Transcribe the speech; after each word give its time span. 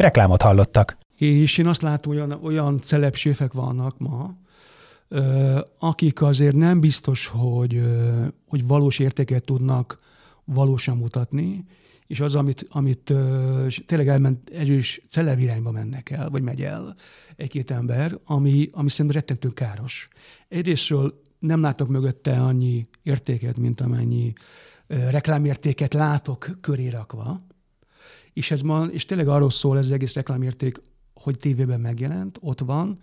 Reklámot 0.00 0.42
hallottak. 0.42 0.96
És 1.16 1.58
én 1.58 1.66
azt 1.66 1.82
látom, 1.82 2.12
hogy 2.12 2.22
olyan, 2.22 2.40
olyan 2.42 2.80
celebséfek 2.82 3.52
vannak 3.52 3.98
ma, 3.98 4.34
akik 5.78 6.22
azért 6.22 6.54
nem 6.54 6.80
biztos, 6.80 7.26
hogy, 7.26 7.82
hogy 8.48 8.66
valós 8.66 8.98
értéket 8.98 9.44
tudnak 9.44 9.98
valósan 10.44 10.96
mutatni, 10.96 11.64
és 12.06 12.20
az, 12.20 12.34
amit, 12.34 12.66
amit 12.68 13.12
tényleg 13.86 14.08
elment, 14.08 14.50
erős 14.50 15.02
celeb 15.08 15.38
irányba 15.38 15.70
mennek 15.70 16.10
el, 16.10 16.30
vagy 16.30 16.42
megy 16.42 16.62
el 16.62 16.94
egy-két 17.36 17.70
ember, 17.70 18.18
ami, 18.24 18.70
ami 18.72 18.88
szerintem 18.88 19.20
rettentő 19.20 19.48
káros. 19.48 20.08
Egyrésztről 20.48 21.20
nem 21.38 21.60
látok 21.60 21.88
mögötte 21.88 22.40
annyi 22.42 22.82
értéket, 23.02 23.56
mint 23.56 23.80
amennyi 23.80 24.32
reklámértéket 24.86 25.94
látok 25.94 26.50
köré 26.60 26.88
rakva, 26.88 27.48
és 28.32 28.50
ez 28.50 28.60
ma, 28.60 28.84
és 28.84 29.04
tényleg 29.04 29.28
arról 29.28 29.50
szól 29.50 29.78
ez 29.78 29.84
az 29.84 29.90
egész 29.90 30.14
reklámérték, 30.14 30.80
hogy 31.14 31.38
tévében 31.38 31.80
megjelent, 31.80 32.38
ott 32.40 32.60
van, 32.60 32.98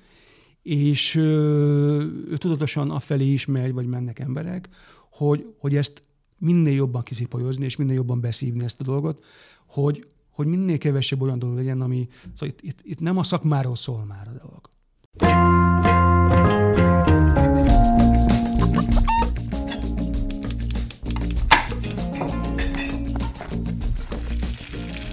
és 0.61 1.15
ő 1.15 2.37
tudatosan 2.37 2.91
afelé 2.91 3.31
is 3.31 3.45
megy, 3.45 3.73
vagy 3.73 3.85
mennek 3.85 4.19
emberek, 4.19 4.69
hogy, 5.11 5.53
hogy 5.57 5.75
ezt 5.75 6.01
minél 6.37 6.73
jobban 6.73 7.03
kiszipolyozni, 7.03 7.65
és 7.65 7.75
minél 7.75 7.95
jobban 7.95 8.21
beszívni 8.21 8.63
ezt 8.63 8.81
a 8.81 8.83
dolgot, 8.83 9.23
hogy, 9.65 10.07
hogy 10.29 10.47
minél 10.47 10.77
kevesebb 10.77 11.21
olyan 11.21 11.39
dolog 11.39 11.55
legyen, 11.55 11.81
ami, 11.81 12.07
szóval 12.33 12.49
itt, 12.49 12.61
itt, 12.61 12.79
itt 12.83 12.99
nem 12.99 13.17
a 13.17 13.23
szakmáról 13.23 13.75
szól 13.75 14.05
már 14.05 14.27
a 14.27 14.37
dolog. 14.41 14.69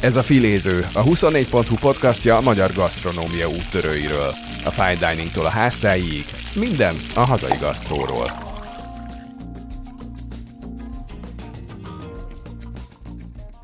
Ez 0.04 0.16
a 0.16 0.22
Filéző, 0.22 0.86
a 0.92 1.02
24.hu 1.02 1.76
podcastja 1.76 2.36
a 2.36 2.40
magyar 2.40 2.72
gasztronómia 2.72 3.48
úttörőiről. 3.48 4.34
A 4.64 4.70
fine 4.70 5.12
diningtól 5.12 5.44
a 5.44 5.48
háztáig, 5.48 6.24
minden 6.54 6.96
a 7.14 7.20
hazai 7.20 7.56
gasztróról. 7.60 8.26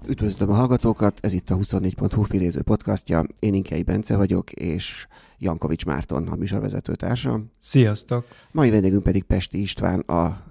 Üdvözlöm 0.09 0.51
a 0.51 0.55
hallgatókat, 0.55 1.19
ez 1.23 1.33
itt 1.33 1.51
a 1.51 1.57
24.hu 1.57 2.23
Filéző 2.23 2.63
podcastja. 2.63 3.25
Én 3.39 3.55
Inkei 3.55 3.83
Bence 3.83 4.17
vagyok, 4.17 4.53
és 4.53 5.07
Jankovics 5.39 5.85
Márton, 5.85 6.29
a 6.29 6.37
műsorvezető 6.37 6.95
társam. 6.95 7.53
Sziasztok! 7.59 8.27
Mai 8.51 8.71
vendégünk 8.71 9.03
pedig 9.03 9.23
Pesti 9.23 9.61
István, 9.61 10.01
a 10.01 10.43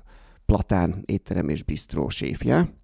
Platán 0.46 1.04
étterem 1.06 1.50
és 1.50 1.64
bistró 1.64 2.10
séfje 2.10 2.78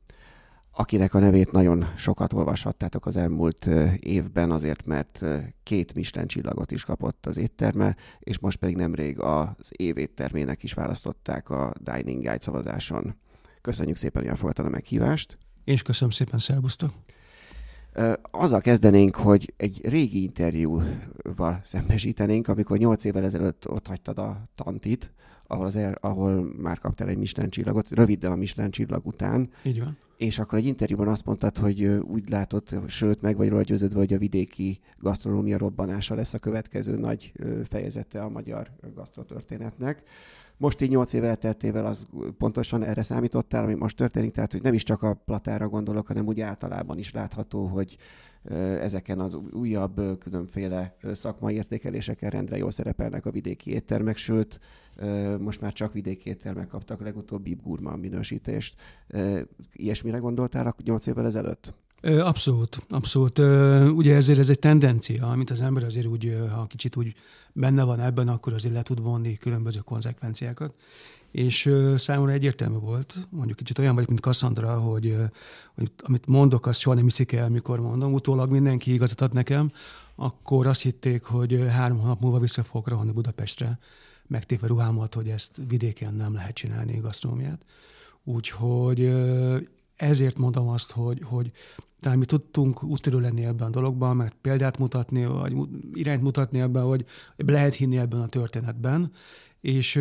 akinek 0.77 1.13
a 1.13 1.19
nevét 1.19 1.51
nagyon 1.51 1.85
sokat 1.97 2.33
olvashattátok 2.33 3.05
az 3.05 3.17
elmúlt 3.17 3.69
évben, 3.99 4.51
azért 4.51 4.85
mert 4.85 5.25
két 5.63 5.93
Michelin 5.93 6.27
csillagot 6.27 6.71
is 6.71 6.83
kapott 6.83 7.25
az 7.25 7.37
étterme, 7.37 7.95
és 8.19 8.39
most 8.39 8.57
pedig 8.57 8.75
nemrég 8.75 9.19
az 9.19 9.71
év 9.75 9.97
éttermének 9.97 10.63
is 10.63 10.73
választották 10.73 11.49
a 11.49 11.73
Dining 11.79 12.21
Guide 12.21 12.39
szavazáson. 12.39 13.15
Köszönjük 13.61 13.95
szépen, 13.95 14.21
hogy 14.21 14.31
elfogadtad 14.31 14.65
a 14.65 14.69
meghívást. 14.69 15.37
Én 15.63 15.73
is 15.73 15.81
köszönöm 15.81 16.09
szépen, 16.09 16.39
szervusztok! 16.39 16.91
Azzal 18.31 18.61
kezdenénk, 18.61 19.15
hogy 19.15 19.53
egy 19.57 19.87
régi 19.87 20.23
interjúval 20.23 21.61
szembesítenénk, 21.63 22.47
amikor 22.47 22.77
nyolc 22.77 23.03
évvel 23.03 23.23
ezelőtt 23.23 23.69
ott 23.69 23.87
hagytad 23.87 24.17
a 24.17 24.49
tantit, 24.55 25.13
ahol, 25.47 25.65
az, 25.65 25.79
ahol 25.99 26.53
már 26.57 26.79
kaptál 26.79 27.07
egy 27.07 27.17
Michelin 27.17 27.49
csillagot, 27.49 27.89
röviddel 27.89 28.31
a 28.31 28.35
Michelin 28.35 28.71
csillag 28.71 29.05
után. 29.05 29.49
Így 29.63 29.79
van. 29.79 29.97
És 30.17 30.39
akkor 30.39 30.57
egy 30.57 30.65
interjúban 30.65 31.07
azt 31.07 31.25
mondtad, 31.25 31.57
hogy 31.57 31.83
úgy 31.85 32.29
látod, 32.29 32.63
sőt, 32.87 33.21
meg 33.21 33.37
vagy 33.37 33.49
róla 33.49 33.61
győződve, 33.61 33.99
hogy 33.99 34.13
a 34.13 34.17
vidéki 34.17 34.79
gasztronómia 34.99 35.57
robbanása 35.57 36.15
lesz 36.15 36.33
a 36.33 36.39
következő 36.39 36.97
nagy 36.97 37.33
fejezete 37.69 38.21
a 38.21 38.29
magyar 38.29 38.71
gasztrotörténetnek. 38.95 40.03
Most 40.57 40.81
így 40.81 40.89
nyolc 40.89 41.13
év 41.13 41.23
elteltével 41.23 41.85
az 41.85 42.07
pontosan 42.37 42.83
erre 42.83 43.01
számítottál, 43.01 43.63
ami 43.63 43.73
most 43.73 43.95
történik, 43.95 44.31
tehát 44.31 44.51
hogy 44.51 44.61
nem 44.61 44.73
is 44.73 44.83
csak 44.83 45.01
a 45.01 45.13
platára 45.13 45.67
gondolok, 45.67 46.07
hanem 46.07 46.27
úgy 46.27 46.41
általában 46.41 46.97
is 46.97 47.11
látható, 47.11 47.65
hogy 47.65 47.97
ezeken 48.81 49.19
az 49.19 49.37
újabb 49.51 50.19
különféle 50.19 50.95
szakmai 51.13 51.55
értékeléseken 51.55 52.29
rendre 52.29 52.57
jól 52.57 52.71
szerepelnek 52.71 53.25
a 53.25 53.31
vidéki 53.31 53.71
éttermek, 53.71 54.17
sőt, 54.17 54.59
most 55.39 55.61
már 55.61 55.73
csak 55.73 55.93
vidéki 55.93 56.29
éttermek 56.29 56.67
kaptak 56.67 57.01
legutóbbi 57.01 57.57
gurma 57.63 57.95
minősítést. 57.95 58.75
Ilyesmire 59.73 60.17
gondoltál 60.17 60.75
8 60.83 61.05
évvel 61.05 61.25
ezelőtt? 61.25 61.73
Abszolút, 62.01 62.77
abszolút. 62.89 63.39
Ugye 63.97 64.15
ezért 64.15 64.39
ez 64.39 64.49
egy 64.49 64.59
tendencia, 64.59 65.29
amit 65.29 65.49
az 65.49 65.61
ember 65.61 65.83
azért 65.83 66.05
úgy, 66.05 66.37
ha 66.53 66.65
kicsit 66.65 66.95
úgy 66.95 67.13
benne 67.53 67.83
van 67.83 67.99
ebben, 67.99 68.27
akkor 68.27 68.53
azért 68.53 68.73
le 68.73 68.81
tud 68.81 69.01
vonni 69.01 69.37
különböző 69.37 69.79
konzekvenciákat. 69.79 70.75
És 71.31 71.71
számomra 71.97 72.31
egyértelmű 72.31 72.77
volt, 72.77 73.15
mondjuk 73.29 73.57
kicsit 73.57 73.79
olyan 73.79 73.93
vagyok, 73.93 74.09
mint 74.09 74.21
Cassandra, 74.21 74.79
hogy, 74.79 75.17
hogy 75.75 75.91
amit 75.97 76.27
mondok, 76.27 76.65
azt 76.65 76.79
soha 76.79 76.95
nem 76.95 77.03
hiszik 77.03 77.31
el, 77.31 77.49
mikor 77.49 77.79
mondom. 77.79 78.13
Utólag 78.13 78.51
mindenki 78.51 78.93
igazat 78.93 79.21
ad 79.21 79.33
nekem, 79.33 79.71
akkor 80.15 80.67
azt 80.67 80.81
hitték, 80.81 81.23
hogy 81.23 81.65
három 81.69 81.99
hónap 81.99 82.21
múlva 82.21 82.39
vissza 82.39 82.63
fogok 82.63 82.87
rohanni 82.87 83.11
Budapestre, 83.11 83.79
megtépve 84.27 84.67
ruhámat, 84.67 85.13
hogy 85.13 85.29
ezt 85.29 85.51
vidéken 85.67 86.13
nem 86.13 86.33
lehet 86.33 86.53
csinálni 86.53 86.99
gasztronómiát. 86.99 87.65
Úgyhogy 88.23 89.13
ezért 89.95 90.37
mondom 90.37 90.67
azt, 90.67 90.91
hogy, 90.91 91.21
hogy 91.23 91.51
talán 91.99 92.17
mi 92.17 92.25
tudtunk 92.25 92.83
úttörő 92.83 93.19
lenni 93.19 93.45
ebben 93.45 93.67
a 93.67 93.71
dologban, 93.71 94.15
mert 94.15 94.35
példát 94.41 94.77
mutatni, 94.77 95.25
vagy 95.25 95.55
irányt 95.93 96.21
mutatni 96.21 96.59
ebben, 96.59 96.83
hogy 96.83 97.05
lehet 97.35 97.73
hinni 97.73 97.97
ebben 97.97 98.21
a 98.21 98.27
történetben, 98.27 99.11
és 99.61 99.95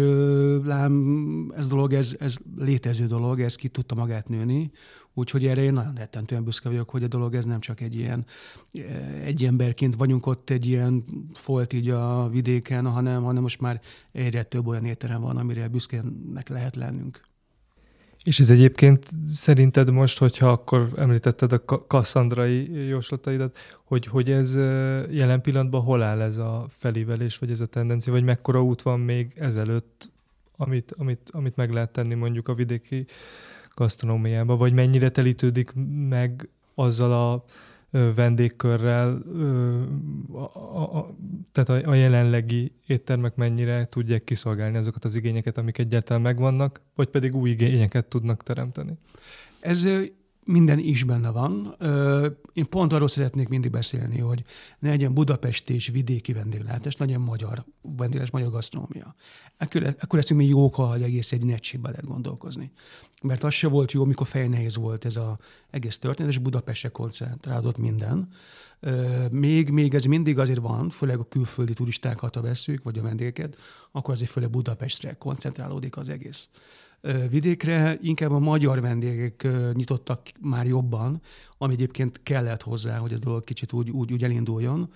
lám, 0.64 1.52
ez 1.56 1.66
dolog, 1.66 1.92
ez, 1.92 2.16
ez 2.18 2.36
létező 2.56 3.06
dolog, 3.06 3.40
ez 3.40 3.54
ki 3.54 3.68
tudta 3.68 3.94
magát 3.94 4.28
nőni, 4.28 4.70
úgyhogy 5.14 5.46
erre 5.46 5.62
én 5.62 5.72
nagyon 5.72 5.94
rettentően 5.94 6.44
büszke 6.44 6.68
vagyok, 6.68 6.90
hogy 6.90 7.02
a 7.02 7.08
dolog 7.08 7.34
ez 7.34 7.44
nem 7.44 7.60
csak 7.60 7.80
egy 7.80 7.94
ilyen, 7.94 8.26
egy 9.24 9.44
emberként 9.44 9.96
vagyunk 9.96 10.26
ott 10.26 10.50
egy 10.50 10.66
ilyen 10.66 11.04
folt 11.32 11.72
így 11.72 11.90
a 11.90 12.28
vidéken, 12.28 12.86
hanem, 12.86 13.22
hanem 13.22 13.42
most 13.42 13.60
már 13.60 13.80
egyre 14.12 14.42
több 14.42 14.66
olyan 14.66 14.84
étterem 14.84 15.20
van, 15.20 15.36
amire 15.36 15.68
büszkének 15.68 16.48
lehet 16.48 16.76
lennünk. 16.76 17.20
És 18.24 18.40
ez 18.40 18.50
egyébként 18.50 19.06
szerinted 19.24 19.90
most, 19.90 20.18
hogyha 20.18 20.48
akkor 20.48 20.88
említetted 20.96 21.52
a 21.52 21.64
kasszandrai 21.86 22.86
jóslataidat, 22.86 23.58
hogy, 23.84 24.06
hogy 24.06 24.30
ez 24.30 24.54
jelen 25.10 25.40
pillanatban 25.40 25.82
hol 25.82 26.02
áll 26.02 26.20
ez 26.20 26.36
a 26.36 26.66
felívelés, 26.68 27.38
vagy 27.38 27.50
ez 27.50 27.60
a 27.60 27.66
tendencia, 27.66 28.12
vagy 28.12 28.24
mekkora 28.24 28.62
út 28.62 28.82
van 28.82 29.00
még 29.00 29.32
ezelőtt, 29.36 30.10
amit, 30.56 30.94
amit, 30.98 31.30
amit 31.32 31.56
meg 31.56 31.70
lehet 31.70 31.90
tenni 31.90 32.14
mondjuk 32.14 32.48
a 32.48 32.54
vidéki 32.54 33.06
gasztronómiába, 33.74 34.56
vagy 34.56 34.72
mennyire 34.72 35.08
telítődik 35.08 35.72
meg 36.08 36.48
azzal 36.74 37.12
a 37.12 37.44
vendégkörrel, 38.14 39.22
a, 40.32 40.58
a, 40.58 40.98
a, 40.98 41.14
tehát 41.52 41.84
a, 41.84 41.90
a 41.90 41.94
jelenlegi 41.94 42.72
éttermek 42.86 43.34
mennyire 43.34 43.86
tudják 43.86 44.24
kiszolgálni 44.24 44.76
azokat 44.76 45.04
az 45.04 45.16
igényeket, 45.16 45.58
amik 45.58 45.78
egyáltalán 45.78 46.22
megvannak, 46.22 46.80
vagy 46.94 47.08
pedig 47.08 47.34
új 47.34 47.50
igényeket 47.50 48.06
tudnak 48.06 48.42
teremteni? 48.42 48.92
Ez 49.60 49.84
minden 50.44 50.78
is 50.78 51.04
benne 51.04 51.30
van. 51.30 51.76
Én 52.52 52.68
pont 52.68 52.92
arról 52.92 53.08
szeretnék 53.08 53.48
mindig 53.48 53.70
beszélni, 53.70 54.18
hogy 54.18 54.44
ne 54.78 54.88
legyen 54.88 55.14
Budapest 55.14 55.70
és 55.70 55.88
vidéki 55.88 56.32
vendéglátás, 56.32 56.96
legyen 56.96 57.20
magyar 57.20 57.64
vendéglátás, 57.82 58.30
magyar 58.30 58.50
gasztronómia. 58.50 59.14
Ekkor, 59.56 59.82
ekkor 59.82 60.18
leszünk 60.18 60.40
mi 60.40 60.46
jók, 60.46 60.74
ha 60.74 60.94
egész 60.94 61.32
egy 61.32 61.44
netségbe 61.44 61.88
lehet 61.88 62.06
gondolkozni. 62.06 62.72
Mert 63.22 63.44
az 63.44 63.52
se 63.52 63.68
volt 63.68 63.92
jó, 63.92 64.04
mikor 64.04 64.26
fejnehéz 64.26 64.76
volt 64.76 65.04
ez 65.04 65.16
az 65.16 65.34
egész 65.70 65.98
történet, 65.98 66.32
és 66.32 66.38
Budapestre 66.38 66.88
koncentrálódott 66.88 67.78
minden. 67.78 68.28
Még, 69.30 69.70
még 69.70 69.94
ez 69.94 70.04
mindig 70.04 70.38
azért 70.38 70.60
van, 70.60 70.90
főleg 70.90 71.18
a 71.18 71.28
külföldi 71.28 71.72
turistákat, 71.72 72.34
ha 72.34 72.40
veszük, 72.40 72.82
vagy 72.82 72.98
a 72.98 73.02
vendégeket, 73.02 73.56
akkor 73.92 74.14
azért 74.14 74.30
főleg 74.30 74.50
Budapestre 74.50 75.12
koncentrálódik 75.12 75.96
az 75.96 76.08
egész 76.08 76.48
vidékre 77.30 77.98
inkább 78.00 78.30
a 78.30 78.38
magyar 78.38 78.80
vendégek 78.80 79.46
nyitottak 79.72 80.20
már 80.40 80.66
jobban, 80.66 81.20
ami 81.58 81.72
egyébként 81.72 82.20
kellett 82.22 82.62
hozzá, 82.62 82.96
hogy 82.96 83.12
a 83.12 83.18
dolog 83.18 83.44
kicsit 83.44 83.72
úgy, 83.72 83.90
úgy, 83.90 84.12
úgy 84.12 84.24
elinduljon. 84.24 84.92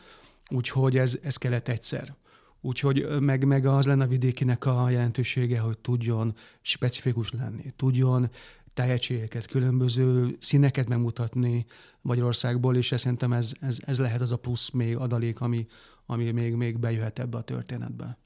Úgyhogy 0.50 0.98
ez, 0.98 1.18
ez 1.22 1.36
kellett 1.36 1.68
egyszer. 1.68 2.14
Úgyhogy 2.60 3.20
meg, 3.20 3.44
meg 3.44 3.66
az 3.66 3.84
lenne 3.84 4.04
a 4.04 4.08
vidékinek 4.08 4.66
a 4.66 4.90
jelentősége, 4.90 5.58
hogy 5.58 5.78
tudjon 5.78 6.34
specifikus 6.60 7.32
lenni, 7.32 7.72
tudjon 7.76 8.30
tehetségeket, 8.74 9.46
különböző 9.46 10.36
színeket 10.40 10.88
megmutatni 10.88 11.66
Magyarországból, 12.00 12.76
és 12.76 12.94
szerintem 12.96 13.32
ez, 13.32 13.52
ez, 13.60 13.78
ez 13.80 13.98
lehet 13.98 14.20
az 14.20 14.32
a 14.32 14.36
plusz 14.36 14.70
még 14.70 14.96
adalék, 14.96 15.40
ami, 15.40 15.66
ami 16.06 16.30
még, 16.30 16.54
még 16.54 16.78
bejöhet 16.78 17.18
ebbe 17.18 17.36
a 17.36 17.42
történetbe. 17.42 18.18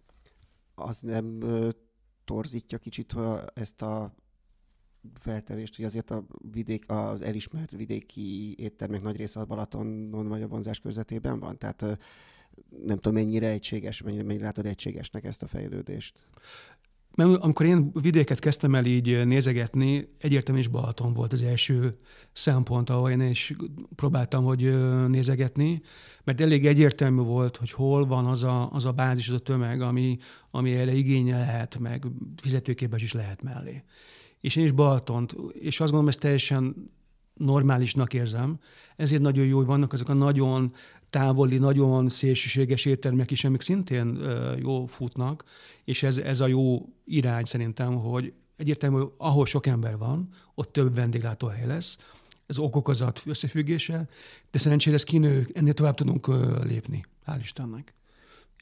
Az 0.75 1.01
nem 1.01 1.39
torzítja 2.25 2.79
kicsit 2.79 3.15
ezt 3.55 3.83
a 3.83 4.15
feltevést, 5.15 5.77
hogy 5.77 5.85
azért 5.85 6.11
a 6.11 6.25
vidék, 6.53 6.91
az 6.91 7.23
elismert 7.23 7.71
vidéki 7.71 8.59
éttermek 8.59 9.03
nagy 9.03 9.17
része 9.17 9.41
a 9.41 9.45
Balatonon 9.45 10.29
vagy 10.29 10.43
a 10.43 10.49
vonzás 10.49 10.81
körzetében 10.81 11.41
van? 11.41 11.59
Tehát 11.59 11.83
nem 12.85 12.97
tudom, 12.97 13.13
mennyire 13.15 13.49
egységes, 13.49 14.03
mennyire, 14.03 14.23
mennyire 14.23 14.45
látod 14.45 14.67
egységesnek 14.67 15.25
ezt 15.25 15.43
a 15.43 15.47
fejlődést? 15.47 16.23
Mert 17.15 17.43
amikor 17.43 17.67
én 17.67 17.91
vidéket 17.93 18.39
kezdtem 18.39 18.75
el 18.75 18.85
így 18.85 19.27
nézegetni, 19.27 20.09
egyértelműen 20.19 20.67
is 20.67 20.73
Balaton 20.73 21.13
volt 21.13 21.33
az 21.33 21.43
első 21.43 21.97
szempont, 22.33 22.91
ahol 22.91 23.11
én 23.11 23.21
is 23.21 23.55
próbáltam, 23.95 24.45
hogy 24.45 24.79
nézegetni, 25.09 25.81
mert 26.25 26.41
elég 26.41 26.67
egyértelmű 26.67 27.23
volt, 27.23 27.57
hogy 27.57 27.71
hol 27.71 28.07
van 28.07 28.27
az 28.27 28.43
a, 28.43 28.71
az 28.71 28.85
a 28.85 28.93
bázis, 28.93 29.29
az 29.29 29.35
a 29.35 29.39
tömeg, 29.39 29.81
ami, 29.81 30.19
ami 30.51 30.73
erre 30.73 30.93
igénye 30.93 31.39
lehet, 31.39 31.79
meg 31.79 32.07
fizetőképes 32.37 33.03
is 33.03 33.13
lehet 33.13 33.43
mellé. 33.43 33.83
És 34.41 34.57
én 34.57 34.65
is 34.65 34.73
Balatont, 34.73 35.37
és 35.53 35.81
azt 35.81 35.91
gondolom, 35.91 36.09
ezt 36.09 36.21
teljesen 36.21 36.91
normálisnak 37.35 38.15
érzem, 38.15 38.59
ezért 38.97 39.23
nagyon 39.23 39.47
jó, 39.47 39.57
hogy 39.57 39.67
vannak 39.67 39.93
azok 39.93 40.09
a 40.09 40.15
nagyon 40.15 40.73
távoli, 41.13 41.59
nagyon 41.59 42.09
szélsőséges 42.09 42.85
éttermek 42.85 43.31
is, 43.31 43.45
amik 43.45 43.61
szintén 43.61 44.19
jó 44.59 44.87
futnak, 44.87 45.45
és 45.85 46.03
ez, 46.03 46.17
ez 46.17 46.41
a 46.41 46.47
jó 46.47 46.89
irány 47.05 47.45
szerintem, 47.45 47.95
hogy 47.95 48.33
egyértelmű, 48.57 48.99
hogy 48.99 49.13
ahol 49.17 49.47
sok 49.47 49.67
ember 49.67 49.99
van, 49.99 50.29
ott 50.55 50.73
több 50.73 50.95
vendéglátóhely 50.95 51.67
lesz, 51.67 51.97
ez 52.47 52.59
okokozat 52.59 53.23
összefüggése, 53.27 54.09
de 54.51 54.59
szerencsére 54.59 54.95
ez 54.97 55.05
kinő, 55.05 55.49
ennél 55.55 55.73
tovább 55.73 55.95
tudunk 55.95 56.27
lépni, 56.65 57.05
hál' 57.27 57.39
Istennek. 57.41 57.95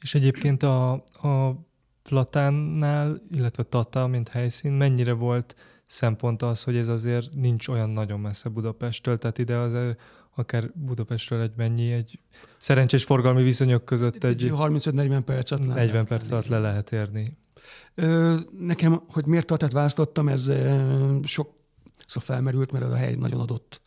És 0.01 0.15
egyébként 0.15 0.63
a, 0.63 0.91
a 1.21 1.55
Platánnál, 2.03 3.21
illetve 3.31 3.63
Tata, 3.63 4.07
mint 4.07 4.27
helyszín, 4.27 4.71
mennyire 4.71 5.13
volt 5.13 5.55
szempont 5.87 6.41
az, 6.41 6.63
hogy 6.63 6.77
ez 6.77 6.87
azért 6.87 7.33
nincs 7.33 7.67
olyan 7.67 7.89
nagyon 7.89 8.19
messze 8.19 8.49
Budapesttől, 8.49 9.17
tehát 9.17 9.37
ide 9.37 9.57
azért 9.57 10.01
akár 10.35 10.71
Budapestről 10.73 11.41
egy 11.41 11.51
mennyi, 11.55 11.91
egy 11.91 12.19
szerencsés 12.57 13.03
forgalmi 13.03 13.43
viszonyok 13.43 13.85
között 13.85 14.23
egy... 14.23 14.51
35-40 14.53 15.21
perc 15.25 15.51
alatt 15.51 15.65
40 15.65 16.05
perc 16.05 16.31
alatt 16.31 16.47
le 16.47 16.59
lehet 16.59 16.91
érni. 16.91 17.37
Nekem, 18.59 19.01
hogy 19.07 19.25
miért 19.25 19.45
Tatát 19.45 19.71
választottam, 19.71 20.27
ez 20.27 20.51
sok 21.23 21.53
szóval 22.07 22.35
felmerült, 22.35 22.71
mert 22.71 22.85
a 22.85 22.95
hely 22.95 23.15
nagyon 23.15 23.39
adott, 23.39 23.81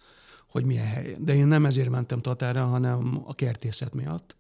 hogy 0.48 0.64
milyen 0.64 0.86
hely. 0.86 1.16
De 1.18 1.34
én 1.34 1.46
nem 1.46 1.66
ezért 1.66 1.88
mentem 1.88 2.20
Tatára, 2.20 2.64
hanem 2.64 3.22
a 3.24 3.34
kertészet 3.34 3.94
miatt 3.94 4.36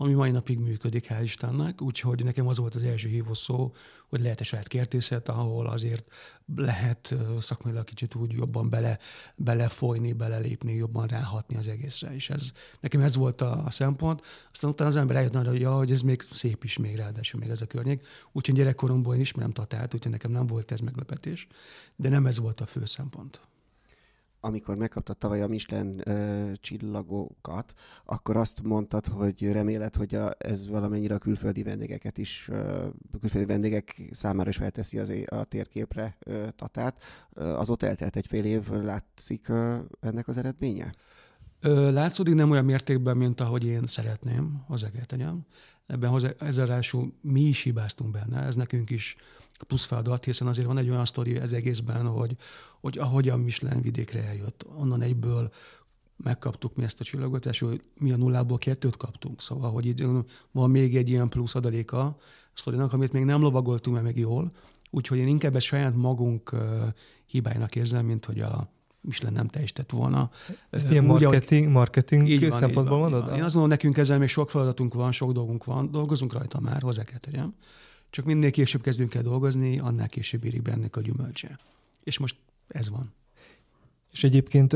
ami 0.00 0.12
mai 0.12 0.30
napig 0.30 0.58
működik, 0.58 1.06
hál' 1.08 1.22
Istennek, 1.22 1.82
úgyhogy 1.82 2.24
nekem 2.24 2.46
az 2.46 2.58
volt 2.58 2.74
az 2.74 2.82
első 2.82 3.08
hívó 3.08 3.34
szó, 3.34 3.72
hogy 4.08 4.20
lehet-e 4.20 4.44
saját 4.44 4.68
kertészet, 4.68 5.28
ahol 5.28 5.66
azért 5.66 6.12
lehet 6.56 7.14
szakmailag 7.40 7.84
kicsit 7.84 8.14
úgy 8.14 8.32
jobban 8.32 8.70
bele, 8.70 8.98
belefolyni, 9.36 10.12
belelépni, 10.12 10.74
jobban 10.74 11.06
ráhatni 11.06 11.56
az 11.56 11.68
egészre. 11.68 12.14
És 12.14 12.30
ez, 12.30 12.52
nekem 12.80 13.00
ez 13.00 13.16
volt 13.16 13.40
a, 13.40 13.64
a 13.64 13.70
szempont. 13.70 14.22
Aztán 14.52 14.70
utána 14.70 14.90
az 14.90 14.96
ember 14.96 15.16
eljött 15.16 15.34
arra, 15.34 15.50
hogy, 15.50 15.60
ja, 15.60 15.76
hogy 15.76 15.90
ez 15.90 16.00
még 16.00 16.22
szép 16.32 16.64
is 16.64 16.78
még 16.78 16.96
ráadásul 16.96 17.40
még 17.40 17.48
ez 17.48 17.60
a 17.60 17.66
környék. 17.66 18.06
Úgyhogy 18.32 18.54
gyerekkoromból 18.54 19.14
én 19.14 19.20
ismerem 19.20 19.52
Tatát, 19.52 19.94
úgyhogy 19.94 20.12
nekem 20.12 20.30
nem 20.30 20.46
volt 20.46 20.70
ez 20.70 20.80
meglepetés, 20.80 21.46
de 21.96 22.08
nem 22.08 22.26
ez 22.26 22.38
volt 22.38 22.60
a 22.60 22.66
fő 22.66 22.84
szempont 22.84 23.40
amikor 24.40 24.76
megkaptad 24.76 25.16
tavaly 25.16 25.42
a 25.42 25.48
Michelin 25.48 26.02
uh, 26.06 26.52
csillagokat, 26.52 27.72
akkor 28.04 28.36
azt 28.36 28.62
mondtad, 28.62 29.06
hogy 29.06 29.52
reméled, 29.52 29.96
hogy 29.96 30.14
a, 30.14 30.34
ez 30.38 30.68
valamennyire 30.68 31.14
a 31.14 31.18
külföldi 31.18 31.62
vendégeket 31.62 32.18
is, 32.18 32.48
uh, 32.50 32.84
külföldi 33.20 33.46
vendégek 33.46 34.02
számára 34.12 34.48
is 34.48 34.56
felteszi 34.56 34.98
az, 34.98 35.12
a 35.26 35.44
térképre 35.44 36.16
uh, 36.26 36.48
Tatát. 36.56 37.02
Uh, 37.34 37.60
az 37.60 37.70
ott 37.70 37.82
eltelt 37.82 38.16
egy 38.16 38.26
fél 38.26 38.44
év, 38.44 38.70
látszik 38.70 39.46
uh, 39.48 39.76
ennek 40.00 40.28
az 40.28 40.36
eredménye? 40.36 40.92
Látszódik 41.90 42.34
nem 42.34 42.50
olyan 42.50 42.64
mértékben, 42.64 43.16
mint 43.16 43.40
ahogy 43.40 43.64
én 43.64 43.86
szeretném, 43.86 44.62
hozzá 44.66 44.88
kell. 44.90 45.34
Ebben 45.86 46.10
hozzá, 46.10 46.30
ezzel 46.38 46.66
ráadásul 46.66 47.12
mi 47.20 47.40
is 47.40 47.62
hibáztunk 47.62 48.10
benne, 48.10 48.40
ez 48.42 48.54
nekünk 48.54 48.90
is 48.90 49.16
plusz 49.66 49.84
feladat, 49.84 50.24
hiszen 50.24 50.46
azért 50.46 50.66
van 50.66 50.78
egy 50.78 50.90
olyan 50.90 51.04
sztori 51.04 51.36
ez 51.36 51.52
egészben, 51.52 52.06
hogy, 52.06 52.36
hogy 52.80 52.98
ahogy 52.98 53.28
a 53.28 53.36
Michelin 53.36 53.82
vidékre 53.82 54.24
eljött, 54.24 54.66
onnan 54.76 55.02
egyből 55.02 55.52
megkaptuk 56.16 56.76
mi 56.76 56.84
ezt 56.84 57.00
a 57.00 57.04
csillagot, 57.04 57.46
és 57.46 57.58
hogy 57.58 57.82
mi 57.94 58.12
a 58.12 58.16
nullából 58.16 58.58
kettőt 58.58 58.96
kaptunk. 58.96 59.40
Szóval, 59.40 59.70
hogy 59.70 59.86
itt 59.86 60.02
van 60.50 60.70
még 60.70 60.96
egy 60.96 61.08
ilyen 61.08 61.28
plusz 61.28 61.54
adaléka 61.54 62.00
a 62.00 62.16
sztorinak, 62.52 62.92
amit 62.92 63.12
még 63.12 63.24
nem 63.24 63.40
lovagoltunk 63.40 63.96
meg, 63.96 64.04
meg 64.04 64.18
jól. 64.18 64.52
Úgyhogy 64.90 65.18
én 65.18 65.28
inkább 65.28 65.56
ezt 65.56 65.66
saját 65.66 65.94
magunk 65.94 66.56
hibájának 67.26 67.76
érzem, 67.76 68.06
mint 68.06 68.24
hogy 68.24 68.40
a 68.40 68.70
Michelin 69.00 69.34
nem 69.34 69.48
teljesített 69.48 69.90
volna. 69.90 70.30
Ezt 70.70 70.90
ilyen 70.90 71.04
marketing, 71.04 71.62
ahogy, 71.62 71.74
marketing 71.74 72.28
így 72.28 72.48
van, 72.48 72.58
szempontból 72.58 72.96
így 72.96 73.02
van, 73.02 73.10
mondod? 73.10 73.36
Én 73.36 73.42
azt 73.42 73.54
mondom, 73.54 73.70
nekünk 73.70 73.96
ezzel 73.96 74.18
még 74.18 74.28
sok 74.28 74.50
feladatunk 74.50 74.94
van, 74.94 75.12
sok 75.12 75.32
dolgunk 75.32 75.64
van, 75.64 75.90
dolgozunk 75.90 76.32
rajta 76.32 76.60
már, 76.60 76.82
hozzá 76.82 77.04
kell 77.04 77.18
tegyem. 77.18 77.54
Csak 78.10 78.24
minél 78.24 78.50
később 78.50 78.82
kezdünk 78.82 79.14
el 79.14 79.22
dolgozni, 79.22 79.78
annál 79.78 80.08
később 80.08 80.44
érik 80.44 80.62
bennek 80.62 80.96
a 80.96 81.00
gyümölcse. 81.00 81.58
És 82.04 82.18
most 82.18 82.36
ez 82.68 82.90
van. 82.90 83.12
És 84.12 84.24
egyébként 84.24 84.72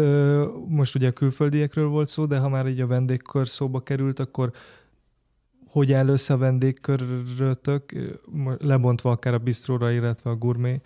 most 0.68 0.94
ugye 0.94 1.08
a 1.08 1.12
külföldiekről 1.12 1.88
volt 1.88 2.08
szó, 2.08 2.26
de 2.26 2.38
ha 2.38 2.48
már 2.48 2.66
így 2.66 2.80
a 2.80 2.86
vendégkör 2.86 3.48
szóba 3.48 3.82
került, 3.82 4.18
akkor 4.18 4.52
hogy 5.66 5.92
áll 5.92 6.08
össze 6.08 6.34
a 6.34 6.36
vendégkörötök, 6.36 7.92
lebontva 8.58 9.10
akár 9.10 9.34
a 9.34 9.38
bistróra, 9.38 9.90
illetve 9.90 10.30
a 10.30 10.36
gurmé 10.36 10.80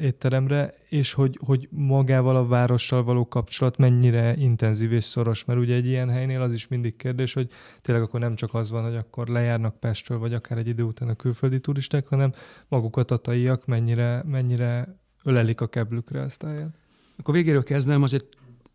étteremre, 0.00 0.74
és 0.88 1.12
hogy, 1.12 1.38
hogy 1.44 1.68
magával 1.70 2.36
a 2.36 2.46
várossal 2.46 3.02
való 3.02 3.28
kapcsolat 3.28 3.76
mennyire 3.76 4.36
intenzív 4.36 4.92
és 4.92 5.04
szoros, 5.04 5.44
mert 5.44 5.58
ugye 5.58 5.74
egy 5.74 5.86
ilyen 5.86 6.10
helynél 6.10 6.40
az 6.42 6.52
is 6.52 6.68
mindig 6.68 6.96
kérdés, 6.96 7.32
hogy 7.32 7.50
tényleg 7.80 8.04
akkor 8.04 8.20
nem 8.20 8.34
csak 8.34 8.54
az 8.54 8.70
van, 8.70 8.84
hogy 8.84 8.96
akkor 8.96 9.28
lejárnak 9.28 9.80
Pestről, 9.80 10.18
vagy 10.18 10.34
akár 10.34 10.58
egy 10.58 10.68
idő 10.68 10.82
után 10.82 11.08
a 11.08 11.14
külföldi 11.14 11.60
turisták, 11.60 12.06
hanem 12.06 12.32
maguk 12.68 12.96
a 12.96 13.02
tataiak 13.02 13.66
mennyire, 13.66 14.22
mennyire 14.26 14.98
ölelik 15.24 15.60
a 15.60 15.66
keblükre 15.66 16.20
ezt 16.20 16.42
a 16.42 16.48
helyet. 16.48 16.74
Akkor 17.16 17.34
végéről 17.34 17.64
kezdem, 17.64 18.02
azért 18.02 18.26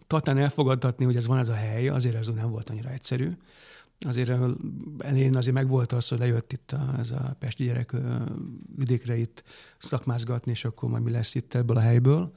Tatán 0.07 0.38
elfogadtatni, 0.38 1.05
hogy 1.05 1.15
ez 1.15 1.27
van 1.27 1.38
ez 1.38 1.50
a 1.50 1.53
hely, 1.53 1.88
azért 1.88 2.15
ez 2.15 2.27
nem 2.27 2.50
volt 2.51 2.69
annyira 2.69 2.89
egyszerű 2.89 3.29
azért 4.08 4.32
elén 4.98 5.36
azért 5.36 5.56
megvolt 5.56 5.91
az, 5.91 6.08
hogy 6.08 6.20
lejött 6.20 6.53
itt 6.53 6.72
a, 6.72 7.00
ez 7.00 7.12
a 7.12 7.36
pesti 7.39 7.63
gyerek 7.63 7.96
vidékre 8.75 9.18
itt 9.18 9.44
szakmázgatni, 9.77 10.51
és 10.51 10.65
akkor 10.65 10.89
majd 10.89 11.03
mi 11.03 11.12
lesz 11.12 11.36
itt 11.36 11.53
ebből 11.53 11.77
a 11.77 11.79
helyből. 11.79 12.34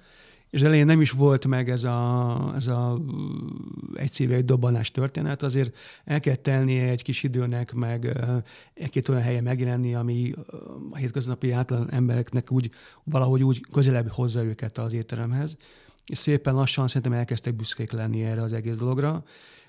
És 0.50 0.62
elején 0.62 0.86
nem 0.86 1.00
is 1.00 1.10
volt 1.10 1.46
meg 1.46 1.70
ez 1.70 1.84
a, 1.84 2.52
ez 2.54 2.66
a 2.66 3.00
egy 3.94 4.12
szíve, 4.12 4.34
egy 4.34 4.44
dobbanás 4.44 4.90
történet, 4.90 5.42
azért 5.42 5.76
el 6.04 6.20
kell 6.20 6.34
tennie 6.34 6.88
egy 6.88 7.02
kis 7.02 7.22
időnek, 7.22 7.72
meg 7.72 8.18
egy-két 8.74 9.08
olyan 9.08 9.22
helye 9.22 9.40
megjelenni, 9.40 9.94
ami 9.94 10.32
a 10.90 10.96
hétköznapi 10.96 11.50
átlan 11.50 11.90
embereknek 11.90 12.50
úgy, 12.50 12.70
valahogy 13.04 13.42
úgy 13.42 13.60
közelebb 13.72 14.08
hozza 14.08 14.44
őket 14.44 14.78
az 14.78 14.92
étteremhez. 14.92 15.56
És 16.06 16.18
szépen 16.18 16.54
lassan 16.54 16.86
szerintem 16.86 17.12
elkezdtek 17.12 17.54
büszkék 17.54 17.92
lenni 17.92 18.22
erre 18.22 18.42
az 18.42 18.52
egész 18.52 18.76
dologra 18.76 19.24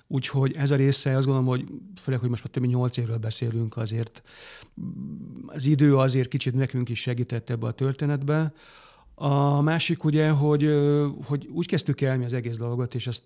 Úgyhogy 0.06 0.52
ez 0.56 0.70
a 0.70 0.76
része, 0.76 1.16
azt 1.16 1.26
gondolom, 1.26 1.48
hogy 1.48 1.64
főleg, 2.00 2.20
hogy 2.20 2.28
most 2.28 2.42
már 2.42 2.52
több 2.52 2.62
mint 2.62 2.74
nyolc 2.74 2.96
évről 2.96 3.18
beszélünk, 3.18 3.76
azért 3.76 4.22
az 5.46 5.64
idő 5.64 5.96
azért 5.96 6.28
kicsit 6.28 6.54
nekünk 6.54 6.88
is 6.88 7.00
segített 7.00 7.50
ebbe 7.50 7.66
a 7.66 7.70
történetbe. 7.70 8.52
A 9.14 9.60
másik 9.60 10.04
ugye, 10.04 10.30
hogy, 10.30 10.70
hogy 11.24 11.46
úgy 11.46 11.66
kezdtük 11.66 12.00
el 12.00 12.18
mi 12.18 12.24
az 12.24 12.32
egész 12.32 12.56
dolgot, 12.56 12.94
és 12.94 13.06
ezt 13.06 13.22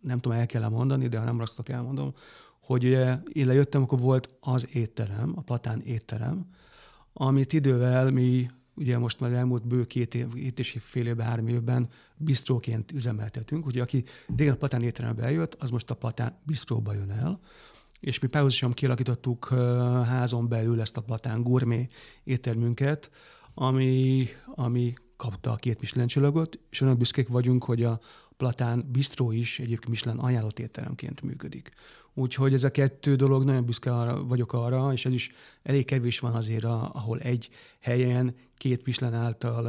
nem 0.00 0.20
tudom, 0.20 0.38
el 0.38 0.46
kell 0.46 0.68
mondani, 0.68 1.08
de 1.08 1.18
ha 1.18 1.24
nem 1.24 1.38
rasztok, 1.38 1.68
elmondom, 1.68 2.14
hogy 2.60 2.84
ugye 2.84 3.18
én 3.32 3.46
lejöttem, 3.46 3.82
akkor 3.82 3.98
volt 3.98 4.28
az 4.40 4.68
étterem, 4.72 5.32
a 5.36 5.40
Platán 5.40 5.80
étterem, 5.80 6.46
amit 7.12 7.52
idővel 7.52 8.10
mi 8.10 8.46
ugye 8.74 8.98
most 8.98 9.20
már 9.20 9.32
elmúlt 9.32 9.66
bő 9.66 9.84
két, 9.84 10.14
év, 10.14 10.32
két 10.32 10.58
és 10.58 10.76
fél 10.80 11.06
évben, 11.06 11.26
három 11.26 11.48
évben 11.48 11.88
bistróként 12.24 12.92
üzemeltetünk. 12.92 13.66
Ugye 13.66 13.82
aki 13.82 14.04
régen 14.36 14.54
a 14.54 14.56
Platán 14.56 14.82
étterembe 14.82 15.22
eljött, 15.22 15.54
az 15.54 15.70
most 15.70 15.90
a 15.90 15.94
Platán 15.94 16.38
bistróba 16.46 16.92
jön 16.92 17.10
el, 17.10 17.40
és 18.00 18.18
mi 18.18 18.28
párhuzamosan 18.28 18.72
kialakítottuk 18.72 19.48
házon 20.04 20.48
belül 20.48 20.80
ezt 20.80 20.96
a 20.96 21.00
Platán 21.00 21.42
gourmet 21.42 21.92
éttermünket, 22.24 23.10
ami, 23.54 24.26
ami 24.54 24.94
kapta 25.16 25.52
a 25.52 25.56
két 25.56 25.80
Michelin 25.80 26.08
csillagot, 26.08 26.58
és 26.70 26.80
olyan 26.80 26.98
büszkék 26.98 27.28
vagyunk, 27.28 27.64
hogy 27.64 27.82
a 27.82 28.00
Platán 28.36 28.84
Bistró 28.92 29.32
is 29.32 29.58
egyébként 29.58 29.88
Michelin 29.88 30.18
ajánlott 30.18 30.58
étteremként 30.58 31.22
működik. 31.22 31.70
Úgyhogy 32.14 32.52
ez 32.52 32.64
a 32.64 32.70
kettő 32.70 33.14
dolog, 33.14 33.44
nagyon 33.44 33.64
büszke 33.64 33.94
arra, 33.94 34.24
vagyok 34.24 34.52
arra, 34.52 34.92
és 34.92 35.04
ez 35.04 35.12
is 35.12 35.30
elég 35.62 35.84
kevés 35.84 36.18
van 36.18 36.34
azért, 36.34 36.64
ahol 36.64 37.20
egy 37.20 37.48
helyen 37.80 38.34
két 38.56 38.84
Michelin 38.84 39.14
által 39.14 39.66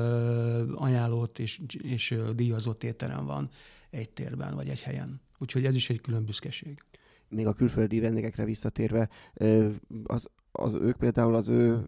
ajánlott 0.75 1.39
és, 1.39 1.61
és 1.81 2.15
díjazott 2.35 2.83
étterem 2.83 3.25
van 3.25 3.49
egy 3.89 4.09
térben, 4.09 4.55
vagy 4.55 4.69
egy 4.69 4.81
helyen. 4.81 5.21
Úgyhogy 5.37 5.65
ez 5.65 5.75
is 5.75 5.89
egy 5.89 6.01
külön 6.01 6.25
büszkeség. 6.25 6.83
Még 7.29 7.47
a 7.47 7.53
külföldi 7.53 7.99
vendégekre 7.99 8.45
visszatérve, 8.45 9.09
az, 10.03 10.29
az 10.55 10.75
ők 10.75 10.95
például 10.95 11.35
az 11.35 11.49
ő, 11.49 11.87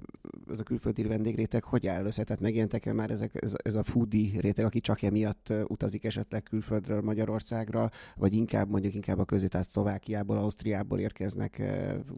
ez 0.49 0.59
a 0.59 0.63
külföldi 0.63 1.03
vendégréteg 1.03 1.63
hogy 1.63 1.87
áll 1.87 2.05
össze? 2.05 2.23
Tehát 2.23 2.41
megjelentek-e 2.41 2.93
már 2.93 3.09
ezek, 3.09 3.43
ez, 3.43 3.53
ez 3.63 3.75
a 3.75 3.83
foodie 3.83 4.39
réteg, 4.39 4.65
aki 4.65 4.79
csak 4.79 5.01
emiatt 5.01 5.53
utazik 5.67 6.03
esetleg 6.03 6.43
külföldről 6.43 7.01
Magyarországra, 7.01 7.89
vagy 8.15 8.33
inkább 8.33 8.69
mondjuk 8.69 8.93
inkább 8.93 9.19
a 9.19 9.25
közé, 9.25 9.47
tehát 9.47 9.67
Szlovákiából, 9.67 10.37
Ausztriából 10.37 10.99
érkeznek 10.99 11.63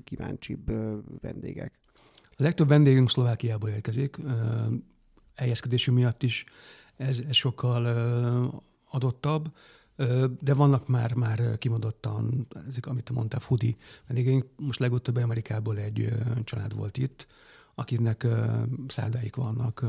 kíváncsibb 0.04 0.72
vendégek? 1.22 1.80
A 2.30 2.44
legtöbb 2.44 2.68
vendégünk 2.68 3.10
Szlovákiából 3.10 3.70
érkezik, 3.70 4.18
helyezkedésünk 5.36 5.98
miatt 5.98 6.24
is 6.24 6.46
ez, 6.96 7.22
ez 7.28 7.36
sokkal 7.36 7.86
adottabb, 8.90 9.52
de 10.40 10.54
vannak 10.54 10.88
már, 10.88 11.14
már 11.14 11.58
kimondottan, 11.58 12.48
ezek, 12.68 12.86
amit 12.86 13.10
mondtál, 13.10 13.40
foodie 13.40 13.76
vendégeink. 14.08 14.46
Most 14.56 14.80
legutóbb 14.80 15.16
Amerikából 15.16 15.78
egy 15.78 16.10
család 16.44 16.76
volt 16.76 16.98
itt, 16.98 17.28
akiknek 17.76 18.28
száldáik 18.88 19.36
vannak 19.36 19.86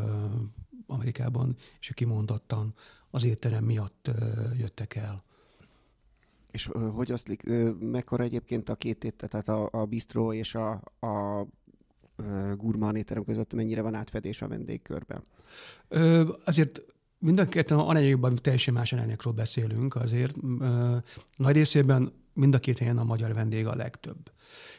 Amerikában, 0.87 1.57
és 1.81 1.93
kimondottan 1.95 2.75
az 3.11 3.25
étterem 3.25 3.65
miatt 3.65 4.11
jöttek 4.59 4.95
el. 4.95 5.25
És 6.51 6.71
hogy 6.95 7.13
oszlik, 7.13 7.43
mekkora 7.81 8.23
egyébként 8.23 8.69
a 8.69 8.75
két 8.75 9.05
étel, 9.05 9.29
tehát 9.29 9.49
a, 9.49 9.69
a 9.81 9.85
bistró 9.85 10.33
és 10.33 10.55
a, 10.55 10.71
a 11.01 11.47
gurmán 12.57 12.97
étterem 12.97 13.25
között 13.25 13.53
mennyire 13.53 13.83
van 13.83 13.95
átfedés 13.95 14.43
a 14.43 14.49
vendégkörben? 14.49 15.23
Ö, 15.89 16.33
azért 16.45 16.83
mind 17.21 17.39
a 17.39 17.49
ketten 17.49 17.79
arányaiban 17.79 18.37
teljesen 18.37 18.75
más 18.75 18.93
arányokról 18.93 19.33
beszélünk 19.33 19.95
azért. 19.95 20.37
Ö, 20.61 20.97
nagy 21.37 21.55
részében 21.55 22.13
mind 22.33 22.55
a 22.55 22.59
két 22.59 22.79
helyen 22.79 22.99
a 22.99 23.05
magyar 23.05 23.35
vendég 23.35 23.67
a 23.67 23.75
legtöbb. 23.75 24.33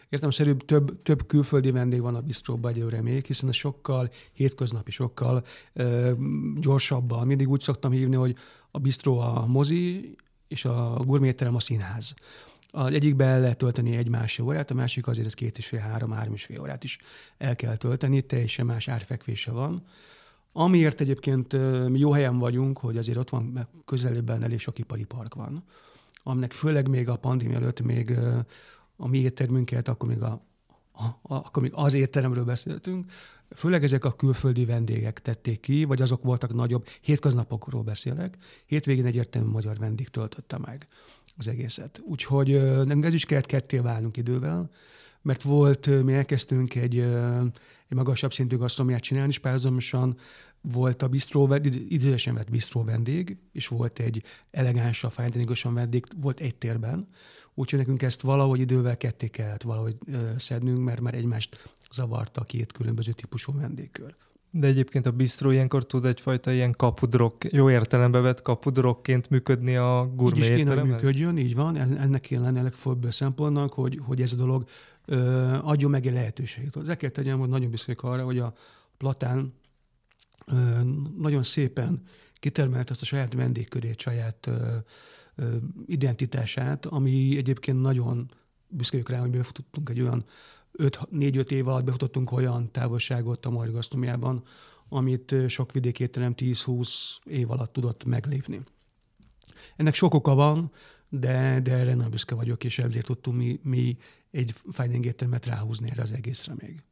Értem 0.09 0.29
szerint 0.29 0.65
több, 0.65 1.01
több 1.01 1.25
külföldi 1.25 1.71
vendég 1.71 2.01
van 2.01 2.15
a 2.15 2.21
bistróban 2.21 2.71
egyőre 2.71 3.01
még, 3.01 3.25
hiszen 3.25 3.49
a 3.49 3.51
sokkal 3.51 4.11
hétköznapi, 4.33 4.91
sokkal 4.91 5.43
ö, 5.73 6.11
gyorsabban. 6.59 7.27
Mindig 7.27 7.49
úgy 7.49 7.61
szoktam 7.61 7.91
hívni, 7.91 8.15
hogy 8.15 8.35
a 8.71 8.79
bistró 8.79 9.19
a 9.19 9.45
mozi, 9.47 10.15
és 10.47 10.65
a 10.65 11.01
gurméterem 11.05 11.55
a 11.55 11.59
színház. 11.59 12.13
Az 12.71 12.93
egyikbe 12.93 13.25
el 13.25 13.39
lehet 13.41 13.57
tölteni 13.57 13.95
egy 13.95 14.09
másfél 14.09 14.45
órát, 14.45 14.71
a 14.71 14.73
másik 14.73 15.07
azért 15.07 15.27
ez 15.27 15.33
két 15.33 15.57
és 15.57 15.65
fél, 15.65 15.79
három, 15.79 16.11
három 16.11 16.33
és 16.33 16.43
fél 16.43 16.61
órát 16.61 16.83
is 16.83 16.97
el 17.37 17.55
kell 17.55 17.75
tölteni, 17.75 18.21
teljesen 18.21 18.65
más 18.65 18.87
árfekvése 18.87 19.51
van. 19.51 19.83
Amiért 20.53 21.01
egyébként 21.01 21.53
mi 21.89 21.99
jó 21.99 22.11
helyen 22.11 22.37
vagyunk, 22.37 22.77
hogy 22.77 22.97
azért 22.97 23.17
ott 23.17 23.29
van 23.29 23.67
közelében 23.85 24.43
elég 24.43 24.59
sok 24.59 24.79
ipari 24.79 25.03
park 25.03 25.33
van, 25.33 25.63
aminek 26.23 26.51
főleg 26.51 26.87
még 26.87 27.09
a 27.09 27.15
pandémia 27.15 27.57
előtt 27.57 27.81
még 27.81 28.17
a 28.95 29.07
mi 29.07 29.17
éttermünket, 29.17 29.87
akkor 29.87 30.09
még 30.09 30.21
a 30.21 30.41
a, 31.01 31.33
akkor 31.35 31.61
még 31.61 31.71
az 31.75 31.93
étteremről 31.93 32.43
beszéltünk, 32.43 33.11
főleg 33.55 33.83
ezek 33.83 34.05
a 34.05 34.15
külföldi 34.15 34.65
vendégek 34.65 35.21
tették 35.21 35.59
ki, 35.59 35.83
vagy 35.83 36.01
azok 36.01 36.23
voltak 36.23 36.53
nagyobb, 36.53 36.87
hétköznapokról 37.01 37.83
beszélek, 37.83 38.35
hétvégén 38.65 39.05
egyértelmű 39.05 39.49
magyar 39.49 39.77
vendég 39.77 40.07
töltötte 40.07 40.57
meg 40.57 40.87
az 41.37 41.47
egészet. 41.47 42.01
Úgyhogy 42.05 42.47
nekünk 42.63 43.05
ez 43.05 43.13
is 43.13 43.25
kellett 43.25 43.45
ketté 43.45 43.77
válnunk 43.77 44.17
idővel, 44.17 44.69
mert 45.21 45.41
volt, 45.41 46.03
mi 46.03 46.13
elkezdtünk 46.13 46.75
egy, 46.75 46.97
egy 46.97 47.97
magasabb 47.97 48.33
szintű 48.33 48.57
gasztronomiát 48.57 49.01
csinálni, 49.01 49.29
és 49.29 49.39
párhuzamosan 49.39 50.17
volt 50.61 51.01
a 51.01 51.07
bistró, 51.07 51.53
idősen 51.89 52.33
vett 52.33 52.49
bistró 52.49 52.83
vendég, 52.83 53.37
és 53.51 53.67
volt 53.67 53.99
egy 53.99 54.23
elegánsabb, 54.51 55.11
fájtanigosan 55.11 55.73
vendég, 55.73 56.05
volt 56.21 56.39
egy 56.39 56.55
térben, 56.55 57.07
úgyhogy 57.53 57.79
nekünk 57.79 58.01
ezt 58.01 58.21
valahogy 58.21 58.59
idővel 58.59 58.97
ketté 58.97 59.27
kellett 59.27 59.61
valahogy 59.61 59.97
szednünk, 60.37 60.83
mert 60.83 61.01
már 61.01 61.13
egymást 61.13 61.69
zavarta 61.91 62.43
két 62.43 62.71
különböző 62.71 63.11
típusú 63.11 63.51
vendégkör. 63.51 64.13
De 64.53 64.67
egyébként 64.67 65.05
a 65.05 65.11
bistró 65.11 65.49
ilyenkor 65.49 65.85
tud 65.85 66.05
egyfajta 66.05 66.51
ilyen 66.51 66.71
kapudrok, 66.71 67.51
jó 67.51 67.69
értelembe 67.69 68.19
vett 68.19 68.41
kapudrokként 68.41 69.29
működni 69.29 69.75
a 69.75 70.11
gurmé 70.15 70.37
Így 70.37 70.49
is 70.49 70.55
kéne, 70.55 70.79
hogy 70.79 70.89
működjön, 70.89 71.37
így 71.37 71.55
van. 71.55 71.77
Ennek 71.77 72.21
kéne 72.21 72.41
lenni 72.41 72.59
a 72.59 72.63
legfőbb 72.63 73.11
szempontnak, 73.11 73.73
hogy, 73.73 73.99
hogy 74.03 74.21
ez 74.21 74.33
a 74.33 74.35
dolog 74.35 74.63
ö, 75.05 75.17
adjon 75.61 75.91
meg 75.91 76.05
egy 76.05 76.13
lehetőséget. 76.13 76.75
Ezzel 76.75 76.97
kell 76.97 77.09
tegyem, 77.09 77.39
hogy 77.39 77.49
nagyon 77.49 77.69
büszkék 77.69 78.01
arra, 78.01 78.23
hogy 78.23 78.39
a 78.39 78.53
Platán 78.97 79.53
nagyon 81.17 81.43
szépen 81.43 82.03
kitermelt 82.33 82.89
ezt 82.89 83.01
a 83.01 83.05
saját 83.05 83.33
vendégkörét, 83.33 83.99
saját 83.99 84.49
identitását, 85.85 86.85
ami 86.85 87.37
egyébként 87.37 87.81
nagyon 87.81 88.31
büszkék 88.67 89.09
rá, 89.09 89.19
hogy 89.19 89.29
befutottunk 89.29 89.89
egy 89.89 90.01
olyan 90.01 90.25
4-5 90.77 91.51
év 91.51 91.67
alatt 91.67 91.83
befutottunk 91.83 92.31
olyan 92.31 92.71
távolságot 92.71 93.45
a 93.45 93.49
magyar 93.49 93.73
gasztronomiában, 93.73 94.43
amit 94.89 95.35
sok 95.47 95.71
vidéki 95.71 96.03
étterem 96.03 96.33
10-20 96.37 96.89
év 97.23 97.51
alatt 97.51 97.73
tudott 97.73 98.03
meglépni. 98.03 98.61
Ennek 99.75 99.93
sok 99.93 100.13
oka 100.13 100.33
van, 100.33 100.71
de, 101.13 101.59
de 101.63 101.71
erre 101.71 101.93
nagyon 101.93 102.11
büszke 102.11 102.35
vagyok, 102.35 102.63
és 102.63 102.79
ezért 102.79 103.05
tudtunk 103.05 103.37
mi, 103.37 103.59
mi 103.63 103.97
egy 104.31 104.53
finding 104.71 105.05
éttermet 105.05 105.45
ráhúzni 105.45 105.89
erre 105.91 106.01
az 106.01 106.11
egészre 106.11 106.53
még. 106.57 106.83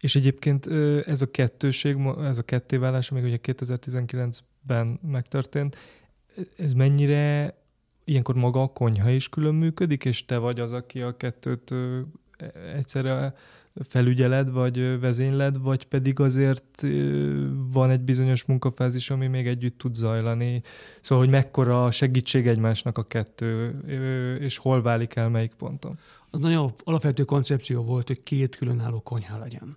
És 0.00 0.16
egyébként 0.16 0.66
ez 1.06 1.22
a 1.22 1.30
kettőség, 1.30 1.96
ez 2.18 2.38
a 2.38 2.42
kettéválás, 2.42 3.08
még 3.08 3.24
ugye 3.24 3.38
2019-ben 3.42 4.98
megtörtént, 5.02 5.76
ez 6.56 6.72
mennyire 6.72 7.54
ilyenkor 8.04 8.34
maga 8.34 8.62
a 8.62 8.72
konyha 8.72 9.10
is 9.10 9.28
külön 9.28 9.54
működik, 9.54 10.04
és 10.04 10.24
te 10.24 10.36
vagy 10.36 10.60
az, 10.60 10.72
aki 10.72 11.00
a 11.00 11.16
kettőt 11.16 11.74
egyszerre 12.74 13.34
felügyeled, 13.88 14.50
vagy 14.50 15.00
vezényled, 15.00 15.60
vagy 15.60 15.84
pedig 15.84 16.20
azért 16.20 16.82
van 17.72 17.90
egy 17.90 18.00
bizonyos 18.00 18.44
munkafázis, 18.44 19.10
ami 19.10 19.26
még 19.26 19.46
együtt 19.46 19.78
tud 19.78 19.94
zajlani. 19.94 20.62
Szóval, 21.00 21.24
hogy 21.24 21.32
mekkora 21.32 21.90
segítség 21.90 22.46
egymásnak 22.46 22.98
a 22.98 23.06
kettő, 23.06 23.78
és 24.40 24.56
hol 24.56 24.82
válik 24.82 25.14
el 25.14 25.28
melyik 25.28 25.54
ponton? 25.54 25.98
Az 26.30 26.40
nagyon 26.40 26.72
alapvető 26.84 27.24
koncepció 27.24 27.82
volt, 27.82 28.06
hogy 28.06 28.20
két 28.20 28.56
különálló 28.56 29.00
konyha 29.00 29.38
legyen. 29.38 29.76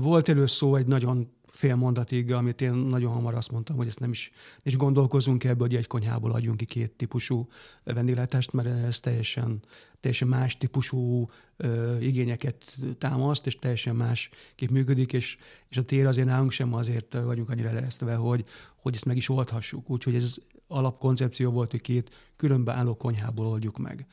Volt 0.00 0.28
elő 0.28 0.46
szó 0.46 0.76
egy 0.76 0.86
nagyon 0.86 1.28
fél 1.52 1.74
mondatig, 1.74 2.32
amit 2.32 2.60
én 2.60 2.72
nagyon 2.72 3.12
hamar 3.12 3.34
azt 3.34 3.50
mondtam, 3.50 3.76
hogy 3.76 3.86
ezt 3.86 4.00
nem 4.00 4.10
is, 4.10 4.32
is 4.62 4.76
gondolkozunk 4.76 5.44
ebből, 5.44 5.66
hogy 5.66 5.76
egy 5.76 5.86
konyhából 5.86 6.32
adjunk 6.32 6.56
ki 6.56 6.64
két 6.64 6.92
típusú 6.92 7.48
vendéglátást, 7.84 8.52
mert 8.52 8.68
ez 8.68 9.00
teljesen, 9.00 9.62
teljesen 10.00 10.28
más 10.28 10.58
típusú 10.58 11.30
ö, 11.56 11.98
igényeket 11.98 12.76
támaszt, 12.98 13.46
és 13.46 13.58
teljesen 13.58 13.96
más 13.96 14.30
kép 14.54 14.70
működik, 14.70 15.12
és, 15.12 15.36
és 15.68 15.76
a 15.76 15.84
tér 15.84 16.06
azért 16.06 16.26
nálunk 16.26 16.50
sem 16.50 16.74
azért 16.74 17.16
vagyunk 17.24 17.48
annyira 17.48 17.68
eleresztve, 17.68 18.14
hogy, 18.14 18.44
hogy 18.76 18.94
ezt 18.94 19.04
meg 19.04 19.16
is 19.16 19.28
oldhassuk. 19.28 19.90
Úgyhogy 19.90 20.14
ez 20.14 20.34
alapkoncepció 20.66 21.50
volt, 21.50 21.70
hogy 21.70 21.80
két 21.80 22.10
különbeálló 22.36 22.96
konyhából 22.96 23.46
oldjuk 23.46 23.78
meg. 23.78 24.06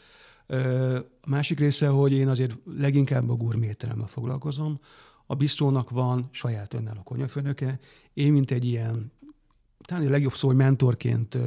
A 1.23 1.27
másik 1.27 1.59
része, 1.59 1.87
hogy 1.87 2.11
én 2.11 2.27
azért 2.27 2.57
leginkább 2.77 3.29
a 3.29 3.35
gurméteremmel 3.35 4.07
foglalkozom, 4.07 4.79
a 5.31 5.35
bistrónak 5.35 5.89
van 5.89 6.29
saját 6.31 6.73
önálló 6.73 7.03
konyafőnöke. 7.03 7.79
Én, 8.13 8.31
mint 8.31 8.51
egy 8.51 8.65
ilyen, 8.65 9.11
talán 9.85 10.07
a 10.07 10.09
legjobb 10.09 10.33
szó, 10.33 10.47
hogy 10.47 10.55
mentorként 10.55 11.37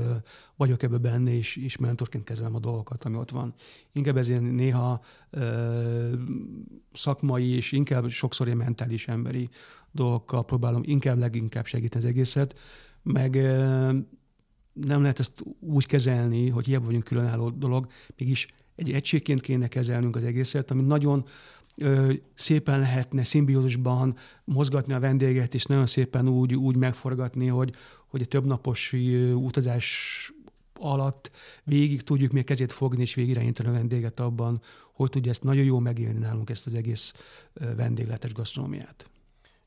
vagyok 0.57 0.83
ebbe 0.83 0.99
benne, 0.99 1.33
és, 1.35 1.57
és 1.57 1.77
mentorként 1.77 2.25
kezelem 2.25 2.55
a 2.55 2.59
dolgokat, 2.59 3.05
ami 3.05 3.17
ott 3.17 3.31
van. 3.31 3.55
Inkább 3.93 4.17
ez 4.17 4.29
ilyen 4.29 4.43
néha 4.43 5.01
ö, 5.31 6.13
szakmai, 6.93 7.49
és 7.49 7.73
inkább 7.73 8.09
sokszor 8.09 8.47
ilyen 8.47 8.59
mentális 8.59 9.09
emberi 9.09 9.49
dolgokkal 9.91 10.45
próbálom 10.45 10.83
inkább 10.85 11.19
leginkább 11.19 11.67
segíteni 11.67 12.05
az 12.05 12.11
egészet, 12.11 12.59
meg 13.03 13.35
ö, 13.35 13.93
nem 14.73 15.01
lehet 15.01 15.19
ezt 15.19 15.45
úgy 15.61 15.87
kezelni, 15.87 16.49
hogy 16.49 16.67
hiába 16.67 16.85
vagyunk 16.85 17.05
különálló 17.05 17.51
dolog, 17.51 17.87
mégis 18.17 18.47
egy 18.75 18.93
egységként 18.93 19.41
kéne 19.41 19.69
kezelnünk 19.69 20.17
az 20.17 20.25
egészet, 20.25 20.71
ami 20.71 20.83
nagyon 20.83 21.25
ö, 21.77 22.13
szépen 22.35 22.81
lehetne 22.81 23.25
szimbiózusban 23.25 24.17
mozgatni 24.45 24.93
a 24.93 25.01
vendéget, 25.01 25.55
és 25.55 25.65
nagyon 25.65 25.87
szépen 25.87 26.29
úgy, 26.29 26.55
úgy 26.55 26.77
megforgatni, 26.77 27.47
hogy, 27.47 27.75
hogy 28.07 28.23
a 28.23 28.27
többnapos 28.27 28.93
utazás 29.35 30.33
alatt 30.75 31.31
végig 31.65 32.03
tudjuk 32.03 32.33
még 32.33 32.45
kezét 32.45 32.73
fogni 32.73 33.01
és 33.01 33.15
végigirányítani 33.15 33.69
a 33.69 33.73
vendéget 33.73 34.21
abban, 34.21 34.61
hogy 34.93 35.11
tudja 35.11 35.31
ezt 35.31 35.43
nagyon 35.43 35.65
jól 35.65 35.81
megélni 35.81 36.19
nálunk 36.19 36.51
ezt 36.51 36.67
az 36.67 36.75
egész 36.75 37.13
vendégletes 37.77 38.33
gasztronómiát. 38.33 39.11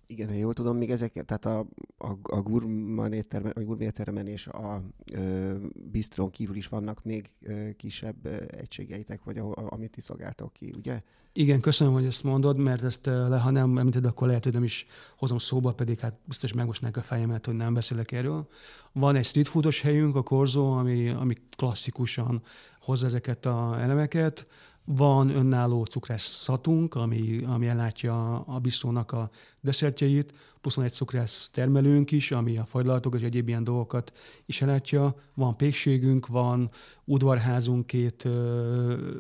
Igen, 0.08 0.28
ha 0.28 0.34
jól 0.34 0.54
tudom, 0.54 0.78
még 0.78 0.92
ezek, 0.92 1.12
tehát 1.26 1.46
a, 1.46 1.60
a, 1.98 2.12
a 2.22 2.42
gurman 2.42 3.14
éttermen, 3.14 3.52
vagy 3.56 3.66
gurmé 3.66 3.86
éttermen 3.86 4.28
és 4.28 4.48
a 4.48 4.82
ö, 5.14 5.54
bistron 5.92 6.30
kívül 6.30 6.56
is 6.56 6.68
vannak 6.68 7.04
még 7.04 7.32
ö, 7.42 7.70
kisebb 7.78 8.26
ö, 8.26 8.44
egységeitek, 8.48 9.24
vagy 9.24 9.38
a, 9.38 9.52
a, 9.52 9.72
amit 9.74 9.92
ti 9.92 10.02
szolgáltok 10.02 10.54
ki, 10.54 10.74
ugye? 10.78 11.02
Igen, 11.34 11.60
köszönöm, 11.60 11.94
hogy 11.94 12.06
ezt 12.06 12.24
mondod, 12.24 12.58
mert 12.58 12.84
ezt 12.84 13.06
le, 13.06 13.38
ha 13.40 13.50
nem 13.50 13.78
említed, 13.78 14.06
akkor 14.06 14.28
lehet, 14.28 14.44
hogy 14.44 14.54
nem 14.54 14.64
is 14.64 14.86
hozom 15.18 15.38
szóba, 15.38 15.74
pedig 15.74 16.00
hát 16.00 16.20
biztos 16.26 16.54
megmosnák 16.54 16.98
a 16.98 17.02
fejemet, 17.02 17.46
hogy 17.46 17.56
nem 17.56 17.74
beszélek 17.74 18.12
erről. 18.12 18.48
Van 18.92 19.16
egy 19.16 19.26
street 19.26 19.48
foodos 19.48 19.82
helyünk, 19.82 20.16
a 20.16 20.22
Korzó, 20.22 20.72
ami, 20.72 21.10
ami 21.10 21.36
klasszikusan 21.58 22.42
hozza 22.80 23.06
ezeket 23.06 23.46
a 23.46 23.78
elemeket. 23.80 24.48
Van 24.86 25.30
önálló 25.30 25.86
cukrász 25.86 26.42
szatunk, 26.44 26.96
ami, 26.96 27.44
ami 27.44 27.68
ellátja 27.68 28.40
a 28.40 28.60
biszónak 28.60 29.12
a 29.12 29.30
desszertjeit, 29.62 30.34
plusz 30.62 30.76
van 30.76 30.86
egy 30.86 30.94
cukrász 30.94 31.50
termelőnk 31.54 32.12
is, 32.12 32.32
ami 32.32 32.58
a 32.58 32.66
fagylatokat 32.66 33.20
és 33.20 33.26
egyéb 33.26 33.48
ilyen 33.48 33.64
dolgokat 33.64 34.12
is 34.46 34.62
ellátja. 34.62 35.16
Van 35.34 35.58
pékségünk, 35.58 36.28
van 36.28 36.70
udvarházunk 37.04 37.88
két 37.88 38.26
ö, 38.26 39.12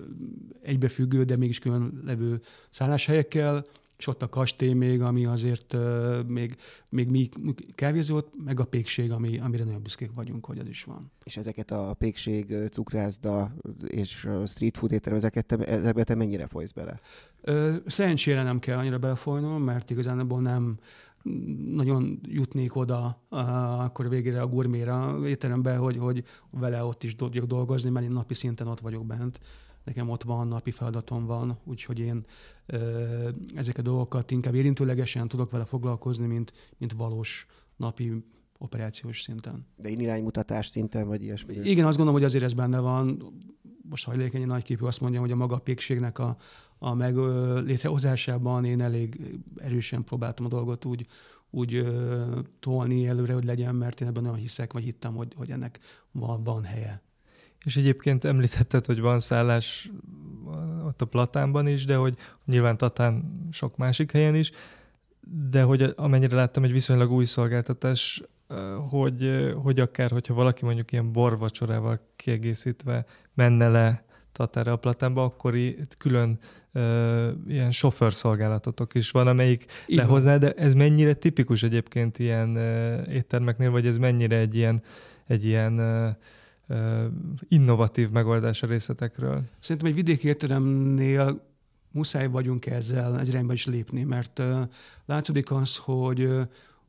egybefüggő, 0.62 1.24
de 1.24 1.38
mégis 1.38 1.60
külön 1.60 2.02
levő 2.06 2.42
szálláshelyekkel, 2.70 3.66
és 3.98 4.08
ott 4.08 4.22
a 4.22 4.30
kastély 4.30 4.74
még, 4.74 5.02
ami 5.02 5.26
azért 5.26 5.74
uh, 5.74 6.24
még, 6.28 6.56
még 6.90 7.10
mi 7.10 7.30
kávézót, 7.76 8.30
meg 8.44 8.60
a 8.60 8.66
pékség, 8.66 9.12
ami, 9.12 9.40
amire 9.40 9.64
nagyon 9.64 9.82
büszkék 9.82 10.14
vagyunk, 10.14 10.46
hogy 10.46 10.60
az 10.60 10.68
is 10.68 10.84
van. 10.84 11.12
És 11.24 11.38
ezeket 11.38 11.72
a 11.72 11.94
pékség, 11.94 12.56
cukrászda 12.70 13.56
és 13.88 14.30
street 14.46 14.78
food 14.78 14.92
étterem, 14.92 15.18
ezeket 15.18 15.46
te, 15.46 15.58
ezekbe 15.58 16.04
te 16.04 16.16
mennyire 16.16 16.48
folysz 16.48 16.72
bele? 16.72 17.00
Uh, 17.42 17.76
szerencsére 17.86 18.44
nem 18.44 18.60
kell 18.60 18.78
annyira 18.78 18.98
belefolynom, 18.98 19.64
mert 19.64 19.90
igazából 19.90 20.42
nem 20.42 20.78
nagyon 21.66 22.20
jutnék 22.24 22.76
oda 22.76 23.22
uh, 23.30 23.84
akkor 23.84 24.10
végére 24.10 24.42
a 24.42 24.48
gurméra 24.48 25.20
étterembe, 25.26 25.76
hogy, 25.76 25.98
hogy 25.98 26.24
vele 26.50 26.84
ott 26.84 27.04
is 27.04 27.16
tudjak 27.16 27.46
dolgozni, 27.46 27.90
mert 27.90 28.06
én 28.06 28.12
napi 28.12 28.34
szinten 28.34 28.68
ott 28.68 28.80
vagyok 28.80 29.06
bent 29.06 29.40
nekem 29.86 30.10
ott 30.10 30.24
van, 30.24 30.48
napi 30.48 30.72
feladatom 30.72 31.26
van, 31.26 31.58
úgyhogy 31.64 32.00
én 32.00 32.26
ö, 32.66 33.30
ezeket 33.56 33.88
a 33.88 33.90
dolgokat 33.90 34.32
inkább 34.32 34.56
érintőlegesen 34.56 35.28
tudok 35.28 35.52
vele 35.52 35.66
foglalkozni, 35.66 36.26
mint, 36.26 36.54
mint 36.78 36.94
valós 36.94 37.48
napi 37.76 38.24
operációs 38.58 39.22
szinten. 39.22 39.68
De 39.78 39.90
én 39.90 40.00
iránymutatás 40.00 40.68
szinten, 40.68 41.08
vagy 41.08 41.24
ilyesmi? 41.24 41.56
Igen, 41.56 41.86
azt 41.86 41.98
gondolom, 41.98 42.20
hogy 42.20 42.30
azért 42.30 42.44
ez 42.44 42.54
benne 42.54 42.80
van. 42.80 43.24
Most 43.90 44.06
hajlékeny 44.06 44.46
nagyképű 44.46 44.86
azt 44.86 45.02
mondjam, 45.02 45.24
hogy 45.24 45.32
a 45.32 45.36
maga 45.36 45.58
pékségnek 45.58 46.20
a, 46.20 46.38
a 46.78 46.94
meg 46.94 47.16
létrehozásában 47.66 48.66
én 48.66 48.82
elég 48.82 49.38
erősen 49.56 50.04
próbáltam 50.04 50.46
a 50.46 50.50
dolgot 50.50 50.86
úgy, 50.86 51.08
úgy 51.50 51.74
ö, 51.74 52.40
tolni 52.60 53.08
előre, 53.08 53.34
hogy 53.34 53.44
legyen, 53.44 53.76
mert 53.76 54.02
én 54.02 54.08
ebben 54.08 54.24
olyan 54.24 54.36
hiszek, 54.36 54.74
vagy 54.74 54.84
hittem, 54.84 55.16
hogy, 55.16 55.34
hogy 55.36 55.52
ennek 55.52 55.80
van, 56.12 56.44
van 56.44 56.64
helye. 56.64 57.05
És 57.66 57.78
egyébként 57.78 58.26
említetted, 58.26 58.86
hogy 58.86 59.00
van 59.00 59.20
szállás 59.20 59.92
ott 60.86 61.02
a 61.02 61.06
Platánban 61.06 61.68
is, 61.68 61.86
de 61.86 61.96
hogy 61.96 62.16
nyilván 62.46 62.78
Tatán 62.78 63.48
sok 63.52 63.78
másik 63.78 64.12
helyen 64.12 64.36
is, 64.36 64.52
de 65.50 65.62
hogy 65.62 65.94
amennyire 65.96 66.36
láttam, 66.36 66.64
egy 66.64 66.72
viszonylag 66.72 67.12
új 67.12 67.26
szolgáltatás, 67.26 68.24
hogy, 68.90 69.54
hogy 69.64 69.80
akár, 69.80 70.12
hogyha 70.12 70.34
valaki 70.34 70.66
mondjuk 70.66 70.92
ilyen 70.92 71.12
borvacsorával 71.12 72.00
kiegészítve 72.16 73.06
menne 73.34 73.68
le 73.68 74.04
Tatára 74.32 74.72
a 74.72 74.76
Platánba, 74.76 75.24
akkor 75.24 75.56
itt 75.56 75.98
külön 75.98 76.40
ilyen 77.48 77.72
sofőrszolgálatotok 77.72 78.94
is 78.94 79.12
van, 79.12 79.28
amelyik 79.28 79.66
Igen. 79.86 80.06
lehozná, 80.06 80.38
de 80.38 80.54
ez 80.54 80.74
mennyire 80.74 81.14
tipikus 81.14 81.64
egyébként 81.64 82.20
ilyen 82.20 82.50
uh, 82.50 83.14
éttermeknél, 83.14 83.72
vagy 83.72 83.88
ez 83.88 83.98
mennyire 83.98 84.38
egy 84.38 84.56
ilyen, 84.56 84.82
egy 85.28 85.46
ilyen 85.46 85.80
uh, 85.80 86.16
innovatív 87.48 88.10
megoldás 88.10 88.64
a 88.64 88.68
részletekről? 88.68 89.44
Szerintem 89.60 89.88
egy 89.88 89.96
vidéki 89.96 90.28
értelemnél 90.28 91.42
muszáj 91.92 92.28
vagyunk 92.28 92.66
ezzel 92.66 93.20
egy 93.20 93.28
irányba 93.28 93.54
is 93.54 93.66
lépni, 93.66 94.04
mert 94.04 94.42
látszódik 95.06 95.52
az, 95.52 95.78
hogy, 95.78 96.30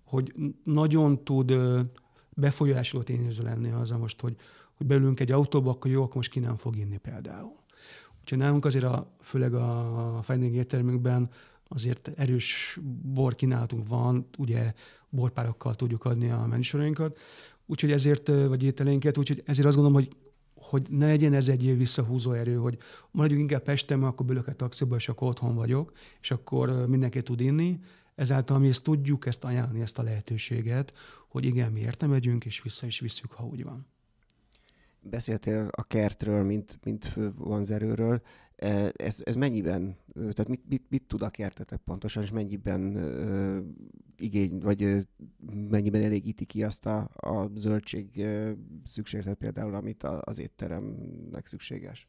hogy 0.04 0.34
nagyon 0.64 1.24
tud 1.24 1.52
befolyásoló 2.30 3.02
tényező 3.02 3.42
lenni 3.42 3.70
az, 3.70 3.90
most, 3.90 4.20
hogy, 4.20 4.36
hogy 4.74 4.86
belülünk 4.86 5.20
egy 5.20 5.32
autóba, 5.32 5.70
akkor 5.70 5.90
jó, 5.90 6.02
akkor 6.02 6.16
most 6.16 6.30
ki 6.30 6.38
nem 6.38 6.56
fog 6.56 6.76
inni 6.76 6.96
például. 6.96 7.56
Úgyhogy 8.20 8.38
nálunk 8.38 8.64
azért 8.64 8.84
a, 8.84 9.10
főleg 9.20 9.54
a 9.54 10.20
finding 10.22 10.54
éttermünkben 10.54 11.30
azért 11.68 12.10
erős 12.16 12.78
bor 13.02 13.34
kínálatunk 13.34 13.88
van, 13.88 14.26
ugye 14.38 14.72
borpárokkal 15.08 15.74
tudjuk 15.74 16.04
adni 16.04 16.30
a 16.30 16.46
menüsorainkat, 16.46 17.18
úgyhogy 17.66 17.92
ezért, 17.92 18.28
vagy 18.28 18.62
ételeinket, 18.62 19.18
úgyhogy 19.18 19.42
ezért 19.44 19.66
azt 19.66 19.76
gondolom, 19.76 20.02
hogy 20.02 20.16
hogy 20.60 20.86
ne 20.90 21.06
legyen 21.06 21.32
ez 21.32 21.48
egy 21.48 21.76
visszahúzó 21.76 22.32
erő, 22.32 22.54
hogy 22.54 22.78
maradjunk 23.10 23.42
inkább 23.42 23.62
Pestem, 23.62 24.04
akkor 24.04 24.26
bülök 24.26 24.46
a 24.46 24.52
taxiba, 24.52 24.96
és 24.96 25.08
akkor 25.08 25.28
otthon 25.28 25.54
vagyok, 25.54 25.92
és 26.20 26.30
akkor 26.30 26.86
mindenki 26.86 27.22
tud 27.22 27.40
inni. 27.40 27.78
Ezáltal 28.14 28.58
mi 28.58 28.68
ezt 28.68 28.82
tudjuk 28.82 29.26
ezt 29.26 29.44
ajánlani, 29.44 29.80
ezt 29.80 29.98
a 29.98 30.02
lehetőséget, 30.02 30.92
hogy 31.28 31.44
igen, 31.44 31.72
mi 31.72 31.80
értem 31.80 32.10
megyünk, 32.10 32.44
és 32.44 32.62
vissza 32.62 32.86
is 32.86 33.00
visszük, 33.00 33.32
ha 33.32 33.44
úgy 33.44 33.64
van. 33.64 33.86
Beszéltél 35.00 35.68
a 35.70 35.82
kertről, 35.82 36.42
mint, 36.44 36.78
mint 36.84 37.04
fő 37.04 37.30
vonzerőről. 37.38 38.22
Ez, 38.56 39.18
ez 39.24 39.34
mennyiben, 39.34 39.96
tehát 40.14 40.48
mit, 40.48 40.62
mit, 40.68 40.82
mit 40.88 41.02
tud 41.02 41.22
a 41.22 41.30
kertetek 41.30 41.80
pontosan, 41.84 42.22
és 42.22 42.30
mennyiben 42.30 42.82
uh, 42.82 43.64
igény, 44.16 44.58
vagy 44.58 44.84
uh, 44.84 45.00
mennyiben 45.70 46.02
elégíti 46.02 46.44
ki 46.44 46.62
azt 46.62 46.86
a, 46.86 47.08
a 47.16 47.50
zöldség 47.54 48.10
uh, 48.16 48.50
szükségletet 48.84 49.38
például, 49.38 49.74
amit 49.74 50.02
a, 50.02 50.20
az 50.24 50.38
étteremnek 50.38 51.46
szükséges? 51.46 52.08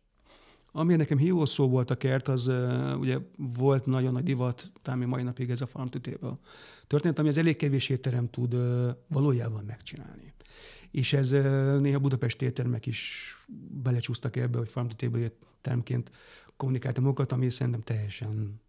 Ami 0.71 0.95
nekem 0.95 1.17
hívó 1.17 1.45
szó 1.45 1.69
volt 1.69 1.89
a 1.89 1.95
kert, 1.95 2.27
az 2.27 2.47
uh, 2.47 2.99
ugye 2.99 3.17
volt 3.37 3.85
nagyon 3.85 4.13
nagy 4.13 4.23
divat, 4.23 4.71
talán 4.81 4.99
még 4.99 5.07
mai 5.07 5.23
napig 5.23 5.49
ez 5.49 5.61
a 5.61 5.65
farmtütéből. 5.65 6.39
Történt, 6.87 7.19
ami 7.19 7.27
az 7.27 7.37
elég 7.37 7.55
kevés 7.55 7.89
étterem 7.89 8.29
tud 8.29 8.53
uh, 8.53 8.89
valójában 9.07 9.63
megcsinálni. 9.63 10.33
És 10.97 11.13
ez 11.13 11.29
néha 11.81 11.99
Budapesti 11.99 12.45
éttermek 12.45 12.85
is 12.85 13.31
belecsúsztak 13.83 14.35
ebbe, 14.35 14.57
hogy 14.57 14.69
farmtütéből 14.69 15.21
étteremként 15.21 16.11
kommunikáltam 16.55 17.03
magukat, 17.03 17.31
ami 17.31 17.49
szerintem 17.49 17.81
teljesen 17.81 18.61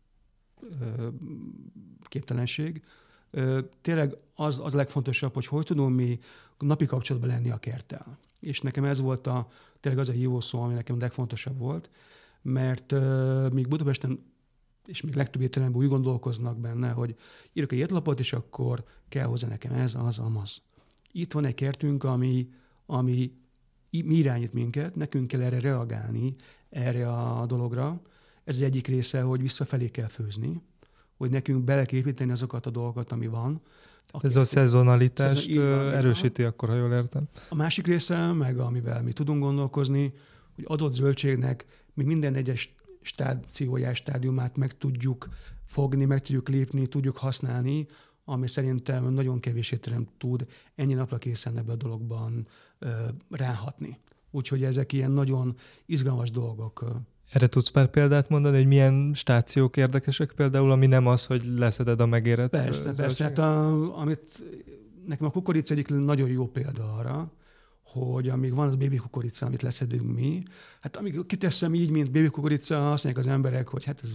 képtelenség. 2.02 2.84
Uh, 3.32 3.58
tényleg 3.80 4.16
az, 4.34 4.60
az 4.64 4.74
legfontosabb, 4.74 5.34
hogy 5.34 5.46
hogy 5.46 5.64
tudunk 5.64 5.96
mi 5.96 6.18
napi 6.58 6.86
kapcsolatban 6.86 7.30
lenni 7.30 7.50
a 7.50 7.58
kerttel. 7.58 8.18
És 8.40 8.60
nekem 8.60 8.84
ez 8.84 9.00
volt 9.00 9.26
a, 9.26 9.48
tényleg 9.80 10.00
az 10.00 10.08
a 10.08 10.12
hívó 10.12 10.40
szó, 10.40 10.60
ami 10.62 10.74
nekem 10.74 10.98
legfontosabb 10.98 11.58
volt, 11.58 11.90
mert 12.42 12.92
uh, 12.92 13.50
míg 13.50 13.68
Budapesten 13.68 14.24
és 14.86 15.00
még 15.00 15.14
legtöbb 15.14 15.42
értelemben 15.42 15.80
úgy 15.80 15.88
gondolkoznak 15.88 16.58
benne, 16.58 16.90
hogy 16.90 17.16
írok 17.52 17.72
egy 17.72 17.78
étlapot, 17.78 18.20
és 18.20 18.32
akkor 18.32 18.84
kell 19.08 19.26
hozzá 19.26 19.48
nekem 19.48 19.72
ez, 19.72 19.94
az, 19.94 20.18
amaz. 20.18 20.62
Itt 21.12 21.32
van 21.32 21.44
egy 21.44 21.54
kertünk, 21.54 22.04
ami, 22.04 22.48
ami 22.86 23.32
mi 23.90 24.14
irányít 24.14 24.52
minket, 24.52 24.94
nekünk 24.94 25.26
kell 25.26 25.40
erre 25.42 25.60
reagálni, 25.60 26.34
erre 26.70 27.08
a 27.12 27.46
dologra. 27.46 28.00
Ez 28.44 28.54
az 28.54 28.62
egyik 28.62 28.86
része, 28.86 29.20
hogy 29.20 29.40
visszafelé 29.40 29.88
kell 29.88 30.08
főzni, 30.08 30.60
hogy 31.16 31.30
nekünk 31.30 31.64
bele 31.64 31.84
kell 31.84 31.98
építeni 31.98 32.30
azokat 32.30 32.66
a 32.66 32.70
dolgokat, 32.70 33.12
ami 33.12 33.26
van, 33.26 33.60
ez 34.20 34.36
a 34.36 34.44
szezonalitást 34.44 35.46
Szezon, 35.46 35.90
erősíti 35.90 36.42
akkor, 36.42 36.68
ha 36.68 36.74
jól 36.74 36.92
értem. 36.92 37.28
A 37.48 37.54
másik 37.54 37.86
része, 37.86 38.32
meg 38.32 38.58
amivel 38.58 39.02
mi 39.02 39.12
tudunk 39.12 39.42
gondolkozni, 39.42 40.12
hogy 40.54 40.64
adott 40.66 40.94
zöldségnek 40.94 41.66
mi 41.94 42.04
minden 42.04 42.34
egyes 42.34 42.74
stációjás 43.02 43.96
stádiumát 43.96 44.56
meg 44.56 44.78
tudjuk 44.78 45.28
fogni, 45.64 46.04
meg 46.04 46.20
tudjuk 46.20 46.48
lépni, 46.48 46.86
tudjuk 46.86 47.16
használni, 47.16 47.86
ami 48.30 48.46
szerintem 48.48 49.12
nagyon 49.12 49.40
kevés 49.40 49.72
étterem 49.72 50.06
tud 50.18 50.46
ennyi 50.74 50.94
napra 50.94 51.18
készen 51.18 51.58
ebbe 51.58 51.72
a 51.72 51.76
dologban 51.76 52.46
ráhatni. 53.30 53.98
Úgyhogy 54.30 54.64
ezek 54.64 54.92
ilyen 54.92 55.10
nagyon 55.10 55.56
izgalmas 55.86 56.30
dolgok 56.30 56.84
erre 57.32 57.46
tudsz 57.46 57.68
pár 57.68 57.90
példát 57.90 58.28
mondani, 58.28 58.56
hogy 58.56 58.66
milyen 58.66 59.12
stációk 59.14 59.76
érdekesek 59.76 60.32
például, 60.32 60.70
ami 60.70 60.86
nem 60.86 61.06
az, 61.06 61.26
hogy 61.26 61.44
leszeded 61.44 62.00
a 62.00 62.06
megérett 62.06 62.50
Persze, 62.50 62.92
persze. 62.92 63.24
Hát 63.24 63.38
a, 63.38 63.98
amit 63.98 64.42
nekem 65.06 65.26
a 65.26 65.30
kukorica 65.30 65.74
egyik 65.74 65.88
nagyon 65.88 66.28
jó 66.28 66.46
példa 66.46 66.94
arra, 66.94 67.32
hogy 67.82 68.28
amíg 68.28 68.54
van 68.54 68.68
az 68.68 68.76
bébi 68.76 68.96
kukorica, 68.96 69.46
amit 69.46 69.62
leszedünk 69.62 70.14
mi, 70.14 70.42
hát 70.80 70.96
amíg 70.96 71.26
kiteszem 71.26 71.74
így, 71.74 71.90
mint 71.90 72.10
bébi 72.10 72.28
kukorica, 72.28 72.92
azt 72.92 73.04
mondják 73.04 73.26
az 73.26 73.32
emberek, 73.32 73.68
hogy 73.68 73.84
hát 73.84 74.00
ez 74.02 74.12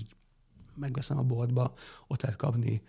megveszem 0.76 1.18
a 1.18 1.24
boltba, 1.24 1.74
ott 2.08 2.22
lehet 2.22 2.38
kapni 2.38 2.82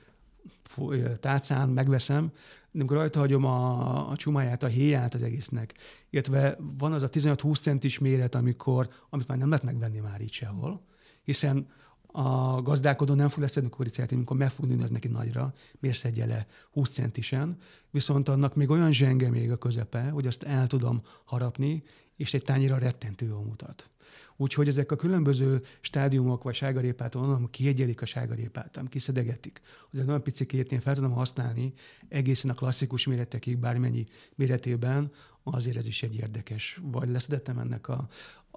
tálcán, 1.20 1.68
megveszem, 1.68 2.32
de 2.70 2.80
amikor 2.80 2.96
rajta 2.96 3.18
hagyom 3.18 3.44
a, 3.44 4.10
a 4.10 4.16
csumáját, 4.16 4.62
a 4.62 4.66
héját 4.66 5.14
az 5.14 5.22
egésznek, 5.22 5.74
illetve 6.10 6.56
van 6.78 6.92
az 6.92 7.02
a 7.02 7.08
15-20 7.08 7.60
centis 7.60 7.98
méret, 7.98 8.34
amikor, 8.34 8.88
amit 9.10 9.26
már 9.26 9.38
nem 9.38 9.48
lehet 9.48 9.64
megvenni 9.64 9.98
már 9.98 10.20
így 10.20 10.32
sehol, 10.32 10.80
hiszen 11.22 11.66
a 12.16 12.62
gazdálkodó 12.62 13.14
nem 13.14 13.28
fog 13.28 13.40
leszedni 13.40 13.68
koricát, 13.68 14.12
amikor 14.12 14.36
meg 14.36 14.50
fog 14.50 14.66
nőni, 14.66 14.82
az 14.82 14.90
neki 14.90 15.08
nagyra, 15.08 15.54
miért 15.80 15.96
szedje 15.96 16.26
le 16.26 16.46
20 16.70 16.88
centisen, 16.88 17.56
viszont 17.90 18.28
annak 18.28 18.54
még 18.54 18.70
olyan 18.70 18.92
zsenge 18.92 19.30
még 19.30 19.50
a 19.50 19.56
közepe, 19.56 20.02
hogy 20.02 20.26
azt 20.26 20.42
el 20.42 20.66
tudom 20.66 21.02
harapni, 21.24 21.82
és 22.16 22.34
egy 22.34 22.42
tányira 22.42 22.78
rettentő 22.78 23.26
jól 23.26 23.44
mutat. 23.44 23.90
Úgyhogy 24.36 24.68
ezek 24.68 24.92
a 24.92 24.96
különböző 24.96 25.62
stádiumok, 25.80 26.42
vagy 26.42 26.54
sárgarépát, 26.54 27.14
onnan 27.14 27.50
kiegyelik 27.50 28.02
a 28.02 28.06
sárgarépát, 28.06 28.80
kiszedegetik. 28.88 29.60
Az 29.90 29.98
egy 29.98 30.04
nagyon 30.04 30.22
picikét 30.22 30.72
én 30.72 30.80
fel 30.80 30.94
tudom 30.94 31.12
használni 31.12 31.72
egészen 32.08 32.50
a 32.50 32.54
klasszikus 32.54 33.06
méretekig, 33.06 33.58
bármennyi 33.58 34.04
méretében, 34.34 35.12
azért 35.42 35.76
ez 35.76 35.86
is 35.86 36.02
egy 36.02 36.16
érdekes. 36.16 36.80
Vagy 36.82 37.10
leszedettem 37.10 37.58
ennek 37.58 37.88
a, 37.88 38.08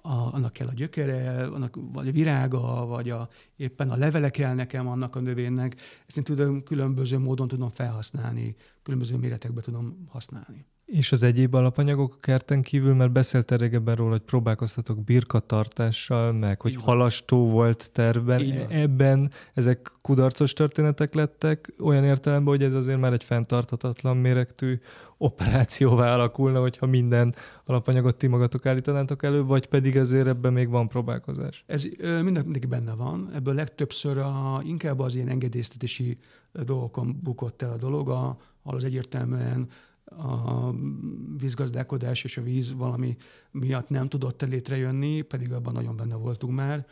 a, 0.02 0.34
annak 0.34 0.52
kell 0.52 0.66
a 0.66 0.72
gyökere, 0.72 1.46
annak, 1.46 1.76
vagy 1.92 2.08
a 2.08 2.12
virága, 2.12 2.86
vagy 2.86 3.10
a, 3.10 3.28
éppen 3.56 3.90
a 3.90 3.96
levele 3.96 4.30
kell 4.30 4.54
nekem 4.54 4.88
annak 4.88 5.16
a 5.16 5.20
növénynek. 5.20 5.76
Ezt 6.06 6.16
én 6.16 6.24
tudom, 6.24 6.62
különböző 6.62 7.18
módon 7.18 7.48
tudom 7.48 7.70
felhasználni, 7.70 8.56
különböző 8.82 9.16
méretekben 9.16 9.62
tudom 9.62 10.04
használni. 10.08 10.66
És 10.88 11.12
az 11.12 11.22
egyéb 11.22 11.54
alapanyagok 11.54 12.14
a 12.14 12.20
kerten 12.20 12.62
kívül, 12.62 12.94
mert 12.94 13.12
beszélt 13.12 13.50
régebben 13.50 13.96
róla, 13.96 14.10
hogy 14.10 14.20
próbálkoztatok 14.20 15.04
birkatartással, 15.04 16.32
meg 16.32 16.60
hogy 16.60 16.76
halastó 16.76 17.48
volt 17.48 17.90
tervben. 17.92 18.66
Ebben 18.68 19.30
ezek 19.54 19.92
kudarcos 20.02 20.52
történetek 20.52 21.14
lettek, 21.14 21.72
olyan 21.80 22.04
értelemben, 22.04 22.54
hogy 22.54 22.62
ez 22.62 22.74
azért 22.74 23.00
már 23.00 23.12
egy 23.12 23.24
fenntarthatatlan 23.24 24.16
méretű 24.16 24.78
operációvá 25.16 26.14
alakulna, 26.14 26.60
hogyha 26.60 26.86
minden 26.86 27.34
alapanyagot 27.64 28.16
ti 28.16 28.26
magatok 28.26 28.66
állítanátok 28.66 29.22
elő, 29.22 29.44
vagy 29.44 29.66
pedig 29.66 29.96
azért 29.96 30.26
ebben 30.26 30.52
még 30.52 30.68
van 30.68 30.88
próbálkozás? 30.88 31.64
Ez 31.66 31.86
minden, 32.00 32.44
mindig 32.44 32.68
benne 32.68 32.94
van. 32.94 33.30
Ebből 33.34 33.54
legtöbbször 33.54 34.18
a, 34.18 34.60
inkább 34.64 34.98
az 34.98 35.14
ilyen 35.14 35.28
engedélyeztetési 35.28 36.18
dolgokon 36.52 37.20
bukott 37.22 37.62
el 37.62 37.72
a 37.72 37.76
dolog, 37.76 38.08
ahol 38.08 38.36
az 38.62 38.84
egyértelműen 38.84 39.68
a 40.16 40.70
vízgazdálkodás 41.38 42.24
és 42.24 42.36
a 42.36 42.42
víz 42.42 42.74
valami 42.74 43.16
miatt 43.50 43.88
nem 43.88 44.08
tudott 44.08 44.42
létrejönni, 44.42 45.20
pedig 45.20 45.52
abban 45.52 45.72
nagyon 45.72 45.96
benne 45.96 46.14
voltunk 46.14 46.54
már. 46.54 46.86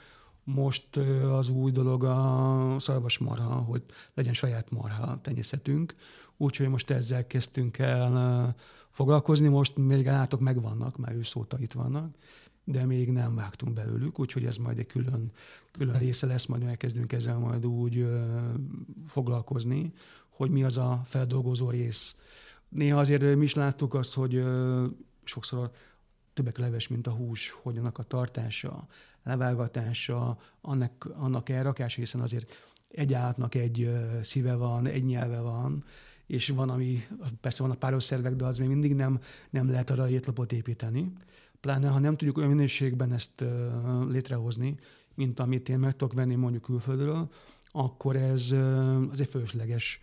Most 0.45 0.97
az 1.31 1.49
új 1.49 1.71
dolog 1.71 2.05
a 2.05 2.77
szarvas 2.79 3.19
marha, 3.19 3.55
hogy 3.55 3.83
legyen 4.15 4.33
saját 4.33 4.71
marha 4.71 5.21
tenyészetünk, 5.21 5.95
úgyhogy 6.37 6.69
most 6.69 6.91
ezzel 6.91 7.27
kezdtünk 7.27 7.79
el 7.79 8.55
foglalkozni, 8.91 9.49
most 9.49 9.77
még 9.77 10.09
állatok 10.09 10.41
megvannak, 10.41 10.97
már 10.97 11.15
őszóta 11.15 11.59
itt 11.59 11.73
vannak, 11.73 12.15
de 12.65 12.85
még 12.85 13.13
nem 13.13 13.35
vágtunk 13.35 13.73
belőlük, 13.73 14.19
úgyhogy 14.21 14.45
ez 14.45 14.57
majd 14.57 14.79
egy 14.79 14.87
külön, 14.87 15.31
külön 15.73 15.99
része 15.99 16.27
lesz, 16.27 16.47
majd 16.47 16.63
elkezdünk 16.63 17.13
ezzel 17.13 17.39
majd 17.39 17.67
úgy 17.67 18.09
foglalkozni, 19.07 19.93
hogy 20.29 20.51
mi 20.51 20.65
az 20.65 20.77
a 20.77 21.01
feldolgozó 21.05 21.71
rész, 21.71 22.17
néha 22.69 22.99
azért 22.99 23.37
mi 23.37 23.45
is 23.45 23.55
láttuk 23.55 23.95
azt, 23.95 24.15
hogy 24.15 24.45
sokszor 25.25 25.71
többek 26.35 26.59
leves, 26.59 26.89
mint 26.89 27.07
a 27.07 27.11
hús, 27.11 27.51
hogy 27.63 27.79
annak 27.79 27.99
a 27.99 28.03
tartása, 28.03 28.87
levágatása, 29.23 30.39
annak, 30.61 31.09
annak 31.15 31.49
elrakás, 31.49 31.95
hiszen 31.95 32.21
azért 32.21 32.55
egy 32.89 33.15
állatnak 33.15 33.55
egy 33.55 33.91
szíve 34.23 34.55
van, 34.55 34.87
egy 34.87 35.05
nyelve 35.05 35.41
van, 35.41 35.85
és 36.27 36.49
van, 36.49 36.71
ami, 36.71 37.03
persze 37.41 37.63
van 37.63 37.73
a 37.73 37.75
páros 37.75 38.05
szervek, 38.05 38.35
de 38.35 38.45
az 38.45 38.59
még 38.59 38.69
mindig 38.69 38.95
nem, 38.95 39.21
nem 39.51 39.71
lehet 39.71 39.91
arra 39.91 40.09
étlapot 40.09 40.53
építeni. 40.53 41.13
Pláne, 41.61 41.89
ha 41.89 41.99
nem 41.99 42.17
tudjuk 42.17 42.37
olyan 42.37 42.51
minőségben 42.51 43.13
ezt 43.13 43.45
létrehozni, 44.09 44.79
mint 45.15 45.41
amit 45.41 45.69
én 45.69 45.79
meg 45.79 45.97
tudok 45.97 46.15
venni 46.15 46.35
mondjuk 46.35 46.63
külföldről, 46.63 47.31
akkor 47.71 48.17
ez 48.17 48.55
az 49.11 49.21
egy 49.21 49.29
fölösleges 49.29 50.01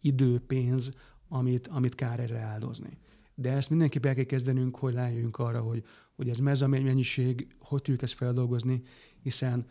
idő, 0.00 0.40
pénz, 0.40 0.92
amit, 1.28 1.66
amit 1.66 1.94
kár 1.94 2.20
erre 2.20 2.38
áldozni. 2.38 2.98
De 3.34 3.52
ezt 3.52 3.70
mindenképp 3.70 4.04
el 4.04 4.14
kell 4.14 4.24
kezdenünk, 4.24 4.76
hogy 4.76 4.94
rájöjjünk 4.94 5.38
arra, 5.38 5.60
hogy, 5.60 5.84
hogy 6.16 6.28
ez 6.28 6.38
mez 6.38 6.62
a 6.62 6.66
mennyiség, 6.66 7.46
hogy 7.58 7.82
tudjuk 7.82 8.02
ezt 8.02 8.14
feldolgozni, 8.14 8.82
hiszen 9.22 9.66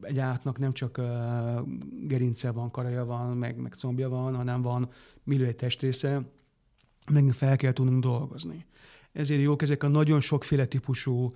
egy 0.00 0.18
átnak 0.18 0.58
nem 0.58 0.72
csak 0.72 0.98
uh, 0.98 1.06
gerince 2.06 2.50
van, 2.50 2.70
karaja 2.70 3.04
van, 3.04 3.36
meg, 3.36 3.56
meg 3.56 3.74
combja 3.74 4.08
van, 4.08 4.36
hanem 4.36 4.62
van 4.62 4.90
millió 5.22 5.46
egy 5.46 5.56
testrésze, 5.56 6.22
meg 7.10 7.32
fel 7.32 7.56
kell 7.56 7.72
tudnunk 7.72 8.02
dolgozni. 8.02 8.66
Ezért 9.12 9.42
jók 9.42 9.62
ezek 9.62 9.82
a 9.82 9.88
nagyon 9.88 10.20
sokféle 10.20 10.66
típusú 10.66 11.30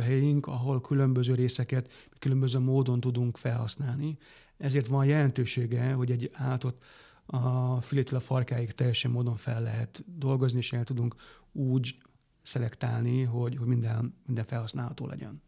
helyünk, 0.00 0.46
ahol 0.46 0.80
különböző 0.80 1.34
részeket 1.34 1.92
különböző 2.18 2.58
módon 2.58 3.00
tudunk 3.00 3.36
felhasználni. 3.36 4.18
Ezért 4.56 4.86
van 4.86 5.04
jelentősége, 5.04 5.92
hogy 5.92 6.10
egy 6.10 6.30
állatot 6.32 6.84
a 7.30 7.80
fülétől 7.80 8.18
a 8.18 8.22
farkáig 8.22 8.72
teljesen 8.72 9.10
módon 9.10 9.36
fel 9.36 9.62
lehet 9.62 10.04
dolgozni, 10.16 10.58
és 10.58 10.72
el 10.72 10.84
tudunk 10.84 11.14
úgy 11.52 11.96
szelektálni, 12.42 13.22
hogy, 13.22 13.56
hogy 13.56 13.66
minden, 13.66 14.14
minden 14.26 14.44
felhasználható 14.44 15.06
legyen. 15.06 15.42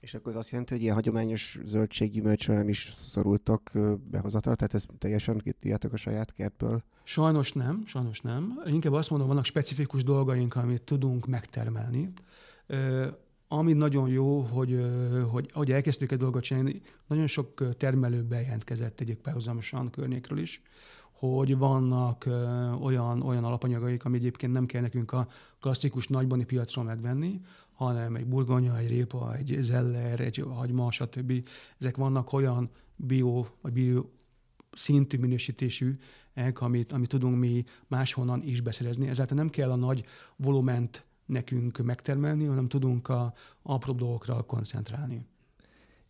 És 0.00 0.14
akkor 0.14 0.32
az 0.32 0.38
azt 0.38 0.50
jelenti, 0.50 0.72
hogy 0.72 0.82
ilyen 0.82 0.94
hagyományos 0.94 1.58
zöldséggyümölcsre 1.64 2.54
nem 2.54 2.68
is 2.68 2.92
szorultak 2.94 3.70
behozatal, 4.10 4.56
tehát 4.56 4.74
ez 4.74 4.86
teljesen 4.98 5.38
kiadjátok 5.38 5.92
a 5.92 5.96
saját 5.96 6.32
kertből? 6.32 6.82
Sajnos 7.02 7.52
nem, 7.52 7.82
sajnos 7.86 8.20
nem. 8.20 8.62
Inkább 8.66 8.92
azt 8.92 9.10
mondom, 9.10 9.28
vannak 9.28 9.44
specifikus 9.44 10.04
dolgaink, 10.04 10.54
amit 10.54 10.82
tudunk 10.82 11.26
megtermelni. 11.26 12.12
Ami 13.48 13.72
nagyon 13.72 14.08
jó, 14.08 14.40
hogy, 14.40 14.84
hogy 15.30 15.50
ahogy 15.52 15.70
elkezdtük 15.70 16.12
egy 16.12 16.18
dolgot 16.18 16.42
csinálni, 16.42 16.80
nagyon 17.06 17.26
sok 17.26 17.76
termelő 17.76 18.22
bejelentkezett 18.22 19.00
egyik 19.00 19.18
párhuzamosan 19.18 19.90
környékről 19.90 20.38
is, 20.38 20.62
hogy 21.28 21.56
vannak 21.56 22.24
olyan, 22.80 23.22
olyan 23.22 23.44
alapanyagaik, 23.44 24.04
ami 24.04 24.16
egyébként 24.16 24.52
nem 24.52 24.66
kell 24.66 24.80
nekünk 24.80 25.12
a 25.12 25.28
klasszikus 25.60 26.08
nagybani 26.08 26.44
piacról 26.44 26.84
megvenni, 26.84 27.40
hanem 27.72 28.16
egy 28.16 28.26
burgonya, 28.26 28.78
egy 28.78 28.88
répa, 28.88 29.34
egy 29.34 29.56
zeller, 29.60 30.20
egy 30.20 30.44
hagyma, 30.50 30.90
stb. 30.90 31.46
Ezek 31.78 31.96
vannak 31.96 32.32
olyan 32.32 32.70
bio, 32.96 33.44
vagy 33.60 33.72
bio 33.72 34.04
szintű 34.72 35.18
minősítésű, 35.18 35.92
amit, 36.54 36.92
amit 36.92 37.08
tudunk 37.08 37.38
mi 37.38 37.64
máshonnan 37.86 38.42
is 38.42 38.60
beszerezni. 38.60 39.08
Ezáltal 39.08 39.36
nem 39.36 39.50
kell 39.50 39.70
a 39.70 39.76
nagy 39.76 40.04
volument 40.36 41.04
nekünk 41.26 41.78
megtermelni, 41.78 42.44
hanem 42.44 42.68
tudunk 42.68 43.08
a 43.08 43.34
apró 43.62 43.92
dolgokra 43.92 44.42
koncentrálni. 44.42 45.26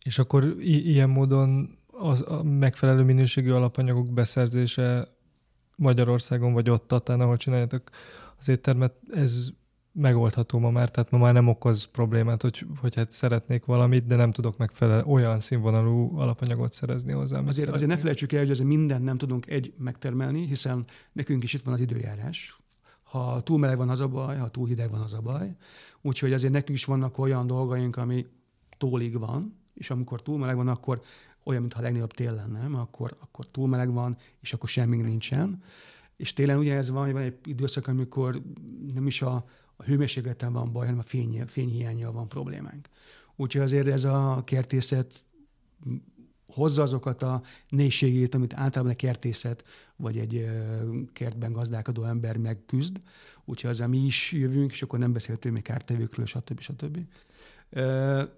És 0.03 0.19
akkor 0.19 0.43
i- 0.59 0.89
ilyen 0.89 1.09
módon 1.09 1.77
az, 2.03 2.23
a 2.27 2.43
megfelelő 2.43 3.03
minőségű 3.03 3.51
alapanyagok 3.51 4.13
beszerzése 4.13 5.07
Magyarországon, 5.75 6.53
vagy 6.53 6.69
ott 6.69 6.87
Tatán, 6.87 7.21
ahol 7.21 7.37
csináljátok 7.37 7.81
az 8.37 8.47
éttermet, 8.49 8.93
ez 9.11 9.49
megoldható 9.91 10.59
ma 10.59 10.69
már, 10.69 10.89
tehát 10.89 11.11
ma 11.11 11.17
már 11.17 11.33
nem 11.33 11.47
okoz 11.47 11.83
problémát, 11.83 12.41
hogy, 12.41 12.65
hogy 12.81 12.95
hát 12.95 13.11
szeretnék 13.11 13.65
valamit, 13.65 14.05
de 14.05 14.15
nem 14.15 14.31
tudok 14.31 14.57
megfelelő 14.57 15.03
olyan 15.03 15.39
színvonalú 15.39 16.17
alapanyagot 16.17 16.73
szerezni 16.73 17.11
hozzá. 17.11 17.41
Azért, 17.45 17.69
azért 17.69 17.89
ne 17.89 17.97
felejtsük 17.97 18.31
el, 18.31 18.39
hogy 18.39 18.49
azért 18.49 18.67
mindent 18.67 19.03
nem 19.03 19.17
tudunk 19.17 19.47
egy 19.47 19.73
megtermelni, 19.77 20.45
hiszen 20.45 20.85
nekünk 21.11 21.43
is 21.43 21.53
itt 21.53 21.63
van 21.63 21.73
az 21.73 21.79
időjárás. 21.79 22.57
Ha 23.03 23.41
túl 23.41 23.59
meleg 23.59 23.77
van 23.77 23.89
az 23.89 23.99
a 23.99 24.07
baj, 24.07 24.37
ha 24.37 24.49
túl 24.49 24.67
hideg 24.67 24.89
van 24.89 25.01
az 25.01 25.13
a 25.13 25.21
baj. 25.21 25.55
Úgyhogy 26.01 26.33
azért 26.33 26.53
nekünk 26.53 26.77
is 26.77 26.85
vannak 26.85 27.17
olyan 27.17 27.47
dolgaink, 27.47 27.95
ami 27.95 28.25
tólig 28.77 29.19
van, 29.19 29.61
és 29.73 29.89
amikor 29.89 30.21
túl 30.21 30.37
meleg 30.37 30.55
van, 30.55 30.67
akkor 30.67 31.01
olyan, 31.43 31.61
mintha 31.61 31.79
a 31.79 31.83
legnagyobb 31.83 32.11
tél 32.11 32.33
lenne, 32.33 32.79
akkor, 32.79 33.17
akkor 33.19 33.45
túl 33.45 33.67
meleg 33.67 33.93
van, 33.93 34.17
és 34.39 34.53
akkor 34.53 34.69
semmi 34.69 34.97
nincsen. 34.97 35.63
És 36.15 36.33
télen 36.33 36.57
ugye 36.57 36.75
ez 36.75 36.89
van, 36.89 37.11
van 37.11 37.21
egy 37.21 37.37
időszak, 37.43 37.87
amikor 37.87 38.41
nem 38.93 39.07
is 39.07 39.21
a, 39.21 39.45
a 39.75 39.83
hőmérsékleten 39.83 40.53
van 40.53 40.71
baj, 40.71 40.85
hanem 40.85 40.99
a 40.99 41.03
fény, 41.03 41.43
fényhiányjal 41.47 42.11
van 42.11 42.27
problémánk. 42.27 42.89
Úgyhogy 43.35 43.61
azért 43.61 43.87
ez 43.87 44.03
a 44.03 44.41
kertészet 44.45 45.25
hozza 46.47 46.81
azokat 46.81 47.23
a 47.23 47.41
nézségét, 47.69 48.35
amit 48.35 48.53
általában 48.53 48.93
a 48.93 48.95
kertészet 48.95 49.63
vagy 49.95 50.17
egy 50.17 50.49
kertben 51.13 51.51
gazdálkodó 51.51 52.03
ember 52.03 52.37
megküzd. 52.37 52.97
Úgyhogy 53.45 53.69
ezzel 53.69 53.87
mi 53.87 54.05
is 54.05 54.31
jövünk, 54.31 54.71
és 54.71 54.81
akkor 54.81 54.99
nem 54.99 55.13
beszéltünk 55.13 55.53
még 55.53 55.63
kártevőkről, 55.63 56.25
stb. 56.25 56.59
stb. 56.59 56.99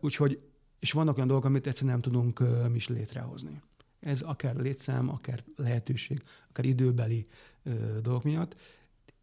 Úgyhogy 0.02 0.40
és 0.86 0.92
vannak 0.92 1.16
olyan 1.16 1.28
dolgok, 1.28 1.46
amit 1.46 1.68
egyszerűen 1.68 1.92
nem 1.92 2.02
tudunk 2.02 2.40
uh, 2.40 2.68
mi 2.68 2.76
is 2.76 2.88
létrehozni. 2.88 3.62
Ez 4.00 4.22
akár 4.22 4.56
létszám, 4.56 5.10
akár 5.10 5.44
lehetőség, 5.56 6.24
akár 6.50 6.66
időbeli 6.66 7.28
uh, 7.64 7.98
dolgok 8.02 8.24
miatt. 8.24 8.56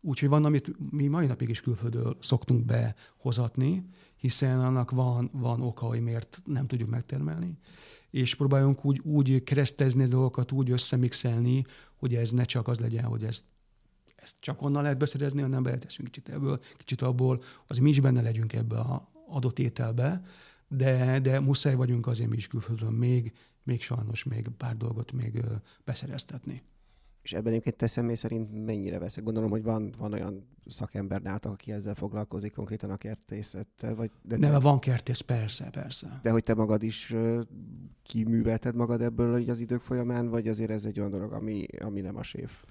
Úgyhogy 0.01 0.29
van, 0.29 0.45
amit 0.45 0.91
mi 0.91 1.07
mai 1.07 1.27
napig 1.27 1.49
is 1.49 1.61
külföldről 1.61 2.17
szoktunk 2.21 2.65
behozatni, 2.65 3.85
hiszen 4.17 4.61
annak 4.61 4.91
van, 4.91 5.31
van 5.33 5.61
oka, 5.61 5.87
hogy 5.87 6.01
miért 6.01 6.43
nem 6.45 6.67
tudjuk 6.67 6.89
megtermelni, 6.89 7.59
és 8.11 8.35
próbáljunk 8.35 8.85
úgy, 8.85 9.01
úgy 9.05 9.43
keresztezni 9.43 10.05
dolgokat, 10.05 10.53
úgy 10.53 10.71
összemixelni, 10.71 11.65
hogy 11.95 12.15
ez 12.15 12.31
ne 12.31 12.45
csak 12.45 12.69
az 12.69 12.79
legyen, 12.79 13.05
hogy 13.05 13.25
ezt, 13.25 13.43
ezt 14.17 14.35
csak 14.41 14.63
onnan 14.63 14.83
lehet 14.83 14.99
beszerezni, 14.99 15.41
hanem 15.41 15.63
beleteszünk 15.63 16.11
kicsit 16.11 16.35
ebből, 16.35 16.61
kicsit 16.77 17.03
abból, 17.03 17.43
az 17.67 17.79
mi 17.79 17.89
is 17.89 18.01
benne 18.01 18.23
legyünk 18.23 18.53
ebbe 18.53 18.79
a 18.79 19.11
adott 19.29 19.59
ételbe, 19.59 20.23
de, 20.77 21.19
de 21.21 21.41
muszáj 21.41 21.75
vagyunk 21.75 22.07
azért 22.07 22.31
mi 22.31 22.37
is 22.37 22.47
külföldről 22.47 22.91
még, 22.91 23.33
még 23.63 23.83
sajnos 23.83 24.25
még 24.25 24.49
pár 24.57 24.77
dolgot 24.77 25.13
még 25.13 25.45
beszereztetni. 25.85 26.63
És 27.23 27.33
ebben 27.33 27.53
egyébként 27.53 27.77
te 27.77 27.87
személy 27.87 28.15
szerint 28.15 28.65
mennyire 28.65 28.99
veszek? 28.99 29.25
Gondolom, 29.25 29.51
hogy 29.51 29.63
van, 29.63 29.95
van 29.99 30.13
olyan 30.13 30.47
szakember 30.67 31.23
nálatok, 31.23 31.53
aki 31.53 31.73
ezzel 31.73 31.95
foglalkozik 31.95 32.53
konkrétan 32.53 32.91
a 32.91 32.97
kertészettel? 32.97 33.95
Vagy, 33.95 34.11
de 34.23 34.37
ne, 34.37 34.51
te... 34.51 34.59
van 34.59 34.79
kertész, 34.79 35.21
persze, 35.21 35.71
persze. 35.71 36.21
De 36.23 36.31
hogy 36.31 36.43
te 36.43 36.55
magad 36.55 36.83
is 36.83 37.15
kiművelted 38.03 38.75
magad 38.75 39.01
ebből 39.01 39.51
az 39.51 39.61
idők 39.61 39.81
folyamán, 39.81 40.29
vagy 40.29 40.49
azért 40.49 40.71
ez 40.71 40.85
egy 40.85 40.99
olyan 40.99 41.11
dolog, 41.11 41.33
ami, 41.33 41.67
ami 41.81 42.01
nem 42.01 42.17
a 42.17 42.23
séf? 42.23 42.65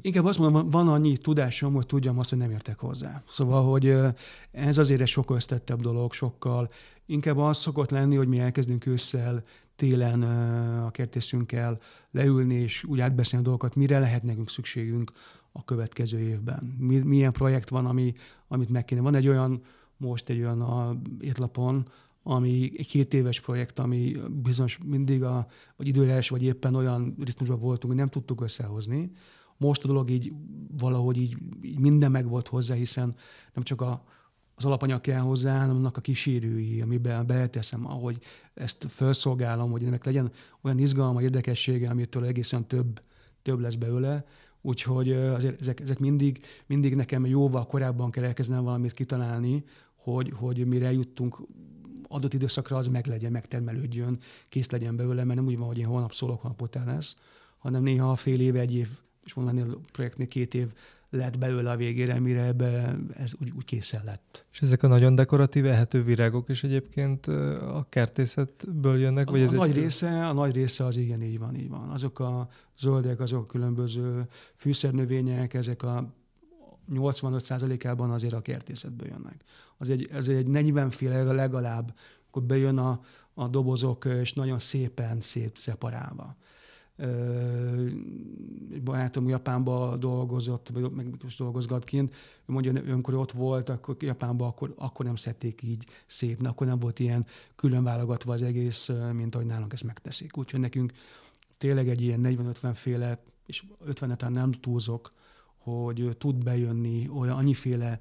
Inkább 0.00 0.24
azt 0.24 0.38
mondom, 0.38 0.70
van 0.70 0.88
annyi 0.88 1.16
tudásom, 1.16 1.74
hogy 1.74 1.86
tudjam 1.86 2.18
azt, 2.18 2.30
hogy 2.30 2.38
nem 2.38 2.50
értek 2.50 2.78
hozzá. 2.78 3.22
Szóval, 3.28 3.70
hogy 3.70 3.96
ez 4.50 4.78
azért 4.78 5.00
egy 5.00 5.08
sokkal 5.08 5.36
összetettebb 5.36 5.80
dolog, 5.80 6.12
sokkal. 6.12 6.68
Inkább 7.06 7.38
az 7.38 7.56
szokott 7.56 7.90
lenni, 7.90 8.16
hogy 8.16 8.28
mi 8.28 8.38
elkezdünk 8.38 8.86
ősszel, 8.86 9.42
télen 9.76 10.22
a 10.82 10.90
kertészünkkel 10.90 11.78
leülni, 12.10 12.54
és 12.54 12.84
úgy 12.84 13.00
átbeszélni 13.00 13.44
a 13.44 13.48
dolgokat, 13.48 13.74
mire 13.74 13.98
lehet 13.98 14.22
nekünk 14.22 14.50
szükségünk 14.50 15.12
a 15.52 15.64
következő 15.64 16.18
évben. 16.18 16.76
Mi, 16.78 16.98
milyen 16.98 17.32
projekt 17.32 17.68
van, 17.68 17.86
ami, 17.86 18.12
amit 18.48 18.68
meg 18.68 18.84
kéne. 18.84 19.00
Van 19.00 19.14
egy 19.14 19.28
olyan, 19.28 19.62
most 19.96 20.28
egy 20.28 20.38
olyan 20.38 20.60
a 20.60 21.00
étlapon, 21.20 21.88
ami 22.22 22.72
egy 22.76 22.86
két 22.86 23.14
éves 23.14 23.40
projekt, 23.40 23.78
ami 23.78 24.16
bizonyos 24.42 24.78
mindig 24.84 25.22
a, 25.22 25.46
vagy 25.76 25.86
időres, 25.86 26.28
vagy 26.28 26.42
éppen 26.42 26.74
olyan 26.74 27.14
ritmusban 27.24 27.58
voltunk, 27.58 27.86
hogy 27.86 28.02
nem 28.02 28.08
tudtuk 28.08 28.40
összehozni, 28.40 29.10
most 29.56 29.84
a 29.84 29.86
dolog 29.86 30.10
így 30.10 30.32
valahogy 30.78 31.16
így, 31.16 31.36
így 31.62 31.78
minden 31.78 32.10
meg 32.10 32.28
volt 32.28 32.48
hozzá, 32.48 32.74
hiszen 32.74 33.14
nem 33.54 33.64
csak 33.64 33.80
a, 33.80 34.04
az 34.54 34.64
alapanyag 34.64 35.00
kell 35.00 35.20
hozzá, 35.20 35.58
hanem 35.58 35.76
annak 35.76 35.96
a 35.96 36.00
kísérői, 36.00 36.80
amiben 36.80 37.26
beleteszem, 37.26 37.86
ahogy 37.86 38.18
ezt 38.54 38.86
felszolgálom, 38.88 39.70
hogy 39.70 39.84
ennek 39.84 40.04
legyen 40.04 40.32
olyan 40.62 40.78
izgalma, 40.78 41.22
érdekessége, 41.22 41.88
amitől 41.88 42.24
egészen 42.24 42.66
több, 42.66 43.00
több 43.42 43.58
lesz 43.58 43.74
belőle. 43.74 44.24
Úgyhogy 44.60 45.12
azért 45.12 45.60
ezek, 45.60 45.80
ezek 45.80 45.98
mindig, 45.98 46.40
mindig 46.66 46.94
nekem 46.94 47.26
jóval 47.26 47.66
korábban 47.66 48.10
kell 48.10 48.24
elkezdenem 48.24 48.64
valamit 48.64 48.92
kitalálni, 48.92 49.64
hogy, 49.94 50.32
hogy 50.36 50.66
mire 50.66 50.92
juttunk 50.92 51.38
adott 52.08 52.34
időszakra 52.34 52.76
az 52.76 52.86
meg 52.86 53.06
legyen, 53.06 53.32
megtermelődjön, 53.32 54.18
kész 54.48 54.70
legyen 54.70 54.96
belőle, 54.96 55.24
mert 55.24 55.38
nem 55.38 55.48
úgy 55.48 55.58
van, 55.58 55.66
hogy 55.66 55.78
én 55.78 55.86
holnap 55.86 56.12
szólok, 56.12 56.40
holnap 56.40 56.62
után 56.62 56.86
lesz, 56.86 57.16
hanem 57.58 57.82
néha 57.82 58.14
fél 58.14 58.40
év, 58.40 58.56
egy 58.56 58.74
év 58.74 58.88
és 59.24 59.34
mondani 59.34 59.60
a 59.60 59.78
projektnél 59.92 60.28
két 60.28 60.54
év 60.54 60.72
lett 61.14 61.38
belőle 61.38 61.70
a 61.70 61.76
végére, 61.76 62.20
mire 62.20 62.42
ebbe 62.42 62.96
ez 63.16 63.32
úgy, 63.40 63.52
úgy 63.56 63.64
készen 63.64 64.02
lett. 64.04 64.46
És 64.52 64.60
ezek 64.60 64.82
a 64.82 64.86
nagyon 64.86 65.14
dekoratív, 65.14 65.66
ehető 65.66 66.02
virágok 66.02 66.48
is 66.48 66.64
egyébként 66.64 67.26
a 67.26 67.86
kertészetből 67.88 68.98
jönnek? 68.98 69.30
Vagy 69.30 69.40
a, 69.40 69.44
ez 69.44 69.50
a, 69.50 69.52
egy... 69.52 69.58
nagy 69.58 69.74
része, 69.74 70.26
a 70.28 70.32
nagy 70.32 70.54
része 70.54 70.84
az 70.84 70.96
igen, 70.96 71.22
így 71.22 71.38
van, 71.38 71.54
így 71.54 71.68
van. 71.68 71.88
Azok 71.88 72.18
a 72.18 72.48
zöldek, 72.78 73.20
azok 73.20 73.42
a 73.42 73.46
különböző 73.46 74.28
fűszernövények, 74.54 75.54
ezek 75.54 75.82
a 75.82 76.14
85%-ában 76.92 78.10
azért 78.10 78.32
a 78.32 78.40
kertészetből 78.40 79.08
jönnek. 79.08 79.44
Az 79.76 79.90
egy, 79.90 80.08
ez 80.12 80.28
egy 80.28 80.46
40 80.46 80.90
féle 80.90 81.22
legalább, 81.22 81.94
akkor 82.28 82.42
bejön 82.42 82.78
a, 82.78 83.00
a 83.34 83.48
dobozok, 83.48 84.04
és 84.04 84.32
nagyon 84.32 84.58
szépen 84.58 85.20
szétszeparálva 85.20 86.36
egy 88.72 88.82
barátom 88.82 89.28
Japánba 89.28 89.96
dolgozott, 89.96 90.68
vagy 90.68 90.90
meg 90.90 91.22
most 91.22 91.38
dolgozgat 91.38 91.84
kint, 91.84 92.14
ő 92.46 92.52
mondja, 92.52 92.92
amikor 92.92 93.14
ott 93.14 93.32
volt, 93.32 93.68
akkor 93.68 93.96
Japánban 93.98 94.48
akkor, 94.48 94.74
akkor 94.76 95.04
nem 95.04 95.16
szedték 95.16 95.62
így 95.62 95.86
szép, 96.06 96.46
akkor 96.46 96.66
nem 96.66 96.78
volt 96.78 96.98
ilyen 96.98 97.26
külön 97.56 97.82
válogatva 97.82 98.32
az 98.32 98.42
egész, 98.42 98.90
mint 99.12 99.34
ahogy 99.34 99.46
nálunk 99.46 99.72
ezt 99.72 99.84
megteszik. 99.84 100.36
Úgyhogy 100.36 100.60
nekünk 100.60 100.92
tényleg 101.58 101.88
egy 101.88 102.00
ilyen 102.00 102.20
40-50 102.24 102.70
féle, 102.74 103.22
és 103.46 103.64
50 103.84 104.32
nem 104.32 104.52
túlzok, 104.52 105.12
hogy 105.56 106.16
tud 106.18 106.44
bejönni 106.44 107.08
olyan 107.08 107.36
annyiféle 107.36 108.00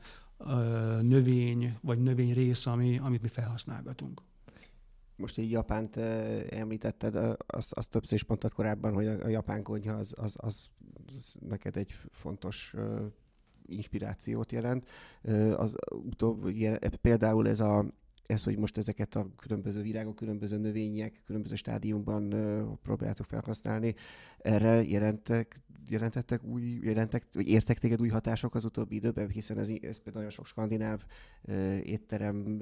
növény, 1.02 1.78
vagy 1.82 2.00
növényrész, 2.00 2.66
ami, 2.66 2.98
amit 2.98 3.22
mi 3.22 3.28
felhasználgatunk 3.28 4.22
most 5.16 5.38
így 5.38 5.52
Japánt 5.52 5.98
említetted, 6.50 7.16
azt, 7.46 7.74
azt 7.74 7.90
többször 7.90 8.18
is 8.18 8.26
mondtad 8.26 8.54
korábban, 8.54 8.94
hogy 8.94 9.08
a, 9.08 9.28
japán 9.28 9.64
konyha 9.64 9.94
az, 9.94 10.14
az, 10.18 10.36
az, 10.38 10.68
az 11.08 11.38
neked 11.50 11.78
egy 11.78 11.96
fontos 12.12 12.76
inspirációt 13.66 14.52
jelent. 14.52 14.90
Az 15.56 15.76
utóbb, 15.90 16.52
például 17.02 17.48
ez 17.50 17.60
a 17.60 17.86
ez, 18.26 18.44
hogy 18.44 18.58
most 18.58 18.78
ezeket 18.78 19.16
a 19.16 19.28
különböző 19.38 19.82
virágok, 19.82 20.16
különböző 20.16 20.58
növények, 20.58 21.22
különböző 21.26 21.56
stádiumban 21.56 22.30
próbáljátok 22.82 23.26
felhasználni, 23.26 23.96
erre 24.38 24.84
jelentek, 24.84 25.62
jelentettek 25.90 26.44
új, 26.44 26.80
jelentek, 26.82 27.24
vagy 27.34 27.48
értek 27.48 27.80
téged 27.80 28.02
új 28.02 28.08
hatások 28.08 28.56
az 28.56 28.66
utóbbi 28.66 28.96
időben, 28.96 29.30
hiszen 29.30 29.58
ez, 29.58 29.70
ez 29.70 29.78
például 29.80 30.14
nagyon 30.14 30.30
sok 30.30 30.46
skandináv 30.46 31.06
étterem 31.84 32.58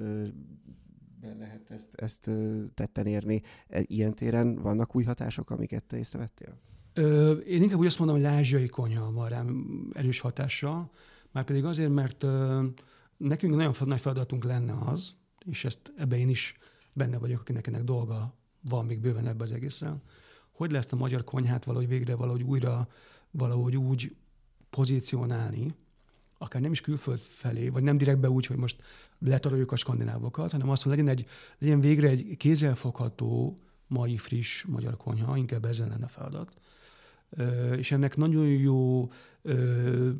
uh, 1.22 1.38
lehet 1.38 1.70
ezt, 1.70 1.94
ezt 1.94 2.30
tetten 2.74 3.06
érni. 3.06 3.42
E, 3.68 3.82
ilyen 3.86 4.14
téren 4.14 4.54
vannak 4.54 4.96
új 4.96 5.04
hatások, 5.04 5.50
amiket 5.50 5.84
te 5.84 5.96
észrevettél? 5.98 6.58
Ö, 6.94 7.32
én 7.32 7.62
inkább 7.62 7.78
úgy 7.78 7.86
azt 7.86 7.98
mondom, 7.98 8.16
hogy 8.16 8.26
ázsiai 8.26 8.68
konyha 8.68 9.12
van 9.12 9.28
rám 9.28 9.66
erős 9.92 10.20
hatással, 10.20 10.90
már 11.30 11.44
pedig 11.44 11.64
azért, 11.64 11.90
mert 11.90 12.22
ö, 12.22 12.64
nekünk 13.16 13.54
nagyon 13.54 13.74
nagy 13.84 14.00
feladatunk 14.00 14.44
lenne 14.44 14.74
az, 14.84 15.14
és 15.44 15.64
ezt 15.64 15.92
ebbe 15.96 16.18
én 16.18 16.28
is 16.28 16.56
benne 16.92 17.18
vagyok, 17.18 17.40
akinek 17.40 17.66
ennek 17.66 17.84
dolga 17.84 18.34
van 18.60 18.86
még 18.86 19.00
bőven 19.00 19.26
ebbe 19.26 19.42
az 19.42 19.52
egészen, 19.52 20.02
hogy 20.50 20.70
lesz 20.70 20.92
a 20.92 20.96
magyar 20.96 21.24
konyhát 21.24 21.64
valahogy 21.64 21.88
végre 21.88 22.14
valahogy 22.14 22.42
újra, 22.42 22.88
valahogy 23.30 23.76
úgy 23.76 24.16
pozícionálni, 24.70 25.74
akár 26.42 26.62
nem 26.62 26.72
is 26.72 26.80
külföld 26.80 27.20
felé, 27.20 27.68
vagy 27.68 27.82
nem 27.82 27.96
direktbe 27.96 28.30
úgy, 28.30 28.46
hogy 28.46 28.56
most 28.56 28.82
letaroljuk 29.18 29.72
a 29.72 29.76
skandinávokat, 29.76 30.50
hanem 30.50 30.68
azt, 30.68 30.82
hogy 30.82 30.92
legyen, 30.92 31.08
egy, 31.08 31.26
legyen 31.58 31.80
végre 31.80 32.08
egy 32.08 32.34
kézzelfogható, 32.36 33.56
mai 33.86 34.16
friss 34.16 34.64
magyar 34.64 34.96
konyha, 34.96 35.36
inkább 35.36 35.64
ezen 35.64 35.88
lenne 35.88 36.04
a 36.04 36.08
feladat. 36.08 36.52
És 37.76 37.92
ennek 37.92 38.16
nagyon 38.16 38.46
jó 38.46 39.10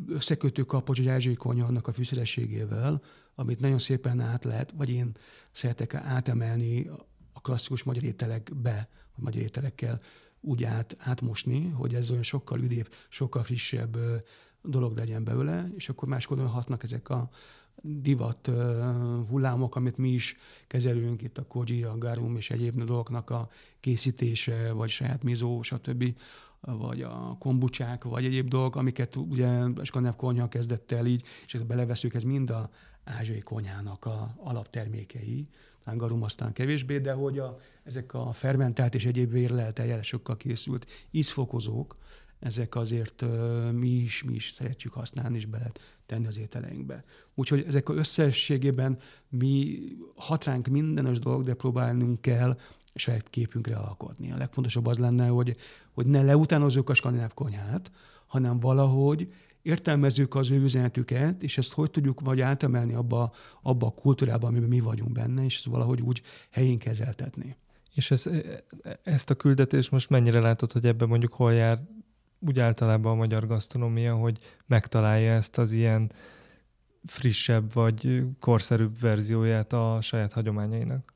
összekötő 0.09 0.63
kapocs, 0.63 0.99
egy 0.99 1.09
ázsiai 1.09 1.35
konyha 1.35 1.67
annak 1.67 1.87
a 1.87 1.93
fűszerességével, 1.93 3.03
amit 3.35 3.61
nagyon 3.61 3.79
szépen 3.79 4.21
át 4.21 4.45
lehet, 4.45 4.73
vagy 4.77 4.91
én 4.91 5.17
szeretek 5.51 5.95
átemelni 5.95 6.91
a 7.33 7.41
klasszikus 7.41 7.83
magyar 7.83 8.05
ételekbe, 8.05 8.89
vagy 9.15 9.25
magyar 9.25 9.43
ételekkel 9.43 10.01
úgy 10.41 10.65
át, 10.65 10.97
átmosni, 10.99 11.69
hogy 11.69 11.95
ez 11.95 12.11
olyan 12.11 12.23
sokkal 12.23 12.61
üdébb, 12.61 12.89
sokkal 13.09 13.43
frissebb 13.43 13.97
dolog 14.63 14.97
legyen 14.97 15.25
belőle, 15.25 15.73
és 15.77 15.89
akkor 15.89 16.09
máskor 16.09 16.47
hatnak 16.47 16.83
ezek 16.83 17.09
a 17.09 17.31
divat 17.83 18.51
hullámok, 19.29 19.77
amit 19.77 19.97
mi 19.97 20.09
is 20.09 20.37
kezelünk, 20.67 21.23
itt 21.23 21.39
a 21.39 21.47
koji, 21.47 21.83
a 21.83 21.99
garum 21.99 22.37
és 22.37 22.51
egyéb 22.51 22.85
dolgoknak 22.85 23.31
a 23.31 23.49
készítése, 23.81 24.73
vagy 24.73 24.91
saját 24.91 25.23
mizó, 25.23 25.63
stb., 25.63 26.15
vagy 26.61 27.03
a 27.03 27.37
kombucsák, 27.39 28.05
vagy 28.05 28.25
egyéb 28.25 28.49
dolgok, 28.49 28.77
amiket 28.77 29.17
ugye 29.17 29.47
a 29.47 29.85
skandináv 29.85 30.17
konyha 30.17 30.49
kezdett 30.49 30.93
el 30.93 31.07
így, 31.07 31.25
és 31.47 31.55
ezt 31.55 31.67
beleveszünk, 31.67 32.15
ez 32.15 32.23
mind 32.23 32.51
a 32.51 32.71
ázsiai 33.05 33.41
konyhának 33.41 34.05
a 34.05 34.35
alaptermékei, 34.37 35.49
talán 35.85 35.99
garum 35.99 36.23
aztán 36.23 36.53
kevésbé, 36.53 36.99
de 36.99 37.13
hogy 37.13 37.39
a, 37.39 37.59
ezek 37.85 38.15
a 38.15 38.33
fermentált 38.33 38.95
és 38.95 39.05
egyéb 39.07 39.31
vérlelt 39.31 39.79
eljárásokkal 39.79 40.37
készült 40.37 40.91
ízfokozók, 41.11 41.97
ezek 42.43 42.75
azért 42.75 43.25
mi 43.73 43.89
is, 43.89 44.23
mi 44.23 44.35
is 44.35 44.51
szeretjük 44.51 44.93
használni 44.93 45.37
és 45.37 45.47
bele 45.47 45.73
tenni 46.07 46.27
az 46.27 46.39
ételeinkbe. 46.39 47.05
Úgyhogy 47.35 47.65
ezek 47.67 47.89
a 47.89 47.95
összességében 47.95 48.99
mi 49.29 49.79
hat 50.17 50.45
ránk 50.45 50.67
mindenes 50.67 51.19
dolog, 51.19 51.43
de 51.43 51.55
próbálnunk 51.55 52.21
kell 52.21 52.59
saját 52.95 53.31
képünkre 53.31 53.77
alkotni. 53.77 54.33
A 54.33 54.37
legfontosabb 54.37 54.87
az 54.87 54.99
lenne, 54.99 55.27
hogy, 55.27 55.57
hogy 55.93 56.07
ne 56.07 56.23
leutánozzuk 56.23 56.91
a 56.91 56.95
skandináv 56.95 57.35
konyhát, 57.35 57.91
hanem 58.27 58.61
valahogy 58.61 59.33
értelmezzük 59.63 60.35
az 60.35 60.51
ő 60.51 60.63
üzenetüket, 60.63 61.43
és 61.43 61.59
ezt 61.59 61.73
hogy 61.73 61.91
tudjuk 61.91 62.21
vagy 62.21 62.41
átemelni 62.41 62.93
abba, 62.93 63.33
abba 63.63 63.87
a 63.87 63.91
kultúrába, 63.91 64.47
amiben 64.47 64.69
mi 64.69 64.81
vagyunk 64.81 65.13
benne, 65.13 65.45
és 65.45 65.57
ezt 65.57 65.65
valahogy 65.65 66.01
úgy 66.01 66.23
helyén 66.51 66.79
kezeltetni. 66.79 67.57
És 67.95 68.11
ez, 68.11 68.25
ezt 69.03 69.31
a 69.31 69.35
küldetést 69.35 69.91
most 69.91 70.11
mennyire 70.11 70.41
látod, 70.41 70.73
hogy 70.73 70.87
ebben 70.87 71.09
mondjuk 71.09 71.33
hol 71.33 71.53
jár 71.53 71.83
úgy 72.47 72.59
általában 72.59 73.13
a 73.13 73.17
magyar 73.17 73.47
gasztronómia, 73.47 74.15
hogy 74.15 74.39
megtalálja 74.67 75.33
ezt 75.33 75.59
az 75.59 75.73
ilyen 75.73 76.13
frissebb 77.05 77.73
vagy 77.73 78.25
korszerűbb 78.41 79.01
verzióját 79.01 79.73
a 79.73 79.99
saját 80.01 80.33
hagyományainak? 80.33 81.13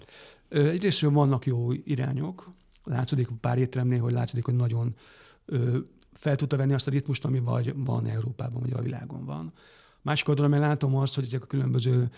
Egyrészt 0.49 1.01
vannak 1.01 1.47
jó 1.47 1.73
irányok. 1.73 2.47
Látszik 2.85 3.29
pár 3.41 3.59
étteremnél, 3.59 4.01
hogy 4.01 4.13
látszik, 4.13 4.45
hogy 4.45 4.55
nagyon 4.55 4.95
ö, 5.45 5.79
fel 6.13 6.37
tudta 6.37 6.57
venni 6.57 6.73
azt 6.73 6.87
a 6.87 6.91
ritmust, 6.91 7.25
ami 7.25 7.39
vagy 7.39 7.75
van 7.77 8.07
Európában, 8.07 8.61
vagy 8.61 8.73
a 8.73 8.83
világon 8.83 9.25
van. 9.25 9.53
Másik 10.03 10.29
oldalon 10.29 10.51
meg 10.51 10.61
látom 10.61 10.97
azt, 10.97 11.15
hogy 11.15 11.25
ezek 11.25 11.43
a 11.43 11.47
különböző 11.47 12.11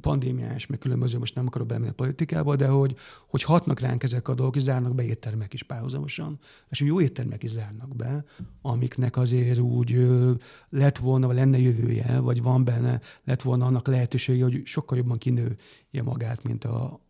pandémiás, 0.00 0.66
meg 0.66 0.78
különböző, 0.78 1.18
most 1.18 1.34
nem 1.34 1.46
akarok 1.46 1.66
bemenni 1.66 1.88
a 1.88 1.92
politikába, 1.92 2.56
de 2.56 2.66
hogy, 2.66 2.96
hogy 3.26 3.42
hatnak 3.42 3.80
ránk 3.80 4.02
ezek 4.02 4.28
a 4.28 4.34
dolgok, 4.34 4.56
és 4.56 4.62
zárnak 4.62 4.94
be 4.94 5.04
éttermek 5.04 5.52
is 5.52 5.62
párhuzamosan. 5.62 6.38
És 6.68 6.80
jó 6.80 7.00
éttermek 7.00 7.42
is 7.42 7.50
zárnak 7.50 7.96
be, 7.96 8.24
amiknek 8.62 9.16
azért 9.16 9.58
úgy 9.58 10.08
lett 10.68 10.98
volna, 10.98 11.26
vagy 11.26 11.36
lenne 11.36 11.58
jövője, 11.58 12.20
vagy 12.20 12.42
van 12.42 12.64
benne, 12.64 13.00
lett 13.24 13.42
volna 13.42 13.66
annak 13.66 13.86
lehetősége, 13.86 14.42
hogy 14.42 14.60
sokkal 14.64 14.98
jobban 14.98 15.18
kinője 15.18 16.02
magát, 16.04 16.42
mint, 16.42 16.64
a, 16.64 17.00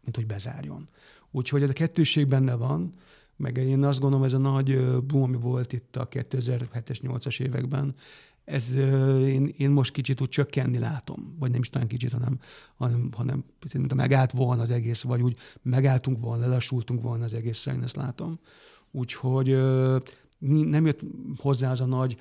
mint 0.00 0.16
hogy 0.16 0.26
bezárjon. 0.26 0.88
Úgyhogy 1.30 1.62
ez 1.62 1.70
a 1.70 1.72
kettőség 1.72 2.26
benne 2.26 2.54
van, 2.54 2.94
meg 3.36 3.56
én 3.56 3.84
azt 3.84 4.00
gondolom, 4.00 4.24
ez 4.24 4.32
a 4.32 4.38
nagy 4.38 4.96
boom, 5.06 5.22
ami 5.22 5.36
volt 5.36 5.72
itt 5.72 5.96
a 5.96 6.08
2007-es, 6.08 6.98
8-as 7.02 7.40
években, 7.40 7.94
ez 8.44 8.74
én, 9.24 9.54
én 9.56 9.70
most 9.70 9.92
kicsit 9.92 10.20
úgy 10.20 10.28
csökkenni 10.28 10.78
látom, 10.78 11.36
vagy 11.38 11.50
nem 11.50 11.60
is 11.60 11.70
talán 11.70 11.88
kicsit, 11.88 12.12
hanem, 12.12 12.38
hanem, 12.76 13.08
hanem 13.16 13.44
mint 13.72 13.94
megállt 13.94 14.32
volna 14.32 14.62
az 14.62 14.70
egész, 14.70 15.02
vagy 15.02 15.22
úgy 15.22 15.36
megálltunk 15.62 16.20
volna, 16.20 16.46
lelassultunk 16.46 17.02
volna 17.02 17.24
az 17.24 17.34
egész, 17.34 17.66
én 17.66 17.82
ezt 17.82 17.96
látom. 17.96 18.38
Úgyhogy 18.90 19.48
nem 20.38 20.86
jött 20.86 21.00
hozzá 21.36 21.70
az 21.70 21.80
a 21.80 21.86
nagy 21.86 22.16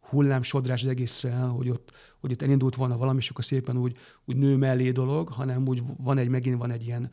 hullámsodrás 0.00 0.82
az 0.82 0.88
egésszel, 0.88 1.48
hogy 1.48 1.68
ott, 1.68 1.92
hogy 2.20 2.32
ott 2.32 2.42
elindult 2.42 2.74
volna 2.74 2.96
valami, 2.96 3.18
és 3.18 3.30
akkor 3.30 3.44
szépen 3.44 3.76
úgy, 3.76 3.96
úgy 4.24 4.36
nő 4.36 4.56
mellé 4.56 4.90
dolog, 4.90 5.28
hanem 5.28 5.68
úgy 5.68 5.82
van 5.96 6.18
egy, 6.18 6.28
megint 6.28 6.58
van 6.58 6.70
egy 6.70 6.86
ilyen 6.86 7.10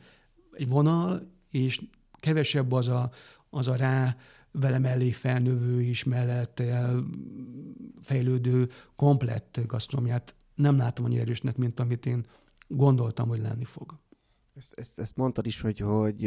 egy 0.52 0.68
vonal, 0.68 1.32
és 1.50 1.80
kevesebb 2.20 2.72
az 2.72 2.88
a, 2.88 3.10
az 3.50 3.68
a 3.68 3.76
rá 3.76 4.16
vele 4.52 4.78
mellé 4.78 5.10
felnövő 5.10 5.82
is 5.82 6.04
mellett 6.04 6.62
fejlődő 8.00 8.68
komplett 8.96 9.60
gasztronomiát 9.66 10.34
nem 10.54 10.76
látom 10.76 11.04
annyira 11.04 11.20
erősnek, 11.20 11.56
mint 11.56 11.80
amit 11.80 12.06
én 12.06 12.26
gondoltam, 12.68 13.28
hogy 13.28 13.40
lenni 13.40 13.64
fog. 13.64 13.98
Ezt, 14.54 14.78
ezt, 14.78 14.98
ezt 14.98 15.16
mondtad 15.16 15.46
is, 15.46 15.60
hogy, 15.60 15.78
hogy 15.78 16.24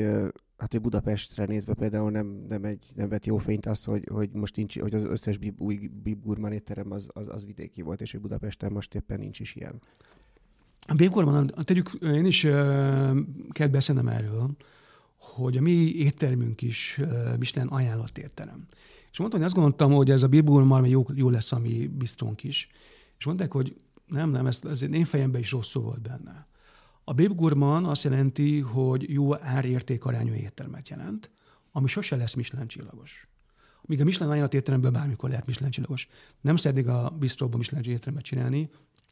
hát 0.58 0.72
hogy 0.72 0.82
Budapestre 0.82 1.46
nézve 1.46 1.74
például 1.74 2.12
nem, 2.12 2.46
nem, 2.50 2.64
egy, 2.64 2.86
nem 2.96 3.10
vett 3.10 3.26
jó 3.26 3.38
fényt 3.38 3.66
az, 3.66 3.84
hogy, 3.84 4.04
hogy 4.12 4.30
most 4.34 4.56
nincs, 4.56 4.80
hogy 4.80 4.96
az 4.96 5.04
összes 5.04 5.38
bib, 5.38 5.62
új 5.62 5.90
Bib 6.04 6.24
Gurman 6.24 6.52
étterem 6.52 6.92
az, 6.92 7.10
az, 7.14 7.28
az, 7.28 7.46
vidéki 7.46 7.82
volt, 7.82 8.02
és 8.02 8.12
hogy 8.12 8.22
Budapesten 8.22 8.72
most 8.72 8.96
éppen 8.96 9.20
nincs 9.20 9.40
is 9.40 9.56
ilyen. 9.56 9.82
A 10.88 10.94
Bib 10.94 11.12
Gurman, 11.12 11.48
tegyük, 11.48 11.90
én 12.02 12.26
is 12.26 12.44
uh, 12.44 12.52
kell 13.52 13.68
beszélnem 13.68 14.08
erről, 14.08 14.50
hogy 15.22 15.58
a 15.58 15.62
mi 15.62 15.96
éttermünk 15.96 16.62
is 16.62 16.98
uh, 17.02 17.38
Michelin 17.38 17.70
ajánlott 17.70 18.18
étterem. 18.18 18.68
És 19.12 19.18
mondtam, 19.18 19.40
hogy 19.40 19.50
azt 19.50 19.58
gondoltam, 19.58 19.92
hogy 19.92 20.12
ez 20.12 20.24
a 20.24 20.28
Gurman 20.28 20.88
jó, 20.88 21.06
jó 21.14 21.30
lesz 21.30 21.52
a 21.52 21.60
mi 21.60 21.88
bistrónk 21.88 22.44
is. 22.44 22.70
És 23.18 23.26
mondták, 23.26 23.52
hogy 23.52 23.76
nem, 24.06 24.30
nem, 24.30 24.46
ez, 24.46 24.60
ez 24.64 24.82
én 24.82 25.06
fejemben 25.06 25.42
is 25.42 25.52
rossz 25.52 25.74
volt 25.74 26.02
benne. 26.02 26.48
A 27.04 27.14
Gurman 27.14 27.86
azt 27.86 28.04
jelenti, 28.04 28.60
hogy 28.60 29.14
jó 29.14 29.42
árérték 29.42 30.06
arányú 30.06 30.34
éttermet 30.34 30.90
jelent, 30.90 31.32
ami 31.72 31.88
sose 31.88 32.16
lesz 32.16 32.34
Michelin 32.34 32.68
csillagos. 32.68 33.26
Míg 33.82 34.02
a 34.02 34.04
Michelin 34.04 34.32
ajánlott 34.32 34.54
étteremben 34.54 34.94
bármikor 34.94 35.30
lehet 35.30 35.46
Michelin 35.46 35.72
csillagos. 35.72 36.08
Nem 36.42 36.56
szeretnék 36.56 36.88
a 36.88 37.16
bistróban 37.20 37.58
Michelin 37.58 37.92
éttermet 37.92 38.24
csinálni, 38.24 38.70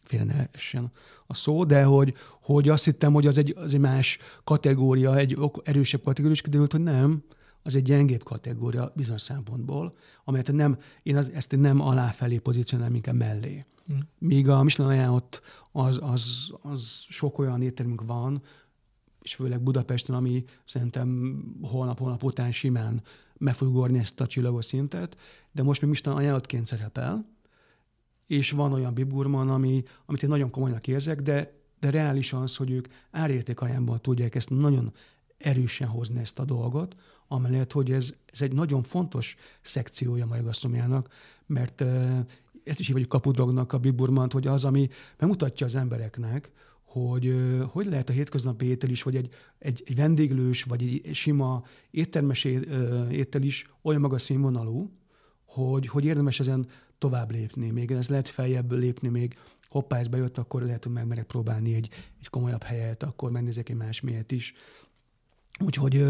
félre 0.10 0.24
ne 0.24 0.48
essen 0.52 0.91
a 1.28 1.34
szó, 1.34 1.63
de 1.63 1.84
hogy, 1.84 2.13
hogy 2.41 2.69
azt 2.69 2.86
hittem, 2.86 3.13
hogy 3.13 3.28
az 3.28 3.38
egy, 3.38 3.54
az 3.58 3.74
egy 3.74 3.80
más 3.80 4.17
kategória, 4.43 5.15
egy 5.17 5.38
erősebb 5.63 6.02
kategória, 6.02 6.36
és 6.36 6.41
kiderült, 6.41 6.72
hogy 6.72 6.82
nem, 6.82 7.24
az 7.63 7.76
egy 7.76 7.84
gyengébb 7.84 8.24
kategória 8.24 8.91
bizonyos 8.95 9.22
szempontból, 9.22 9.93
amelyet 10.24 10.52
nem, 10.52 10.78
én 11.04 11.17
az, 11.17 11.32
ezt 11.32 11.56
nem 11.56 11.82
aláfelé 11.82 12.38
pozícionálom, 12.38 12.95
inkább 12.95 13.15
mellé. 13.15 13.65
Mm. 13.93 13.98
Míg 14.17 14.50
a 14.50 14.63
Michelin 14.63 14.91
ajánlott 14.91 15.41
az, 15.72 16.00
az, 16.02 16.52
az 16.62 17.06
sok 17.10 17.39
olyan 17.39 17.62
éttermünk 17.62 18.02
van, 18.02 18.41
és 19.22 19.36
főleg 19.36 19.62
Budapesten, 19.62 20.15
ami 20.15 20.43
szerintem 20.65 21.39
holnap-holnap 21.62 22.24
után 22.24 22.52
simán 22.52 23.02
meg 23.38 23.54
fog 23.54 23.67
ugorni 23.67 24.00
ezt 24.00 24.19
a 24.19 24.28
csillagos 24.28 24.65
szintet, 24.65 25.17
de 25.52 25.63
most 25.63 25.82
még 25.82 25.89
Michelin 25.89 26.19
ajánlottként 26.19 26.67
szerepel, 26.67 27.26
és 28.30 28.52
van 28.52 28.74
olyan 28.74 28.94
biburman, 28.94 29.50
ami, 29.50 29.84
amit 30.06 30.24
én 30.24 30.30
nagyon 30.30 30.50
komolynak 30.50 30.88
érzek, 30.88 31.22
de, 31.22 31.54
de 31.80 31.89
reális 31.89 32.34
az, 32.34 32.56
hogy 32.56 32.72
ők 32.72 32.88
árértékarányban 33.12 34.02
tudják 34.02 34.36
ezt 34.36 34.50
nagyon 34.50 34.94
erősen 35.38 35.88
hozni 35.88 36.20
ezt 36.20 36.39
a 36.39 36.46
dolgot, 36.46 36.96
amellett, 37.28 37.72
hogy 37.72 37.92
ez, 37.92 38.15
ez 38.26 38.42
egy 38.42 38.54
nagyon 38.54 38.84
fontos 38.84 39.36
szekciója 39.62 40.28
a 40.30 40.44
gasztronomiának, 40.44 41.10
mert 41.46 41.82
ezt 42.63 42.80
is 42.80 42.88
hívjuk 42.88 43.10
kapudrognak 43.10 43.74
a 43.74 43.78
biburmant, 43.78 44.32
hogy 44.32 44.48
az, 44.48 44.63
ami 44.63 44.89
bemutatja 45.18 45.65
az 45.65 45.76
embereknek, 45.76 46.52
hogy 46.84 47.36
hogy 47.72 47.86
lehet 47.86 48.10
a 48.10 48.13
hétköznapi 48.13 48.65
étel 48.65 48.89
is, 48.89 49.04
vagy 49.04 49.15
egy, 49.15 49.34
egy, 49.60 49.84
egy 49.86 49.96
vendéglős, 49.96 50.63
vagy 50.63 50.82
egy 50.82 51.15
sima 51.15 51.63
éttermes 51.92 52.44
étel 53.12 53.42
is 53.42 53.70
olyan 53.82 54.02
magas 54.02 54.22
színvonalú, 54.22 54.92
hogy, 55.46 55.88
hogy 55.88 56.06
érdemes 56.06 56.39
ezen 56.39 56.68
tovább 57.00 57.32
lépni, 57.32 57.70
még 57.70 57.92
ez 57.92 58.10
lehet 58.10 58.28
feljebb 58.28 58.72
lépni, 58.72 59.08
még 59.08 59.38
hoppá, 59.70 59.98
ez 59.98 60.08
bejött, 60.08 60.38
akkor 60.38 60.62
lehet, 60.62 60.84
hogy 60.84 60.94
megmerek 60.94 61.26
próbálni 61.26 61.74
egy, 61.74 61.90
egy 62.20 62.30
komolyabb 62.30 62.64
helyet, 62.64 63.04
akkor 63.04 63.32
megnézek 63.32 63.70
egy 63.70 63.76
más 63.76 64.02
mélyet 64.02 64.32
is. 64.32 64.54
Úgyhogy 65.66 66.06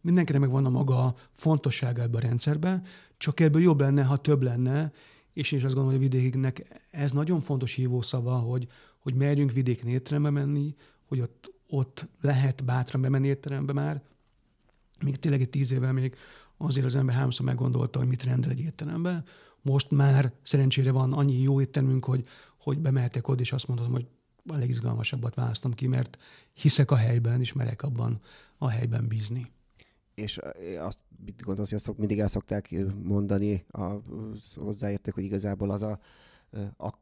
mindenkinek 0.00 0.40
megvan 0.40 0.64
a 0.64 0.70
maga 0.70 1.14
fontossága 1.32 2.02
ebben 2.02 2.22
a 2.22 2.26
rendszerben, 2.26 2.82
csak 3.16 3.40
ebből 3.40 3.62
jobb 3.62 3.80
lenne, 3.80 4.04
ha 4.04 4.16
több 4.16 4.42
lenne, 4.42 4.92
és 5.32 5.52
én 5.52 5.58
is 5.58 5.64
azt 5.64 5.74
gondolom, 5.74 5.98
hogy 5.98 6.08
a 6.08 6.10
vidéknek 6.10 6.82
ez 6.90 7.10
nagyon 7.10 7.40
fontos 7.40 7.74
hívószava, 7.74 8.36
hogy, 8.36 8.68
hogy 8.98 9.14
merjünk 9.14 9.52
vidéken 9.52 9.88
étterembe 9.88 10.30
menni, 10.30 10.74
hogy 11.04 11.20
ott, 11.20 11.52
ott 11.68 12.08
lehet 12.20 12.64
bátran 12.64 13.02
bemenni 13.02 13.26
étterembe 13.26 13.72
már, 13.72 14.02
még 15.04 15.16
tényleg 15.16 15.40
egy 15.40 15.50
tíz 15.50 15.72
évvel 15.72 15.92
még 15.92 16.16
azért 16.56 16.86
az 16.86 16.94
ember 16.94 17.14
háromszor 17.14 17.46
meggondolta, 17.46 17.98
hogy 17.98 18.08
mit 18.08 18.24
rendel 18.24 18.50
egy 18.50 18.60
étterembe. 18.60 19.24
Most 19.62 19.90
már 19.90 20.32
szerencsére 20.42 20.92
van 20.92 21.12
annyi 21.12 21.40
jó 21.40 21.60
éttermünk, 21.60 22.04
hogy, 22.04 22.26
hogy 22.58 22.78
bemehetek 22.78 23.28
oda, 23.28 23.40
és 23.40 23.52
azt 23.52 23.66
mondom, 23.66 23.92
hogy 23.92 24.06
a 24.46 24.56
legizgalmasabbat 24.56 25.34
választom 25.34 25.72
ki, 25.72 25.86
mert 25.86 26.18
hiszek 26.52 26.90
a 26.90 26.96
helyben, 26.96 27.40
és 27.40 27.52
merek 27.52 27.82
abban 27.82 28.20
a 28.58 28.68
helyben 28.68 29.08
bízni. 29.08 29.50
És 30.14 30.40
azt 30.78 30.98
gondolsz, 31.44 31.70
hogy 31.70 31.80
azt 31.84 31.98
mindig 31.98 32.18
el 32.18 32.28
szokták 32.28 32.74
mondani 33.02 33.64
a 33.70 33.94
hozzáértők, 34.54 35.14
hogy 35.14 35.24
igazából 35.24 35.70
az 35.70 35.82
a, 35.82 36.00
a 36.76 36.98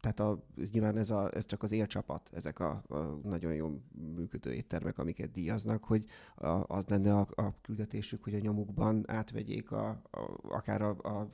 tehát 0.00 0.20
a, 0.20 0.42
ez 0.60 0.70
nyilván 0.70 0.96
ez, 0.96 1.10
a, 1.10 1.30
ez 1.34 1.46
csak 1.46 1.62
az 1.62 1.72
élcsapat, 1.72 2.30
ezek 2.32 2.58
a, 2.58 2.82
a 2.88 2.96
nagyon 3.22 3.54
jó 3.54 3.80
működő 4.16 4.52
éttermek, 4.52 4.98
amiket 4.98 5.30
díjaznak, 5.30 5.84
hogy 5.84 6.04
a, 6.34 6.46
az 6.46 6.86
lenne 6.86 7.16
a, 7.16 7.26
a 7.34 7.54
küldetésük, 7.62 8.24
hogy 8.24 8.34
a 8.34 8.38
nyomukban 8.38 9.04
átvegyék 9.06 9.70
a, 9.70 9.88
a, 10.10 10.20
akár 10.48 10.82
a, 10.82 10.88
a 10.88 11.30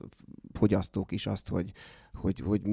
fogyasztók 0.52 1.12
is 1.12 1.26
azt, 1.26 1.48
hogy, 1.48 1.72
hogy, 2.16 2.40
hogy 2.40 2.66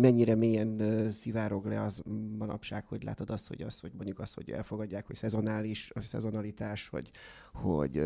mennyire 0.00 0.34
mélyen 0.34 0.80
szivárog 1.10 1.66
le 1.66 1.82
az 1.82 2.02
manapság, 2.38 2.86
hogy 2.86 3.02
látod 3.02 3.30
azt, 3.30 3.48
hogy 3.48 3.62
az, 3.62 3.80
hogy 3.80 3.92
mondjuk 3.94 4.18
azt, 4.18 4.34
hogy 4.34 4.50
elfogadják, 4.50 5.06
hogy 5.06 5.16
szezonális, 5.16 5.90
a 5.94 6.00
szezonalitás, 6.00 6.88
hogy, 6.88 7.10
hogy 7.52 8.02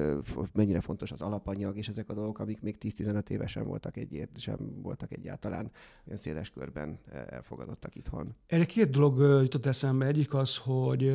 mennyire 0.52 0.80
fontos 0.80 1.12
az 1.12 1.22
alapanyag, 1.22 1.76
és 1.76 1.88
ezek 1.88 2.08
a 2.08 2.14
dolgok, 2.14 2.38
amik 2.38 2.60
még 2.60 2.76
10-15 2.80 3.28
évesen 3.28 3.66
voltak, 3.66 3.96
egy, 3.96 4.28
sem 4.36 4.56
voltak 4.82 5.12
egyáltalán 5.12 5.70
olyan 6.06 6.18
széles 6.18 6.50
körben 6.50 6.98
elfogadottak 7.28 7.94
itthon. 7.94 8.34
Erre 8.46 8.64
két 8.64 8.90
dolog 8.90 9.18
jutott 9.42 9.66
eszembe. 9.66 10.06
Egyik 10.06 10.34
az, 10.34 10.56
hogy, 10.56 11.12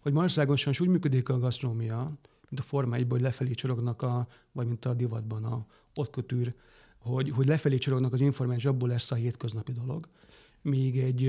hogy 0.00 0.12
Magyarországon 0.12 0.56
úgy 0.78 0.88
működik 0.88 1.28
a 1.28 1.38
gasztronómia, 1.38 2.12
mint 2.48 2.62
a 2.62 2.62
formáiból, 2.62 3.18
hogy 3.18 3.26
lefelé 3.26 3.50
csorognak, 3.50 4.02
a, 4.02 4.26
vagy 4.52 4.66
mint 4.66 4.84
a 4.84 4.94
divatban 4.94 5.44
a 5.44 5.66
otkötűr, 5.94 6.54
hogy, 7.00 7.30
hogy 7.30 7.46
lefelé 7.46 7.78
csorognak 7.78 8.12
az 8.12 8.20
informális, 8.20 8.64
abból 8.64 8.88
lesz 8.88 9.10
a 9.10 9.14
hétköznapi 9.14 9.72
dolog. 9.72 10.08
Míg 10.62 10.98
egy, 10.98 11.24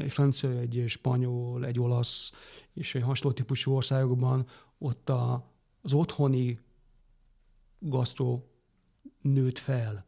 egy 0.00 0.12
francia, 0.12 0.50
egy 0.50 0.84
spanyol, 0.86 1.66
egy 1.66 1.80
olasz 1.80 2.32
és 2.72 2.94
egy 2.94 3.02
hasonló 3.02 3.36
típusú 3.36 3.72
országokban 3.72 4.46
ott 4.78 5.08
a, 5.08 5.52
az 5.82 5.92
otthoni 5.92 6.58
gasztró 7.78 8.50
nőtt 9.20 9.58
fel. 9.58 10.06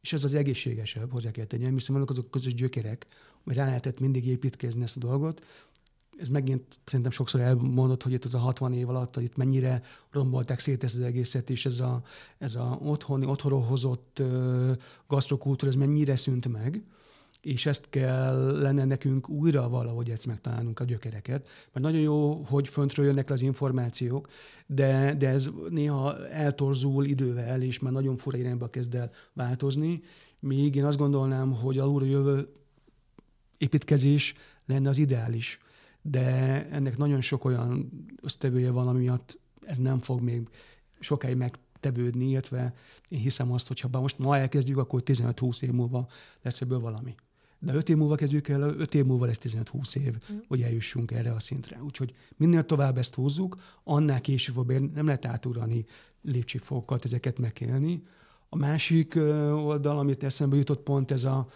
És 0.00 0.12
ez 0.12 0.24
az 0.24 0.34
egészségesebb, 0.34 1.10
hozzá 1.10 1.30
kell 1.30 1.44
tenni, 1.44 1.70
hiszen 1.70 1.94
vannak 1.94 2.10
azok 2.10 2.26
a 2.26 2.30
közös 2.30 2.54
gyökerek, 2.54 3.06
hogy 3.44 3.54
rá 3.54 3.64
lehetett 3.64 4.00
mindig 4.00 4.26
építkezni 4.26 4.82
ezt 4.82 4.96
a 4.96 5.00
dolgot, 5.00 5.44
ez 6.18 6.28
megint 6.28 6.78
szerintem 6.84 7.10
sokszor 7.10 7.40
elmondott, 7.40 8.02
hogy 8.02 8.12
itt 8.12 8.24
az 8.24 8.34
a 8.34 8.38
60 8.38 8.72
év 8.72 8.88
alatt, 8.88 9.16
itt 9.16 9.36
mennyire 9.36 9.82
rombolták 10.10 10.58
szét 10.58 10.84
ezt 10.84 10.94
az 10.94 11.00
egészet, 11.00 11.50
és 11.50 11.66
ez 11.66 11.80
a, 11.80 12.02
ez 12.38 12.54
a 12.54 12.78
otthoni, 12.82 13.26
otthonról 13.26 13.60
hozott 13.60 14.22
gasztrokultúra, 15.06 15.70
ez 15.70 15.76
mennyire 15.76 16.16
szűnt 16.16 16.48
meg, 16.48 16.82
és 17.40 17.66
ezt 17.66 17.86
kell 17.90 18.60
lenne 18.60 18.84
nekünk 18.84 19.28
újra 19.28 19.68
valahogy 19.68 20.10
ezt 20.10 20.26
megtalálnunk 20.26 20.80
a 20.80 20.84
gyökereket, 20.84 21.46
mert 21.72 21.86
nagyon 21.86 22.00
jó, 22.00 22.32
hogy 22.32 22.68
föntről 22.68 23.06
jönnek 23.06 23.28
le 23.28 23.34
az 23.34 23.42
információk, 23.42 24.28
de, 24.66 25.14
de 25.14 25.28
ez 25.28 25.50
néha 25.68 26.28
eltorzul 26.28 27.04
idővel, 27.04 27.62
és 27.62 27.78
már 27.78 27.92
nagyon 27.92 28.16
fura 28.16 28.38
irányba 28.38 28.68
kezd 28.68 28.94
el 28.94 29.10
változni, 29.32 30.02
Míg 30.40 30.74
én 30.74 30.84
azt 30.84 30.98
gondolnám, 30.98 31.52
hogy 31.52 31.78
alulra 31.78 32.04
jövő 32.06 32.48
építkezés 33.58 34.34
lenne 34.66 34.88
az 34.88 34.98
ideális. 34.98 35.60
De 36.10 36.24
ennek 36.70 36.96
nagyon 36.96 37.20
sok 37.20 37.44
olyan 37.44 37.90
ösztevője 38.22 38.70
van, 38.70 38.88
ami 38.88 38.98
miatt 38.98 39.38
ez 39.60 39.78
nem 39.78 39.98
fog 39.98 40.20
még 40.20 40.48
sokáig 41.00 41.36
megtevődni, 41.36 42.28
illetve 42.28 42.74
én 43.08 43.18
hiszem 43.18 43.52
azt, 43.52 43.68
hogy 43.68 43.80
ha 43.80 44.00
most 44.00 44.18
ma 44.18 44.36
elkezdjük, 44.36 44.78
akkor 44.78 45.02
15-20 45.04 45.62
év 45.62 45.70
múlva 45.70 46.08
lesz 46.42 46.60
ebből 46.60 46.80
valami. 46.80 47.14
De 47.58 47.74
5 47.74 47.88
év 47.88 47.96
múlva 47.96 48.14
kezdjük 48.14 48.48
el, 48.48 48.62
5 48.62 48.94
év 48.94 49.04
múlva 49.04 49.26
lesz 49.26 49.38
15-20 49.42 49.96
év, 49.96 50.16
mm. 50.32 50.36
hogy 50.48 50.62
eljussunk 50.62 51.10
erre 51.10 51.32
a 51.32 51.40
szintre. 51.40 51.82
Úgyhogy 51.82 52.14
minél 52.36 52.64
tovább 52.64 52.98
ezt 52.98 53.14
húzzuk, 53.14 53.56
annál 53.84 54.20
később 54.20 54.54
fog 54.54 54.72
nem 54.72 55.06
lehet 55.06 55.24
átugrani 55.24 55.84
lépcsőfokat, 56.22 57.04
ezeket 57.04 57.38
megélni. 57.38 58.02
A 58.48 58.56
másik 58.56 59.14
oldal, 59.52 59.98
amit 59.98 60.22
eszembe 60.22 60.56
jutott 60.56 60.82
pont 60.82 61.10
ez 61.10 61.24
a, 61.24 61.48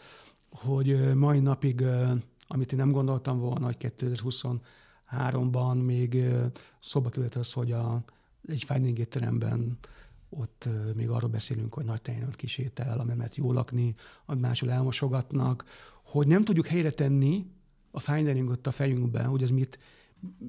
hogy 0.51 1.15
mai 1.15 1.39
napig, 1.39 1.85
amit 2.53 2.73
én 2.73 2.79
nem 2.79 2.91
gondoltam 2.91 3.39
volna, 3.39 3.65
hogy 3.65 3.77
2023-ban 3.99 5.85
még 5.85 6.25
szóba 6.81 7.09
került 7.09 7.35
az, 7.35 7.53
hogy 7.53 7.73
a, 7.73 8.03
egy 8.47 8.65
finding 8.65 8.99
étteremben 8.99 9.79
ott 10.29 10.69
még 10.97 11.11
arról 11.11 11.31
beszélünk, 11.31 11.75
hogy 11.75 11.85
nagy 11.85 12.03
tejenőt 12.03 12.37
kisétel, 12.37 12.99
amelmet 12.99 13.37
jó 13.37 13.53
lakni, 13.53 13.95
amit 14.27 14.43
máshol 14.43 14.71
elmosogatnak, 14.71 15.65
hogy 16.05 16.27
nem 16.27 16.45
tudjuk 16.45 16.67
helyre 16.67 16.91
tenni 16.91 17.47
a 17.91 18.01
fine 18.01 18.43
ott 18.43 18.67
a 18.67 18.71
fejünkben, 18.71 19.27
hogy 19.27 19.43
ez 19.43 19.51
mit, 19.51 19.79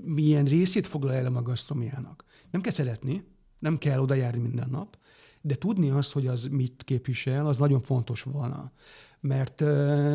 milyen 0.04 0.46
részét 0.46 0.88
foglal 0.88 1.14
el 1.14 1.36
a 1.36 1.42
gasztromiának. 1.42 2.26
Nem 2.52 2.62
kell 2.62 2.74
szeretni, 2.74 3.24
nem 3.60 3.78
kell 3.78 4.00
oda 4.00 4.14
járni 4.14 4.42
minden 4.42 4.70
nap, 4.70 4.98
de 5.42 5.56
tudni 5.56 5.90
azt, 5.90 6.12
hogy 6.12 6.28
az 6.28 6.48
mit 6.52 6.84
képvisel, 6.84 7.48
az 7.48 7.58
nagyon 7.58 7.82
fontos 7.82 8.24
volna. 8.24 8.72
Mert 9.22 9.60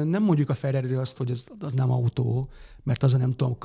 nem 0.04 0.22
mondjuk 0.22 0.50
a 0.50 0.54
Ferrari 0.54 0.94
azt, 0.94 1.16
hogy 1.16 1.30
az, 1.30 1.46
az 1.61 1.72
nem 1.72 1.90
autó, 1.90 2.48
mert 2.82 3.02
azon 3.02 3.20
nem 3.20 3.34
tudom 3.36 3.57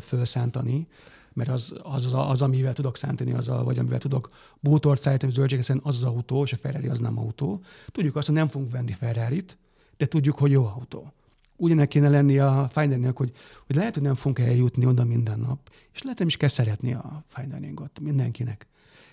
felszántani, 0.00 0.86
mert 1.32 1.50
az, 1.50 1.74
az, 1.82 2.06
az, 2.06 2.12
az, 2.14 2.42
amivel 2.42 2.72
tudok 2.72 2.96
szántani, 2.96 3.32
az 3.32 3.48
a, 3.48 3.64
vagy 3.64 3.78
amivel 3.78 3.98
tudok 3.98 4.28
bútort 4.60 5.00
szállítani, 5.00 5.32
zöldséget 5.32 5.68
az 5.82 5.96
az 5.96 6.04
autó, 6.04 6.42
és 6.42 6.52
a 6.52 6.56
Ferrari 6.56 6.88
az 6.88 6.98
nem 6.98 7.18
autó. 7.18 7.60
Tudjuk 7.86 8.16
azt, 8.16 8.26
hogy 8.26 8.36
nem 8.36 8.48
fogunk 8.48 8.72
venni 8.72 8.92
Ferrari-t, 8.92 9.58
de 9.96 10.06
tudjuk, 10.06 10.38
hogy 10.38 10.50
jó 10.50 10.64
autó. 10.64 11.12
Ugyanek 11.56 11.88
kéne 11.88 12.08
lenni 12.08 12.38
a 12.38 12.68
fine 12.72 13.10
hogy, 13.14 13.32
hogy 13.66 13.76
lehet, 13.76 13.94
hogy 13.94 14.02
nem 14.02 14.14
fogunk 14.14 14.38
eljutni 14.38 14.86
oda 14.86 15.04
minden 15.04 15.38
nap, 15.38 15.58
és 15.92 16.02
lehet, 16.02 16.18
hogy 16.18 16.26
is 16.26 16.36
kell 16.36 16.48
szeretni 16.48 16.92
a 16.92 17.24
fine 17.28 17.58
mindenkinek. 18.00 18.66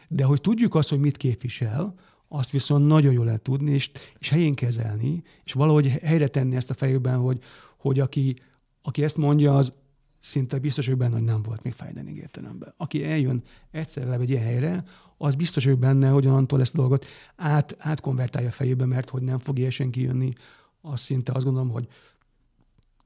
De 0.08 0.24
hogy 0.24 0.42
tudjuk 0.42 0.76
azt, 0.76 0.90
hogy 0.90 1.00
mit 1.00 1.18
képvisel, 1.18 1.96
azt 2.30 2.52
viszont 2.52 2.88
nagyon 2.88 3.14
jól 3.14 3.26
lehet 3.26 3.42
tudni, 3.42 3.72
és, 3.72 3.92
és 4.20 4.30
helyén 4.30 4.54
kezelni, 4.54 5.24
és 5.44 5.54
valahogy 5.54 5.88
helyre 5.88 6.28
tenni 6.28 6.56
ezt 6.56 6.70
a 6.70 6.74
fejében, 6.74 7.18
hogy, 7.18 7.44
hogy 7.78 8.00
aki, 8.00 8.36
aki 8.82 9.04
ezt 9.04 9.18
mondja, 9.18 9.58
az 9.58 9.72
szinte 10.20 10.60
biztos 10.60 10.88
hogy 10.88 10.98
benne, 10.98 11.14
hogy 11.14 11.24
nem 11.24 11.42
volt 11.42 11.64
még 11.64 11.74
fájdening 11.74 12.18
értelemben. 12.18 12.74
Aki 12.78 13.04
eljön 13.04 13.44
egyszer 13.72 14.08
le 14.08 14.18
egy 14.18 14.30
ilyen 14.30 14.44
helyre, 14.44 14.84
az 15.18 15.36
biztos 15.36 15.66
hogy 15.66 15.78
benne, 15.78 16.10
hogy 16.10 16.28
onnantól 16.28 16.62
ezt 16.62 16.74
a 16.74 16.78
dolgot 16.78 17.06
át, 17.36 17.76
átkonvertálja 17.78 18.52
fejébe, 18.52 18.86
mert 18.86 19.10
hogy 19.10 19.22
nem 19.22 19.40
fog 19.40 19.60
ilyesen 19.60 19.92
kijönni, 19.92 20.34
az 20.82 21.00
szinte 21.00 21.32
azt 21.32 21.46
gondolom, 21.46 21.70
hogy 21.70 21.88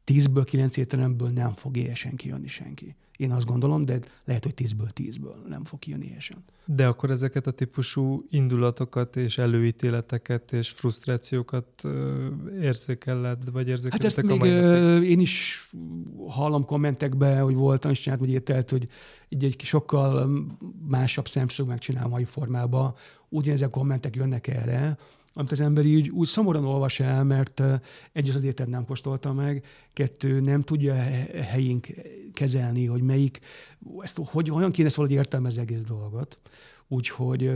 tízből, 0.04 0.44
kilenc 0.44 0.78
étteremből 0.78 1.30
nem 1.30 1.50
fog 1.50 1.78
éhesen 1.78 2.16
kijönni 2.16 2.48
senki. 2.48 2.96
Én 3.18 3.32
azt 3.32 3.46
gondolom, 3.46 3.86
de 3.86 4.00
lehet, 4.26 4.44
hogy 4.44 4.54
tízből 4.54 4.90
tízből 4.90 5.36
nem 5.48 5.64
fog 5.64 5.80
kijönni 5.80 6.06
éhesen. 6.06 6.44
De 6.66 6.88
akkor 6.88 7.12
ezeket 7.12 7.48
a 7.48 7.52
típusú 7.52 8.26
indulatokat 8.30 9.16
és 9.16 9.38
előítéleteket 9.38 10.54
és 10.54 10.70
frusztrációkat 10.70 11.84
érzékeled, 12.62 13.52
vagy 13.52 13.68
érzékeled? 13.68 14.02
Hát 14.02 14.18
ezt 14.18 14.22
még 14.22 14.42
ö, 14.42 15.02
én 15.02 15.20
is 15.20 15.70
hallom 16.28 16.66
kommentekbe, 16.66 17.40
hogy 17.40 17.56
voltam, 17.56 17.92
és 17.92 18.00
csinált, 18.00 18.20
hogy 18.20 18.32
értelt, 18.32 18.70
hogy 18.70 18.88
egy, 19.30 19.44
egy 19.44 19.62
sokkal 19.62 20.32
másabb 20.88 21.28
szemszög 21.28 21.68
megcsinál 21.68 22.08
mai 22.08 22.24
formában. 22.24 22.94
Ugyanezek 23.30 23.68
a 23.68 23.72
kommentek 23.72 24.16
jönnek 24.16 24.48
erre, 24.48 24.98
amit 25.34 25.52
az 25.52 25.60
ember 25.60 25.86
így 25.86 26.10
úgy 26.10 26.28
szomorúan 26.28 26.66
olvas 26.66 27.00
el, 27.00 27.24
mert 27.24 27.64
egy 28.12 28.30
az 28.30 28.44
ételt 28.44 28.70
nem 28.70 28.86
kóstolta 28.86 29.34
meg, 29.34 29.66
kettő 29.94 30.40
nem 30.40 30.62
tudja 30.62 30.94
helyén 31.44 31.80
kezelni, 32.34 32.86
hogy 32.86 33.02
melyik, 33.02 33.40
ezt, 34.00 34.20
hogy 34.24 34.52
olyan 34.52 34.72
kéne 34.72 34.88
ezt 34.88 34.96
valahogy 34.96 35.18
értelmezni 35.18 35.62
egész 35.62 35.82
dolgot. 35.82 36.42
Úgyhogy 36.88 37.52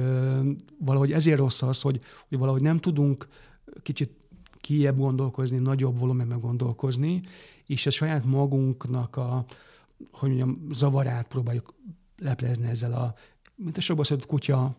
valahogy 0.80 1.12
ezért 1.12 1.38
rossz 1.38 1.62
az, 1.62 1.82
hogy, 1.82 2.02
hogy 2.30 2.38
valahogy 2.38 2.62
nem 2.62 2.78
tudunk 2.78 3.28
kicsit 3.82 4.12
kiebb 4.62 4.98
gondolkozni, 4.98 5.58
nagyobb 5.58 6.00
volumenben 6.00 6.40
gondolkozni, 6.40 7.22
és 7.66 7.86
a 7.86 7.90
saját 7.90 8.26
magunknak 8.26 9.16
a, 9.16 9.46
hogy 10.12 10.30
mondjam, 10.30 10.68
zavarát 10.72 11.28
próbáljuk 11.28 11.74
leplezni 12.18 12.68
ezzel 12.68 12.94
a, 12.94 13.14
mint 13.56 13.78
a 13.78 13.82
sokba 13.82 14.04
kutya 14.28 14.78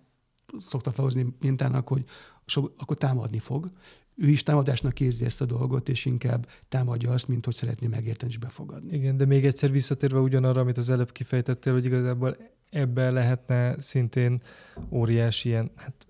szokta 0.61 0.92
felhozni 0.92 1.34
mintának, 1.40 1.88
hogy 1.88 2.05
so, 2.49 2.68
akkor 2.76 2.96
támadni 2.96 3.38
fog. 3.38 3.70
Ő 4.16 4.28
is 4.28 4.42
támadásnak 4.42 4.92
kézi 4.92 5.24
ezt 5.24 5.40
a 5.40 5.44
dolgot, 5.44 5.88
és 5.88 6.05
inkább 6.05 6.49
támadja 6.68 7.11
azt, 7.11 7.28
mint 7.28 7.44
hogy 7.44 7.55
szeretné 7.55 7.86
megérteni 7.86 8.30
és 8.30 8.38
befogadni. 8.38 8.96
Igen, 8.96 9.16
de 9.16 9.24
még 9.24 9.46
egyszer 9.46 9.70
visszatérve 9.70 10.18
ugyanarra, 10.18 10.61
amit 10.61 10.76
az 10.76 10.90
előbb 10.90 11.12
kifejtettél, 11.12 11.72
hogy 11.72 11.84
igazából 11.84 12.36
ebben 12.70 13.12
lehetne 13.12 13.80
szintén 13.80 14.42
óriási 14.90 15.49
ilyen, 15.49 15.70
hát 15.76 16.07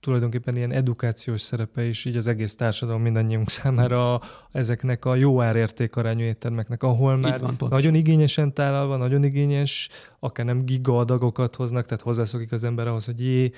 tulajdonképpen 0.00 0.56
ilyen 0.56 0.72
edukációs 0.72 1.40
szerepe 1.40 1.84
is 1.84 2.04
így 2.04 2.16
az 2.16 2.26
egész 2.26 2.54
társadalom 2.54 3.02
mindannyiunk 3.02 3.48
számára 3.48 4.14
a, 4.14 4.22
ezeknek 4.52 5.04
a 5.04 5.14
jó 5.14 5.42
árértékarányú 5.42 6.22
éttermeknek, 6.22 6.82
ahol 6.82 7.16
már 7.16 7.40
van, 7.40 7.56
nagyon 7.58 7.94
igényesen 7.94 8.54
tálalva, 8.54 8.96
nagyon 8.96 9.24
igényes, 9.24 9.88
akár 10.18 10.46
nem 10.46 10.64
gigaadagokat 10.64 11.56
hoznak, 11.56 11.84
tehát 11.84 12.02
hozzászokik 12.02 12.52
az 12.52 12.64
ember 12.64 12.86
ahhoz, 12.86 13.04
hogy 13.04 13.20
jé, 13.20 13.50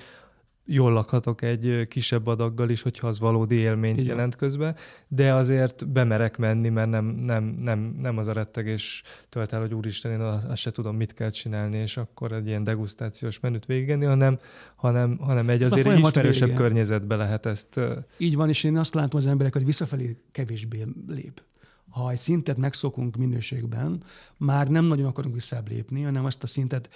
jól 0.70 0.92
lakhatok 0.92 1.42
egy 1.42 1.86
kisebb 1.88 2.26
adaggal 2.26 2.70
is, 2.70 2.82
hogyha 2.82 3.06
az 3.06 3.18
valódi 3.18 3.54
élményt 3.54 3.98
Igen. 3.98 4.08
jelent 4.08 4.36
közben, 4.36 4.76
de 5.08 5.32
azért 5.32 5.88
bemerek 5.88 6.36
menni, 6.36 6.68
mert 6.68 6.90
nem, 6.90 7.04
nem, 7.04 7.44
nem, 7.44 7.96
nem 8.00 8.18
az 8.18 8.26
a 8.26 8.32
rettegés 8.32 9.02
tölt 9.28 9.52
el, 9.52 9.60
hogy 9.60 9.74
úristen, 9.74 10.12
én 10.12 10.20
azt 10.20 10.60
se 10.60 10.70
tudom, 10.70 10.96
mit 10.96 11.14
kell 11.14 11.30
csinálni, 11.30 11.78
és 11.78 11.96
akkor 11.96 12.32
egy 12.32 12.46
ilyen 12.46 12.64
degustációs 12.64 13.40
menüt 13.40 13.66
végigenni, 13.66 14.04
hanem, 14.04 14.38
hanem, 14.76 15.18
hanem 15.20 15.48
egy 15.48 15.62
azért 15.62 15.86
egy 15.86 15.98
ismerősebb 15.98 16.48
vége. 16.48 16.60
környezetbe 16.60 17.16
lehet 17.16 17.46
ezt. 17.46 17.80
Így 18.16 18.36
van, 18.36 18.48
és 18.48 18.64
én 18.64 18.76
azt 18.76 18.94
látom 18.94 19.20
az 19.20 19.26
emberek, 19.26 19.52
hogy 19.52 19.64
visszafelé 19.64 20.16
kevésbé 20.32 20.84
lép 21.06 21.42
ha 21.90 22.10
egy 22.10 22.18
szintet 22.18 22.56
megszokunk 22.56 23.16
minőségben, 23.16 24.02
már 24.36 24.68
nem 24.68 24.84
nagyon 24.84 25.06
akarunk 25.06 25.34
visszább 25.34 25.68
lépni, 25.68 26.02
hanem 26.02 26.24
azt 26.24 26.42
a 26.42 26.46
szintet 26.46 26.88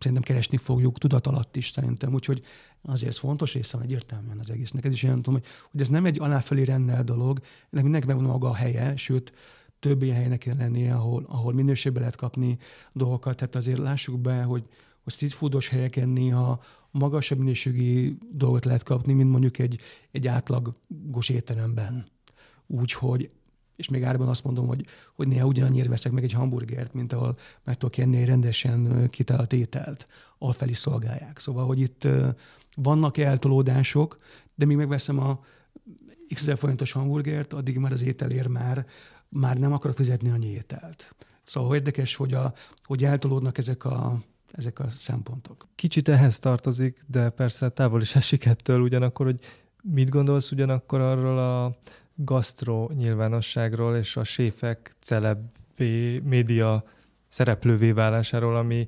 szerintem 0.00 0.22
keresni 0.22 0.56
fogjuk 0.56 0.98
tudat 0.98 1.26
alatt 1.26 1.56
is 1.56 1.68
szerintem. 1.68 2.14
Úgyhogy 2.14 2.42
azért 2.82 3.16
fontos 3.16 3.52
része 3.52 3.76
van 3.76 3.86
egyértelműen 3.86 4.38
az 4.38 4.50
egésznek. 4.50 4.84
Ez 4.84 4.92
is 4.92 5.02
olyan 5.02 5.22
tudom, 5.22 5.34
hogy, 5.34 5.50
hogy 5.70 5.80
ez 5.80 5.88
nem 5.88 6.04
egy 6.04 6.20
aláfelé 6.20 6.62
rendel 6.62 7.04
dolog, 7.04 7.40
ennek 7.70 7.84
mindenki 7.84 8.06
megvan 8.06 8.24
maga 8.24 8.48
a 8.48 8.54
helye, 8.54 8.96
sőt, 8.96 9.32
több 9.80 10.02
ilyen 10.02 10.16
helynek 10.16 10.38
kell 10.38 10.56
lennie, 10.56 10.94
ahol, 10.94 11.24
ahol 11.28 11.52
minőségbe 11.52 11.98
lehet 11.98 12.16
kapni 12.16 12.58
dolgokat. 12.92 13.36
Tehát 13.36 13.56
azért 13.56 13.78
lássuk 13.78 14.20
be, 14.20 14.42
hogy, 14.42 14.64
hogy 15.02 15.12
street 15.12 15.32
foodos 15.32 15.68
helyeken 15.68 16.08
néha 16.08 16.62
magasabb 16.90 17.38
minőségi 17.38 18.18
dolgot 18.32 18.64
lehet 18.64 18.82
kapni, 18.82 19.12
mint 19.12 19.30
mondjuk 19.30 19.58
egy, 19.58 19.80
egy 20.10 20.26
átlagos 20.26 21.28
étteremben. 21.28 22.04
Úgyhogy 22.66 23.30
és 23.76 23.88
még 23.88 24.02
árban 24.04 24.28
azt 24.28 24.44
mondom, 24.44 24.66
hogy, 24.66 24.86
hogy 25.14 25.28
néha 25.28 25.46
ugyanannyira 25.46 25.88
veszek 25.88 26.12
meg 26.12 26.24
egy 26.24 26.32
hamburgert, 26.32 26.94
mint 26.94 27.12
ahol 27.12 27.36
meg 27.64 27.76
tudok 27.76 27.96
enni 27.96 28.16
egy 28.16 28.26
rendesen 28.26 29.08
kitált 29.10 29.52
ételt, 29.52 30.06
ahol 30.38 30.52
fel 30.52 30.68
is 30.68 30.76
szolgálják. 30.76 31.38
Szóval, 31.38 31.66
hogy 31.66 31.80
itt 31.80 32.08
vannak 32.76 33.16
eltolódások, 33.16 34.16
de 34.54 34.64
még 34.64 34.76
megveszem 34.76 35.18
a 35.18 35.40
x 36.34 36.40
ezer 36.40 36.58
forintos 36.58 36.92
hamburgert, 36.92 37.52
addig 37.52 37.78
már 37.78 37.92
az 37.92 38.02
ételér 38.02 38.46
már, 38.46 38.86
már 39.28 39.58
nem 39.58 39.72
akarok 39.72 39.96
fizetni 39.96 40.30
annyi 40.30 40.46
ételt. 40.46 41.14
Szóval 41.42 41.74
érdekes, 41.74 42.14
hogy, 42.14 42.34
a, 42.34 42.52
hogy 42.84 43.04
eltolódnak 43.04 43.58
ezek 43.58 43.84
a, 43.84 44.22
ezek 44.52 44.78
a 44.78 44.88
szempontok. 44.88 45.66
Kicsit 45.74 46.08
ehhez 46.08 46.38
tartozik, 46.38 47.00
de 47.06 47.30
persze 47.30 47.68
távol 47.68 48.00
is 48.00 48.14
esik 48.14 48.44
ettől 48.44 48.80
ugyanakkor, 48.80 49.26
hogy 49.26 49.40
mit 49.82 50.08
gondolsz 50.08 50.50
ugyanakkor 50.50 51.00
arról 51.00 51.38
a 51.38 51.76
gasztro 52.14 52.90
nyilvánosságról 52.94 53.96
és 53.96 54.16
a 54.16 54.24
séfek 54.24 54.92
celebé 54.98 56.18
média 56.18 56.84
szereplővé 57.28 57.92
válásáról, 57.92 58.56
ami 58.56 58.86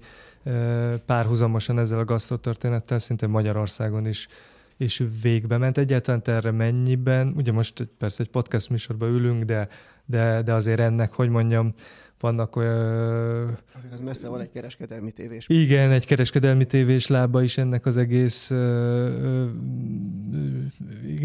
párhuzamosan 1.07 1.79
ezzel 1.79 1.99
a 1.99 2.05
gasztrotörténettel 2.05 2.99
szinte 2.99 3.27
Magyarországon 3.27 4.07
is 4.07 4.29
és 4.77 5.05
végbe 5.23 5.57
ment. 5.57 5.79
Egyáltalán 5.79 6.23
te 6.23 6.33
erre 6.33 6.51
mennyiben, 6.51 7.33
ugye 7.37 7.53
most 7.53 7.91
persze 7.99 8.23
egy 8.23 8.29
podcast 8.29 8.71
műsorban 8.71 9.09
ülünk, 9.09 9.45
de, 9.45 9.69
de, 10.07 10.43
de 10.43 10.53
azért 10.53 10.81
ennek, 10.81 11.13
hogy 11.13 11.29
mondjam, 11.29 11.75
vannak 12.21 12.57
olyan... 12.57 13.59
Azért 13.77 13.93
ez 13.93 14.01
messze 14.01 14.29
van 14.29 14.41
egy 14.41 14.51
kereskedelmi 14.51 15.11
tévés. 15.11 15.49
Igen, 15.49 15.91
egy 15.91 16.07
kereskedelmi 16.07 16.65
tévés 16.65 17.07
lába 17.07 17.43
is 17.43 17.59
ennek 17.59 17.87
az 17.87 17.97
egész 17.97 18.51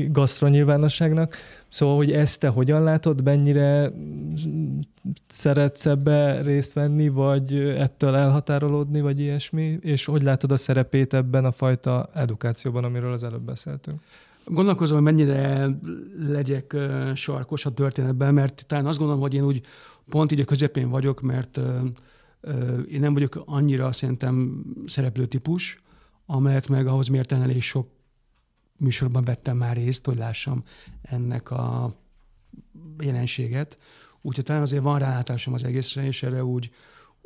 gasztronyilvánosságnak. 0.07 1.35
Szóval, 1.69 1.95
hogy 1.95 2.11
ezt 2.11 2.39
te 2.39 2.47
hogyan 2.47 2.83
látod, 2.83 3.23
mennyire 3.23 3.91
szeretsz 5.27 5.85
ebbe 5.85 6.41
részt 6.41 6.73
venni, 6.73 7.09
vagy 7.09 7.55
ettől 7.55 8.15
elhatárolódni, 8.15 9.01
vagy 9.01 9.19
ilyesmi, 9.19 9.77
és 9.81 10.05
hogy 10.05 10.21
látod 10.21 10.51
a 10.51 10.57
szerepét 10.57 11.13
ebben 11.13 11.45
a 11.45 11.51
fajta 11.51 12.09
edukációban, 12.13 12.83
amiről 12.83 13.11
az 13.11 13.23
előbb 13.23 13.41
beszéltünk? 13.41 14.01
Gondolkozom, 14.45 14.95
hogy 14.95 15.13
mennyire 15.13 15.69
legyek 16.19 16.75
sarkos 17.13 17.65
a 17.65 17.73
történetben, 17.73 18.33
mert 18.33 18.65
talán 18.67 18.85
azt 18.85 18.97
gondolom, 18.97 19.21
hogy 19.21 19.33
én 19.33 19.43
úgy 19.43 19.61
pont 20.09 20.31
így 20.31 20.39
a 20.39 20.45
közepén 20.45 20.89
vagyok, 20.89 21.21
mert 21.21 21.59
én 22.91 22.99
nem 22.99 23.13
vagyok 23.13 23.43
annyira 23.45 23.91
szerintem 23.91 24.63
szereplő 24.85 25.25
típus, 25.25 25.81
amelyet 26.25 26.67
meg 26.67 26.87
ahhoz 26.87 27.07
mérten 27.07 27.41
elég 27.41 27.61
sok 27.61 27.87
műsorban 28.77 29.23
vettem 29.23 29.57
már 29.57 29.75
részt, 29.75 30.05
hogy 30.05 30.17
lássam 30.17 30.61
ennek 31.01 31.51
a 31.51 31.95
jelenséget. 32.99 33.77
Úgyhogy 34.21 34.43
talán 34.43 34.61
azért 34.61 34.83
van 34.83 34.99
rálátásom 34.99 35.53
az 35.53 35.63
egészre, 35.63 36.05
és 36.05 36.23
erre 36.23 36.43
úgy 36.43 36.71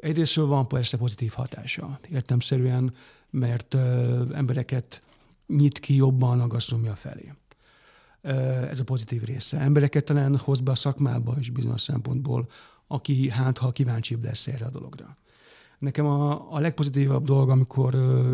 egyrésztről 0.01 0.45
van 0.45 0.67
persze 0.67 0.97
pozitív 0.97 1.31
hatása. 1.31 1.99
Értemszerűen, 2.11 2.93
mert 3.29 3.73
ö, 3.73 4.23
embereket 4.33 5.01
nyit 5.47 5.79
ki 5.79 5.95
jobban 5.95 6.39
a 6.39 6.47
gasztronómia 6.47 6.95
felé. 6.95 7.33
Ö, 8.21 8.31
ez 8.67 8.79
a 8.79 8.83
pozitív 8.83 9.23
része. 9.23 9.57
Embereket 9.57 10.05
talán 10.05 10.37
hoz 10.37 10.59
be 10.59 10.71
a 10.71 10.75
szakmába 10.75 11.35
is 11.39 11.49
bizonyos 11.49 11.81
szempontból, 11.81 12.49
aki 12.87 13.29
hát 13.29 13.57
ha 13.57 13.71
kíváncsibb 13.71 14.23
lesz 14.23 14.47
erre 14.47 14.65
a 14.65 14.69
dologra. 14.69 15.17
Nekem 15.79 16.05
a, 16.05 16.53
a 16.53 16.59
legpozitívabb 16.59 17.25
dolog, 17.25 17.49
amikor 17.49 17.93
ö, 17.93 18.33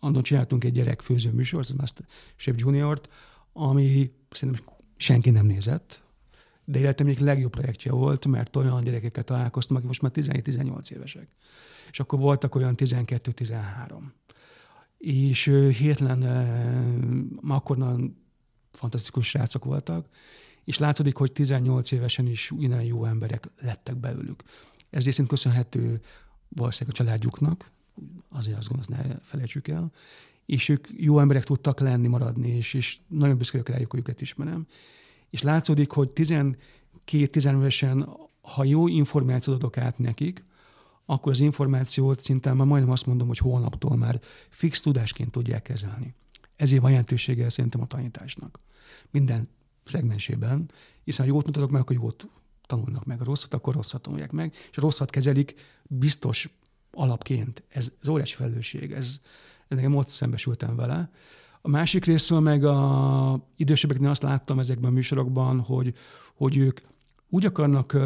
annak 0.00 0.22
csináltunk 0.22 0.64
egy 0.64 0.72
gyerekfőző 0.72 1.30
műsort, 1.30 1.68
az 1.68 1.76
Master 1.76 2.06
Chef 2.36 2.54
Juniort, 2.58 3.08
ami 3.52 4.12
szerintem 4.30 4.64
senki 4.96 5.30
nem 5.30 5.46
nézett, 5.46 6.01
de 6.72 6.78
életem 6.78 7.06
egyik 7.06 7.18
legjobb 7.18 7.50
projektje 7.50 7.92
volt, 7.92 8.26
mert 8.26 8.56
olyan 8.56 8.84
gyerekeket 8.84 9.24
találkoztam, 9.24 9.76
akik 9.76 9.88
most 9.88 10.02
már 10.02 10.12
17-18 10.14 10.90
évesek. 10.90 11.28
És 11.90 12.00
akkor 12.00 12.18
voltak 12.18 12.54
olyan 12.54 12.74
12-13. 12.76 14.00
És 14.98 15.44
hirtelen, 15.78 16.18
ma 17.40 17.54
akkor 17.54 17.76
fantasztikus 18.72 19.28
srácok 19.28 19.64
voltak, 19.64 20.06
és 20.64 20.78
látszódik, 20.78 21.16
hogy 21.16 21.32
18 21.32 21.90
évesen 21.90 22.26
is 22.26 22.52
innen 22.58 22.82
jó 22.82 23.04
emberek 23.04 23.50
lettek 23.60 23.96
belőlük. 23.96 24.42
Ez 24.90 25.04
részint 25.04 25.28
köszönhető 25.28 26.00
valószínűleg 26.48 26.94
a 26.94 27.04
családjuknak, 27.04 27.70
azért 28.28 28.56
azt 28.56 28.68
gondolom, 28.68 29.06
ne 29.06 29.16
felejtsük 29.20 29.68
el, 29.68 29.92
és 30.46 30.68
ők 30.68 30.86
jó 30.96 31.18
emberek 31.18 31.44
tudtak 31.44 31.80
lenni, 31.80 32.08
maradni, 32.08 32.48
és, 32.48 32.74
és 32.74 32.98
nagyon 33.08 33.36
büszke 33.36 33.58
vagyok 33.58 33.74
rájuk, 33.74 33.90
hogy 33.90 34.00
őket 34.00 34.20
ismerem. 34.20 34.66
És 35.32 35.42
látszódik, 35.42 35.90
hogy 35.90 36.10
12-10 36.14 36.56
évesen, 37.56 38.08
ha 38.40 38.64
jó 38.64 38.88
információt 38.88 39.56
adok 39.56 39.76
át 39.76 39.98
nekik, 39.98 40.42
akkor 41.04 41.32
az 41.32 41.40
információt 41.40 42.20
szinte 42.20 42.52
már 42.52 42.66
majdnem 42.66 42.92
azt 42.92 43.06
mondom, 43.06 43.26
hogy 43.26 43.38
holnaptól 43.38 43.96
már 43.96 44.20
fix 44.48 44.80
tudásként 44.80 45.30
tudják 45.30 45.62
kezelni. 45.62 46.14
Ezért 46.56 46.80
van 46.80 46.90
jelentősége 46.90 47.48
szerintem 47.48 47.80
a 47.80 47.86
tanításnak. 47.86 48.58
Minden 49.10 49.48
szegmensében, 49.84 50.70
hiszen 51.04 51.26
ha 51.26 51.32
jót 51.32 51.46
mutatok 51.46 51.70
meg, 51.70 51.80
akkor 51.80 51.96
jót 51.96 52.28
tanulnak 52.62 53.04
meg. 53.04 53.20
A 53.20 53.24
rosszat, 53.24 53.54
akkor 53.54 53.74
rosszat 53.74 54.02
tanulják 54.02 54.32
meg, 54.32 54.54
és 54.70 54.76
a 54.76 54.80
rosszat 54.80 55.10
kezelik 55.10 55.54
biztos 55.82 56.48
alapként. 56.90 57.62
Ez, 57.68 57.92
ez 58.00 58.08
óriási 58.08 58.34
felelősség, 58.34 58.92
ez, 58.92 59.18
ez 59.68 59.76
nekem 59.76 59.94
ott 59.94 60.08
szembesültem 60.08 60.76
vele. 60.76 61.10
A 61.62 61.68
másik 61.68 62.04
részről 62.04 62.40
meg 62.40 62.64
a 62.64 63.46
idősebbeknél 63.56 64.08
azt 64.08 64.22
láttam 64.22 64.58
ezekben 64.58 64.90
a 64.90 64.94
műsorokban, 64.94 65.60
hogy, 65.60 65.94
hogy 66.34 66.56
ők 66.56 66.80
úgy 67.28 67.46
akarnak 67.46 67.96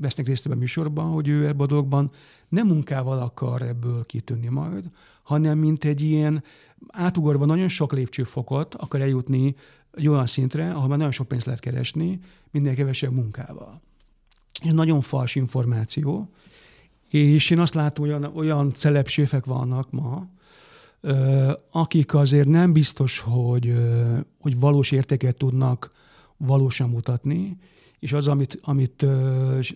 vesznek 0.00 0.26
részt 0.26 0.46
ebben 0.46 0.56
a 0.56 0.60
műsorban, 0.60 1.10
hogy 1.12 1.28
ő 1.28 1.46
ebben 1.46 1.60
a 1.60 1.66
dologban 1.66 2.10
nem 2.48 2.66
munkával 2.66 3.18
akar 3.18 3.62
ebből 3.62 4.04
kitűnni 4.04 4.48
majd, 4.48 4.90
hanem 5.22 5.58
mint 5.58 5.84
egy 5.84 6.00
ilyen 6.00 6.44
átugorva 6.88 7.44
nagyon 7.44 7.68
sok 7.68 7.92
lépcsőfokot 7.92 8.74
akar 8.74 9.00
eljutni 9.00 9.54
egy 9.94 10.08
olyan 10.08 10.26
szintre, 10.26 10.72
ahol 10.72 10.88
már 10.88 10.96
nagyon 10.98 11.12
sok 11.12 11.28
pénzt 11.28 11.46
lehet 11.46 11.60
keresni, 11.60 12.20
minden 12.50 12.74
kevesebb 12.74 13.12
munkával. 13.12 13.80
Ez 14.62 14.72
nagyon 14.72 15.00
fals 15.00 15.34
információ, 15.34 16.30
és 17.08 17.50
én 17.50 17.58
azt 17.58 17.74
látom, 17.74 18.04
hogy 18.04 18.14
olyan, 18.14 18.32
olyan 18.34 18.72
vannak 19.44 19.90
ma, 19.90 20.28
akik 21.70 22.14
azért 22.14 22.48
nem 22.48 22.72
biztos, 22.72 23.18
hogy, 23.18 23.74
hogy 24.38 24.58
valós 24.58 24.90
értéket 24.90 25.36
tudnak 25.36 25.90
valósan 26.36 26.90
mutatni, 26.90 27.56
és 27.98 28.12
az, 28.12 28.28
amit, 28.28 28.58
amit 28.62 29.06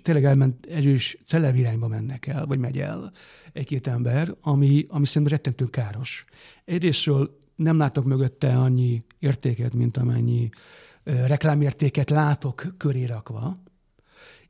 tényleg 0.02 0.24
elment, 0.24 0.66
erős 0.66 1.18
celeb 1.24 1.56
irányba 1.56 1.88
mennek 1.88 2.26
el, 2.26 2.46
vagy 2.46 2.58
megy 2.58 2.78
el 2.78 3.12
egy-két 3.52 3.86
ember, 3.86 4.34
ami, 4.40 4.86
ami 4.88 5.06
szerintem 5.06 5.36
rettentő 5.36 5.64
káros. 5.64 6.24
Egyrésztről 6.64 7.36
nem 7.56 7.78
látok 7.78 8.04
mögötte 8.04 8.58
annyi 8.58 8.98
értéket, 9.18 9.74
mint 9.74 9.96
amennyi 9.96 10.48
reklámértéket 11.04 12.10
látok 12.10 12.74
köré 12.76 13.04
rakva, 13.04 13.62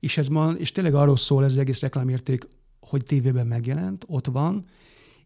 és 0.00 0.16
ez 0.16 0.28
ma, 0.28 0.50
és 0.50 0.72
tényleg 0.72 0.94
arról 0.94 1.16
szól 1.16 1.44
ez 1.44 1.50
az 1.50 1.58
egész 1.58 1.80
reklámérték, 1.80 2.46
hogy 2.80 3.04
tévében 3.04 3.46
megjelent, 3.46 4.04
ott 4.06 4.26
van, 4.26 4.64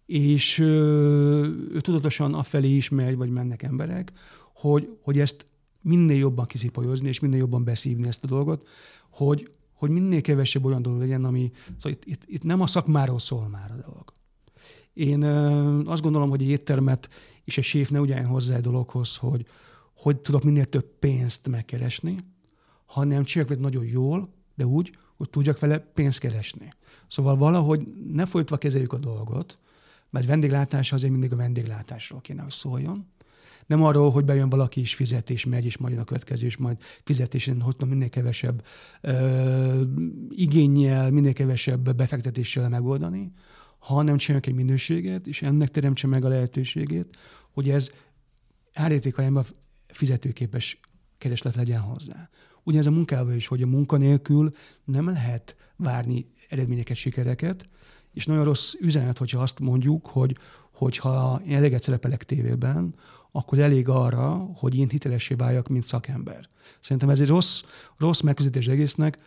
és 0.08 0.58
ő 0.58 1.80
tudatosan 1.80 2.34
afelé 2.34 2.76
is 2.76 2.88
megy, 2.88 3.16
vagy 3.16 3.30
mennek 3.30 3.62
emberek, 3.62 4.12
hogy, 4.54 4.96
hogy 5.02 5.18
ezt 5.18 5.44
minél 5.80 6.16
jobban 6.16 6.46
kiszipolyozni, 6.46 7.08
és 7.08 7.20
minél 7.20 7.38
jobban 7.38 7.64
beszívni 7.64 8.08
ezt 8.08 8.24
a 8.24 8.26
dolgot, 8.26 8.68
hogy, 9.10 9.50
hogy 9.72 9.90
minél 9.90 10.20
kevesebb 10.20 10.64
olyan 10.64 10.82
dolog 10.82 10.98
legyen, 10.98 11.24
ami... 11.24 11.50
Szóval 11.76 11.92
itt, 11.92 12.04
itt, 12.04 12.22
itt 12.26 12.42
nem 12.42 12.60
a 12.60 12.66
szakmáról 12.66 13.18
szól 13.18 13.48
már 13.48 13.70
a 13.70 13.82
dolog. 13.86 14.12
Én 14.92 15.22
ö, 15.22 15.80
azt 15.84 16.02
gondolom, 16.02 16.28
hogy 16.28 16.42
egy 16.42 16.48
éttermet 16.48 17.08
és 17.44 17.58
egy 17.58 17.64
séf 17.64 17.88
ne 17.88 18.00
ugyan 18.00 18.26
hozzá 18.26 18.56
egy 18.56 18.62
dologhoz, 18.62 19.16
hogy 19.16 19.46
hogy 19.96 20.16
tudok 20.16 20.42
minél 20.42 20.64
több 20.64 20.86
pénzt 20.98 21.48
megkeresni, 21.48 22.16
hanem 22.86 23.24
csinálok 23.24 23.58
nagyon 23.58 23.84
jól, 23.84 24.26
de 24.54 24.66
úgy, 24.66 24.92
hogy 25.16 25.30
tudjak 25.30 25.58
vele 25.58 25.78
pénzt 25.78 26.18
keresni. 26.18 26.68
Szóval 27.06 27.36
valahogy 27.36 27.92
ne 28.12 28.26
folytva 28.26 28.56
kezeljük 28.56 28.92
a 28.92 28.98
dolgot, 28.98 29.58
mert 30.10 30.26
vendéglátás 30.26 30.92
azért 30.92 31.12
mindig 31.12 31.32
a 31.32 31.36
vendéglátásról 31.36 32.20
kéne, 32.20 32.42
hogy 32.42 32.50
szóljon. 32.50 33.06
Nem 33.66 33.82
arról, 33.82 34.10
hogy 34.10 34.24
bejön 34.24 34.48
valaki 34.48 34.80
is 34.80 34.94
fizet, 34.94 35.30
és 35.30 35.44
megy, 35.44 35.64
és 35.64 35.76
majd 35.76 35.98
a 35.98 36.04
következő, 36.04 36.46
és 36.46 36.56
majd 36.56 36.76
fizet, 37.04 37.34
és 37.34 37.52
hogy 37.60 37.88
minél 37.88 38.08
kevesebb 38.08 38.64
ö, 39.00 39.82
igényel, 40.28 41.10
minél 41.10 41.32
kevesebb 41.32 41.94
befektetéssel 41.94 42.68
megoldani, 42.68 43.32
hanem 43.78 44.16
csináljuk 44.16 44.46
egy 44.46 44.54
minőséget, 44.54 45.26
és 45.26 45.42
ennek 45.42 45.70
teremtse 45.70 46.06
meg 46.06 46.24
a 46.24 46.28
lehetőségét, 46.28 47.16
hogy 47.50 47.70
ez 47.70 47.90
árértékarányban 48.74 49.44
fizetőképes 49.88 50.80
kereslet 51.18 51.54
legyen 51.54 51.80
hozzá. 51.80 52.28
Ugyanez 52.62 52.86
a 52.86 52.90
munkával 52.90 53.34
is, 53.34 53.46
hogy 53.46 53.62
a 53.62 53.66
munkanélkül 53.66 54.48
nem 54.84 55.06
lehet 55.08 55.56
várni 55.76 56.26
eredményeket, 56.48 56.96
sikereket, 56.96 57.64
és 58.18 58.26
nagyon 58.26 58.44
rossz 58.44 58.74
üzenet, 58.80 59.18
hogyha 59.18 59.40
azt 59.40 59.58
mondjuk, 59.58 60.06
hogy 60.06 60.36
hogyha 60.72 61.40
én 61.46 61.56
eleget 61.56 61.82
szerepelek 61.82 62.24
tévében, 62.24 62.94
akkor 63.30 63.58
elég 63.58 63.88
arra, 63.88 64.50
hogy 64.54 64.76
én 64.76 64.88
hitelessé 64.88 65.34
váljak, 65.34 65.68
mint 65.68 65.84
szakember. 65.84 66.46
Szerintem 66.80 67.10
ez 67.10 67.20
egy 67.20 67.26
rossz, 67.26 67.62
rossz 67.96 68.20
megközelítés 68.20 68.66
egésznek, 68.66 69.18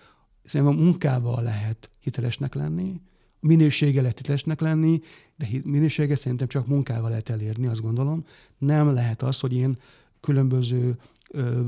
szerintem 0.43 0.77
a 0.77 0.81
munkával 0.81 1.43
lehet 1.43 1.89
hitelesnek 1.99 2.53
lenni, 2.53 3.01
a 3.41 3.47
minősége 3.47 4.01
lehet 4.01 4.17
hitelesnek 4.17 4.61
lenni, 4.61 4.99
de 5.35 5.47
minősége 5.63 6.15
szerintem 6.15 6.47
csak 6.47 6.67
munkával 6.67 7.09
lehet 7.09 7.29
elérni, 7.29 7.67
azt 7.67 7.81
gondolom. 7.81 8.25
Nem 8.57 8.93
lehet 8.93 9.21
az, 9.21 9.39
hogy 9.39 9.53
én 9.53 9.77
különböző 10.19 10.95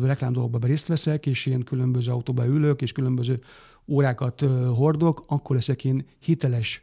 reklámdolgokba 0.01 0.67
részt 0.67 0.88
veszek, 0.88 1.26
és 1.26 1.45
én 1.45 1.63
különböző 1.63 2.11
autóba 2.11 2.45
ülök, 2.45 2.82
és 2.82 2.91
különböző 2.91 3.39
órákat 3.88 4.41
hordok, 4.76 5.24
akkor 5.28 5.55
leszek 5.55 5.86
én 5.86 6.05
hiteles 6.19 6.82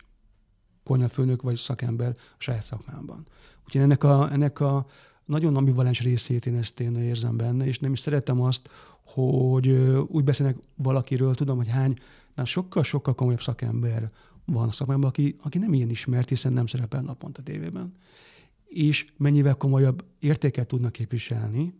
konyafőnök 0.90 1.42
vagy 1.42 1.56
szakember 1.56 2.12
a 2.16 2.34
saját 2.38 2.62
szakmámban. 2.62 3.26
Úgyhogy 3.64 3.80
ennek 3.80 4.04
a, 4.04 4.32
ennek 4.32 4.60
a 4.60 4.86
nagyon 5.24 5.56
ambivalens 5.56 6.00
részét 6.00 6.46
én 6.46 6.56
ezt 6.56 6.80
én 6.80 6.96
érzem 6.96 7.36
benne, 7.36 7.66
és 7.66 7.78
nem 7.78 7.92
is 7.92 7.98
szeretem 7.98 8.40
azt, 8.40 8.68
hogy 9.04 9.68
úgy 10.06 10.24
beszélnek 10.24 10.56
valakiről, 10.74 11.34
tudom, 11.34 11.56
hogy 11.56 11.68
hány, 11.68 11.94
sokkal-sokkal 12.44 13.14
komolyabb 13.14 13.40
szakember 13.40 14.10
van 14.44 14.68
a 14.68 14.72
szakmában, 14.72 15.04
aki, 15.04 15.36
aki 15.42 15.58
nem 15.58 15.72
ilyen 15.72 15.90
ismert, 15.90 16.28
hiszen 16.28 16.52
nem 16.52 16.66
szerepel 16.66 17.00
naponta 17.00 17.42
tévében, 17.42 17.92
és 18.66 19.06
mennyivel 19.16 19.54
komolyabb 19.54 20.04
értéket 20.18 20.66
tudnak 20.66 20.92
képviselni, 20.92 21.74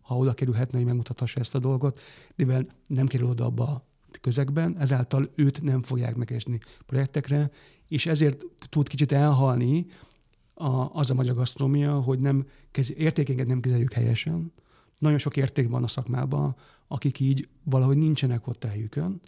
ha 0.00 0.16
oda 0.16 0.34
kerülhetne, 0.34 0.76
hogy 0.78 0.86
megmutathassa 0.86 1.40
ezt 1.40 1.54
a 1.54 1.58
dolgot, 1.58 2.00
de 2.36 2.66
nem 2.86 3.06
kerül 3.06 3.28
oda 3.28 3.44
abba 3.44 3.64
a 3.64 3.84
közegben, 4.20 4.78
ezáltal 4.78 5.30
őt 5.34 5.62
nem 5.62 5.82
fogják 5.82 6.16
megesni 6.16 6.58
projektekre, 6.86 7.50
és 7.94 8.06
ezért 8.06 8.44
tud 8.68 8.88
kicsit 8.88 9.12
elhalni 9.12 9.86
a, 10.54 10.68
az 10.92 11.10
a 11.10 11.14
magyar 11.14 11.34
gasztronómia, 11.34 12.00
hogy 12.00 12.20
nem 12.20 12.46
kez, 12.70 12.92
értékénket 12.96 13.46
nem 13.46 13.60
kezeljük 13.60 13.92
helyesen, 13.92 14.52
nagyon 14.98 15.18
sok 15.18 15.36
érték 15.36 15.68
van 15.68 15.82
a 15.82 15.86
szakmában, 15.86 16.56
akik 16.86 17.20
így 17.20 17.48
valahogy 17.62 17.96
nincsenek 17.96 18.46
ott 18.46 18.64
a 18.64 18.68
helyükön. 18.68 19.20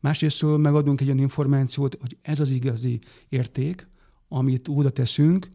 Másrésztől 0.00 0.56
megadunk 0.56 1.00
egy 1.00 1.06
olyan 1.06 1.18
információt, 1.18 1.96
hogy 2.00 2.16
ez 2.22 2.40
az 2.40 2.50
igazi 2.50 2.98
érték, 3.28 3.88
amit 4.28 4.68
oda 4.68 4.90
teszünk, 4.90 5.48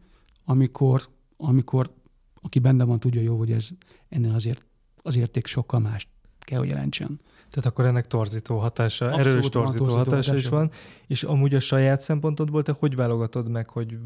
amikor, 0.44 1.08
amikor 1.36 1.94
aki 2.34 2.58
benne 2.58 2.84
van, 2.84 2.98
tudja 2.98 3.20
jó, 3.20 3.38
hogy 3.38 3.52
ez 3.52 3.68
ennél 4.08 4.34
azért 4.34 4.64
az 5.02 5.16
érték 5.16 5.46
sokkal 5.46 5.80
más 5.80 6.08
kell, 6.38 6.58
hogy 6.58 6.68
jelentsen. 6.68 7.20
Tehát 7.54 7.70
akkor 7.70 7.84
ennek 7.84 8.06
torzító 8.06 8.58
hatása, 8.58 9.04
Abszolút 9.04 9.26
erős 9.26 9.48
torzító, 9.48 9.84
torzító 9.84 9.84
hatása, 9.84 10.14
hatása 10.14 10.36
is 10.36 10.48
van. 10.48 10.70
És 11.06 11.22
amúgy 11.22 11.54
a 11.54 11.60
saját 11.60 12.00
szempontodból 12.00 12.62
te 12.62 12.74
hogy 12.78 12.96
válogatod 12.96 13.48
meg, 13.48 13.68
hogy 13.68 13.98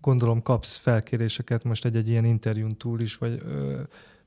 gondolom 0.00 0.42
kapsz 0.42 0.76
felkéréseket 0.76 1.64
most 1.64 1.84
egy-egy 1.84 2.08
ilyen 2.08 2.24
interjún 2.24 2.76
túl 2.76 3.00
is, 3.00 3.16
vagy 3.16 3.42
ö, 3.44 3.80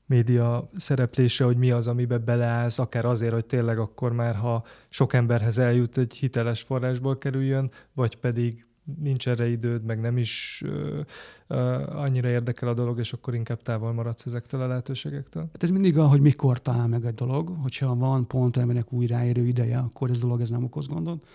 média 0.06 0.70
szereplése, 0.74 1.44
hogy 1.44 1.56
mi 1.56 1.70
az, 1.70 1.86
amiben 1.86 2.24
beleállsz, 2.24 2.78
akár 2.78 3.04
azért, 3.04 3.32
hogy 3.32 3.46
tényleg 3.46 3.78
akkor 3.78 4.12
már, 4.12 4.34
ha 4.34 4.64
sok 4.88 5.12
emberhez 5.12 5.58
eljut, 5.58 5.98
egy 5.98 6.14
hiteles 6.14 6.62
forrásból 6.62 7.18
kerüljön, 7.18 7.70
vagy 7.92 8.16
pedig 8.16 8.66
nincs 8.94 9.28
erre 9.28 9.48
időd, 9.48 9.84
meg 9.84 10.00
nem 10.00 10.18
is 10.18 10.62
ö, 10.64 11.00
ö, 11.46 11.56
annyira 11.92 12.28
érdekel 12.28 12.68
a 12.68 12.74
dolog, 12.74 12.98
és 12.98 13.12
akkor 13.12 13.34
inkább 13.34 13.62
távol 13.62 13.92
maradsz 13.92 14.26
ezektől 14.26 14.60
a 14.60 14.66
lehetőségektől? 14.66 15.48
Hát 15.52 15.62
ez 15.62 15.70
mindig 15.70 15.98
a, 15.98 16.08
hogy 16.08 16.20
mikor 16.20 16.62
talál 16.62 16.86
meg 16.86 17.04
egy 17.04 17.14
dolog. 17.14 17.56
Hogyha 17.62 17.94
van 17.94 18.26
pont 18.26 18.56
embernek 18.56 18.92
új 18.92 19.06
ráérő 19.06 19.46
ideje, 19.46 19.78
akkor 19.78 20.10
ez 20.10 20.18
dolog 20.18 20.40
ez 20.40 20.50
nem 20.50 20.64
okoz 20.64 20.86
gondot. 20.86 21.26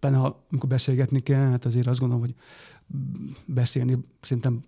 Benne, 0.00 0.16
ha, 0.16 0.44
amikor 0.50 0.68
beszélgetni 0.68 1.20
kell, 1.20 1.50
hát 1.50 1.64
azért 1.64 1.86
azt 1.86 2.00
gondolom, 2.00 2.24
hogy 2.24 2.34
beszélni 3.44 4.04
szerintem 4.20 4.64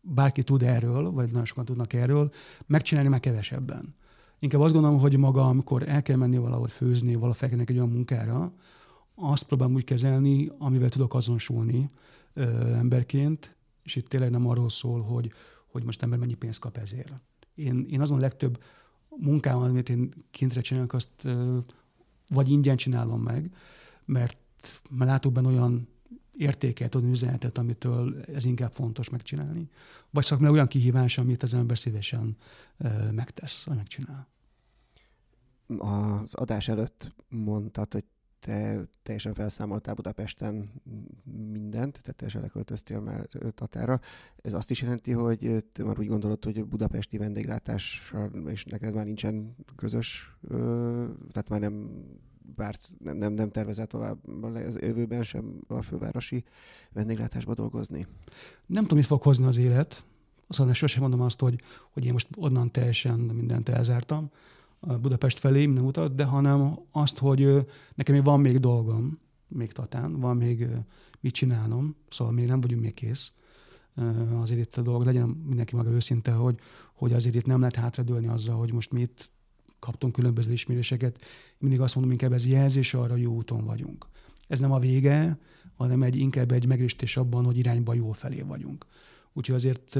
bárki 0.00 0.42
tud 0.42 0.62
erről, 0.62 1.10
vagy 1.10 1.26
nagyon 1.26 1.44
sokan 1.44 1.64
tudnak 1.64 1.92
erről, 1.92 2.30
megcsinálni 2.66 3.10
már 3.10 3.20
kevesebben. 3.20 3.94
Inkább 4.38 4.60
azt 4.60 4.72
gondolom, 4.72 4.98
hogy 4.98 5.16
maga, 5.16 5.48
amikor 5.48 5.88
el 5.88 6.02
kell 6.02 6.16
menni 6.16 6.38
valahol 6.38 6.68
főzni, 6.68 7.14
valahogy 7.14 7.60
egy 7.60 7.72
olyan 7.72 7.88
munkára, 7.88 8.52
azt 9.20 9.42
próbálom 9.42 9.74
úgy 9.74 9.84
kezelni, 9.84 10.50
amivel 10.58 10.88
tudok 10.88 11.14
azonosulni 11.14 11.90
ö, 12.32 12.72
emberként, 12.74 13.56
és 13.82 13.96
itt 13.96 14.08
tényleg 14.08 14.30
nem 14.30 14.46
arról 14.46 14.68
szól, 14.68 15.02
hogy, 15.02 15.32
hogy 15.66 15.84
most 15.84 16.02
ember 16.02 16.18
mennyi 16.18 16.34
pénzt 16.34 16.58
kap 16.58 16.76
ezért. 16.76 17.14
Én, 17.54 17.86
én 17.90 18.00
azon 18.00 18.20
legtöbb 18.20 18.62
munkám, 19.16 19.58
amit 19.58 19.88
én 19.88 20.12
kintre 20.30 20.60
csinálok, 20.60 20.92
azt 20.92 21.24
ö, 21.24 21.58
vagy 22.28 22.48
ingyen 22.48 22.76
csinálom 22.76 23.22
meg, 23.22 23.54
mert, 24.04 24.38
mert 24.90 25.10
látok 25.10 25.32
benne 25.32 25.48
olyan 25.48 25.88
értéket, 26.36 26.94
olyan 26.94 27.10
üzenetet, 27.10 27.58
amitől 27.58 28.20
ez 28.20 28.44
inkább 28.44 28.72
fontos 28.72 29.08
megcsinálni. 29.08 29.68
Vagy 30.10 30.24
szakmai 30.24 30.50
olyan 30.50 30.66
kihívás, 30.66 31.18
amit 31.18 31.42
az 31.42 31.54
ember 31.54 31.78
szívesen 31.78 32.36
ö, 32.76 33.10
megtesz, 33.10 33.64
vagy 33.64 33.76
megcsinál. 33.76 34.28
Az 35.78 36.34
adás 36.34 36.68
előtt 36.68 37.14
mondtad, 37.28 37.92
hogy 37.92 38.04
te 38.40 38.84
teljesen 39.02 39.34
felszámoltál 39.34 39.94
Budapesten 39.94 40.70
mindent, 41.52 42.00
tehát 42.00 42.16
teljesen 42.16 42.42
leköltöztél 42.42 43.00
már 43.00 43.26
Tatára. 43.54 44.00
Ez 44.36 44.52
azt 44.52 44.70
is 44.70 44.82
jelenti, 44.82 45.12
hogy 45.12 45.64
te 45.72 45.84
már 45.84 45.98
úgy 45.98 46.06
gondolod, 46.06 46.44
hogy 46.44 46.64
budapesti 46.64 47.18
vendéglátással 47.18 48.30
és 48.48 48.64
neked 48.64 48.94
már 48.94 49.04
nincsen 49.04 49.56
közös, 49.76 50.36
tehát 51.32 51.48
már 51.48 51.60
nem 51.60 52.04
bár 52.56 52.76
nem, 52.98 53.16
nem, 53.16 53.32
nem 53.32 53.50
tervezel 53.50 53.86
tovább 53.86 54.44
az 54.66 54.78
jövőben 54.80 55.22
sem 55.22 55.60
a 55.68 55.82
fővárosi 55.82 56.44
vendéglátásba 56.92 57.54
dolgozni? 57.54 58.06
Nem 58.66 58.82
tudom, 58.82 58.98
mit 58.98 59.06
fog 59.06 59.22
hozni 59.22 59.44
az 59.44 59.56
élet. 59.56 60.04
Szóval 60.48 60.72
sosem 60.72 61.02
mondom 61.02 61.20
azt, 61.20 61.40
hogy, 61.40 61.60
hogy 61.90 62.04
én 62.04 62.12
most 62.12 62.28
onnan 62.36 62.70
teljesen 62.70 63.18
mindent 63.18 63.68
elzártam, 63.68 64.30
Budapest 64.80 65.38
felé 65.38 65.66
minden 65.66 65.84
utat, 65.84 66.14
de 66.14 66.24
hanem 66.24 66.78
azt, 66.90 67.18
hogy 67.18 67.66
nekem 67.94 68.22
van 68.22 68.40
még 68.40 68.58
dolgom, 68.58 69.18
még 69.48 69.72
Tatán, 69.72 70.20
van 70.20 70.36
még 70.36 70.68
mit 71.20 71.34
csinálnom, 71.34 71.96
szóval 72.08 72.32
még 72.32 72.46
nem 72.46 72.60
vagyunk 72.60 72.82
még 72.82 72.94
kész. 72.94 73.32
Azért 74.40 74.60
itt 74.60 74.76
a 74.76 74.82
dolog 74.82 75.04
legyen 75.04 75.28
mindenki 75.28 75.76
maga 75.76 75.90
őszinte, 75.90 76.32
hogy, 76.32 76.58
hogy 76.94 77.12
azért 77.12 77.34
itt 77.34 77.46
nem 77.46 77.58
lehet 77.58 77.76
hátradőlni 77.76 78.26
azzal, 78.26 78.56
hogy 78.56 78.72
most 78.72 78.92
mit 78.92 79.30
kaptunk 79.78 80.12
különböző 80.12 80.52
ismeréseket. 80.52 81.24
Mindig 81.58 81.80
azt 81.80 81.94
mondom, 81.94 82.12
inkább 82.12 82.32
ez 82.32 82.46
jelzés 82.46 82.94
arra, 82.94 83.16
jó 83.16 83.32
úton 83.32 83.64
vagyunk. 83.64 84.06
Ez 84.48 84.58
nem 84.58 84.72
a 84.72 84.78
vége, 84.78 85.38
hanem 85.76 86.02
egy, 86.02 86.16
inkább 86.16 86.52
egy 86.52 86.66
megristés 86.66 87.16
abban, 87.16 87.44
hogy 87.44 87.58
irányba 87.58 87.94
jó 87.94 88.12
felé 88.12 88.40
vagyunk. 88.40 88.86
Úgyhogy 89.32 89.54
azért 89.54 89.96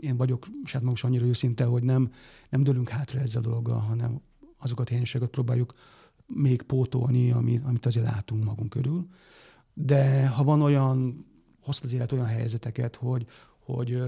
én 0.00 0.16
vagyok 0.16 0.46
saját 0.64 0.86
magam 0.86 0.94
annyira 1.02 1.26
őszinte, 1.26 1.64
hogy 1.64 1.82
nem, 1.82 2.12
nem 2.48 2.62
dőlünk 2.62 2.88
hátra 2.88 3.20
ezzel 3.20 3.42
a 3.42 3.44
dologgal, 3.44 3.78
hanem 3.78 4.20
azokat 4.58 4.86
a 4.86 4.88
hiányosságokat 4.88 5.34
próbáljuk 5.34 5.74
még 6.26 6.62
pótolni, 6.62 7.30
amit, 7.30 7.64
amit 7.64 7.86
azért 7.86 8.06
látunk 8.06 8.44
magunk 8.44 8.70
körül. 8.70 9.08
De 9.74 10.28
ha 10.28 10.44
van 10.44 10.62
olyan, 10.62 11.26
hozhat 11.60 11.84
az 11.84 11.92
élet 11.92 12.12
olyan 12.12 12.26
helyzeteket, 12.26 12.96
hogy, 12.96 13.26
hogy 13.58 14.02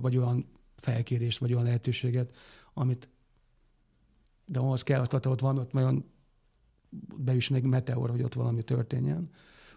vagy 0.00 0.16
olyan 0.16 0.46
felkérést, 0.76 1.38
vagy 1.38 1.52
olyan 1.52 1.64
lehetőséget, 1.64 2.34
amit 2.74 3.08
de 4.50 4.58
ahhoz 4.58 4.82
kell, 4.82 4.98
hogy 4.98 5.26
ott 5.26 5.40
van, 5.40 5.58
ott 5.58 5.74
olyan 5.74 6.04
beüsnek 7.16 7.62
meteor, 7.62 8.10
hogy 8.10 8.22
ott 8.22 8.34
valami 8.34 8.62
történjen, 8.62 9.30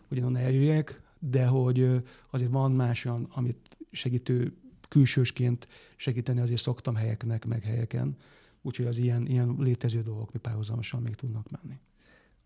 hogy 0.07 0.20
onnan 0.20 0.36
eljöjjek, 0.36 1.01
de 1.30 1.45
hogy 1.45 2.03
azért 2.30 2.51
van 2.51 2.71
más 2.71 3.05
olyan, 3.05 3.28
amit 3.34 3.78
segítő 3.91 4.53
külsősként 4.89 5.67
segíteni 5.95 6.39
azért 6.39 6.61
szoktam 6.61 6.95
helyeknek, 6.95 7.45
meg 7.45 7.63
helyeken. 7.63 8.15
Úgyhogy 8.61 8.86
az 8.86 8.97
ilyen, 8.97 9.28
ilyen 9.28 9.55
létező 9.59 10.01
dolgok 10.01 10.34
mi 10.34 10.39
párhuzamosan 10.39 11.01
még 11.01 11.15
tudnak 11.15 11.51
menni. 11.51 11.80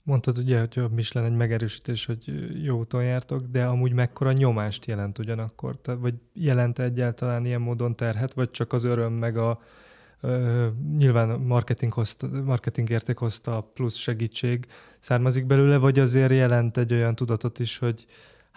Mondtad 0.03 0.37
ugye, 0.37 0.59
hogy 0.59 0.79
a 0.83 0.87
Michelin 0.87 1.31
egy 1.31 1.37
megerősítés, 1.37 2.05
hogy 2.05 2.49
jó 2.63 2.77
úton 2.77 3.03
jártok, 3.03 3.41
de 3.41 3.65
amúgy 3.65 3.93
mekkora 3.93 4.31
nyomást 4.31 4.85
jelent 4.85 5.19
ugyanakkor? 5.19 5.77
Te, 5.77 5.93
vagy 5.93 6.13
jelent 6.33 6.79
egyáltalán 6.79 7.45
ilyen 7.45 7.61
módon 7.61 7.95
terhet, 7.95 8.33
vagy 8.33 8.51
csak 8.51 8.73
az 8.73 8.83
öröm 8.83 9.13
meg 9.13 9.37
a 9.37 9.61
uh, 10.21 10.67
nyilván 10.97 11.39
marketing, 11.39 11.93
hozta, 11.93 12.27
marketing 12.27 12.89
érték 12.89 13.17
hozta 13.17 13.71
plusz 13.73 13.95
segítség 13.95 14.65
származik 14.99 15.45
belőle, 15.45 15.77
vagy 15.77 15.99
azért 15.99 16.31
jelent 16.31 16.77
egy 16.77 16.93
olyan 16.93 17.15
tudatot 17.15 17.59
is, 17.59 17.77
hogy 17.77 18.05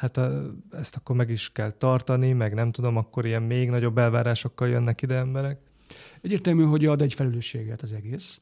hát 0.01 0.17
a, 0.17 0.55
ezt 0.71 0.97
akkor 0.97 1.17
meg 1.17 1.31
is 1.31 1.53
kell 1.53 1.71
tartani, 1.71 2.33
meg 2.33 2.55
nem 2.55 2.73
tudom, 2.73 2.97
akkor 2.97 3.27
ilyen 3.27 3.43
még 3.43 3.71
nagyobb 3.71 3.99
elvárásokkal 3.99 4.69
jönnek 4.69 5.03
ide 5.03 5.15
emberek? 5.15 5.61
Egyértelmű, 6.21 6.63
hogy 6.63 6.87
ad 6.87 7.03
egy 7.03 7.15
felelősséget 7.15 7.83
az 7.83 7.93
egész, 7.93 8.41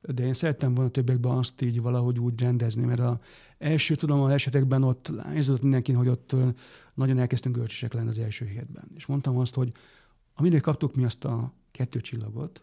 de 0.00 0.24
én 0.24 0.34
szerettem 0.34 0.74
volna 0.74 0.90
többekben 0.90 1.32
azt 1.32 1.62
így 1.62 1.80
valahogy 1.80 2.18
úgy 2.18 2.40
rendezni, 2.40 2.84
mert 2.84 3.00
az 3.00 3.16
első, 3.58 3.94
tudom, 3.94 4.20
az 4.20 4.30
esetekben 4.30 4.82
ott 4.82 5.12
érződött 5.34 5.62
mindenki, 5.62 5.92
hogy 5.92 6.08
ott 6.08 6.34
nagyon 6.94 7.18
elkezdtünk 7.18 7.56
görcsösek 7.56 7.92
lenni 7.92 8.08
az 8.08 8.18
első 8.18 8.44
hétben. 8.44 8.84
És 8.96 9.06
mondtam 9.06 9.38
azt, 9.38 9.54
hogy 9.54 9.72
amire 10.34 10.60
kaptuk 10.60 10.94
mi 10.94 11.04
azt 11.04 11.24
a 11.24 11.52
kettő 11.70 12.00
csillagot, 12.00 12.60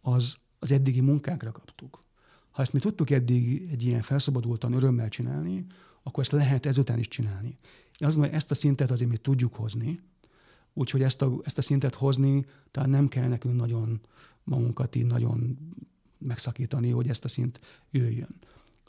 az 0.00 0.36
az 0.58 0.72
eddigi 0.72 1.00
munkánkra 1.00 1.52
kaptuk. 1.52 1.98
Ha 2.50 2.62
ezt 2.62 2.72
mi 2.72 2.78
tudtuk 2.78 3.10
eddig 3.10 3.68
egy 3.70 3.82
ilyen 3.82 4.00
felszabadultan 4.00 4.72
örömmel 4.72 5.08
csinálni, 5.08 5.66
akkor 6.02 6.22
ezt 6.22 6.32
lehet 6.32 6.66
ezután 6.66 6.98
is 6.98 7.08
csinálni. 7.08 7.48
Én 7.48 8.08
azt 8.08 8.16
gondolom, 8.16 8.28
hogy 8.28 8.34
ezt 8.34 8.50
a 8.50 8.54
szintet 8.54 8.90
azért 8.90 9.10
mi 9.10 9.16
tudjuk 9.16 9.54
hozni, 9.54 10.00
úgyhogy 10.72 11.02
ezt 11.02 11.22
a, 11.22 11.40
ezt 11.42 11.58
a 11.58 11.62
szintet 11.62 11.94
hozni, 11.94 12.44
talán 12.70 12.90
nem 12.90 13.08
kell 13.08 13.28
nekünk 13.28 13.56
nagyon 13.56 14.00
magunkat 14.44 14.94
így 14.94 15.06
nagyon 15.06 15.58
megszakítani, 16.18 16.90
hogy 16.90 17.08
ezt 17.08 17.24
a 17.24 17.28
szint 17.28 17.60
jöjjön. 17.90 18.36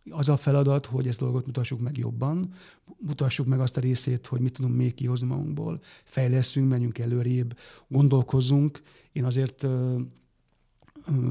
Az 0.09 0.29
a 0.29 0.37
feladat, 0.37 0.85
hogy 0.85 1.07
ezt 1.07 1.19
dolgot 1.19 1.45
mutassuk 1.45 1.79
meg 1.79 1.97
jobban, 1.97 2.53
mutassuk 2.97 3.47
meg 3.47 3.59
azt 3.59 3.77
a 3.77 3.81
részét, 3.81 4.27
hogy 4.27 4.39
mit 4.39 4.53
tudunk 4.53 4.75
még 4.75 4.93
kihozni 4.93 5.27
magunkból, 5.27 5.79
fejleszünk, 6.03 6.67
menjünk 6.67 6.97
előrébb, 6.97 7.57
gondolkozzunk. 7.87 8.81
Én 9.11 9.25
azért 9.25 9.57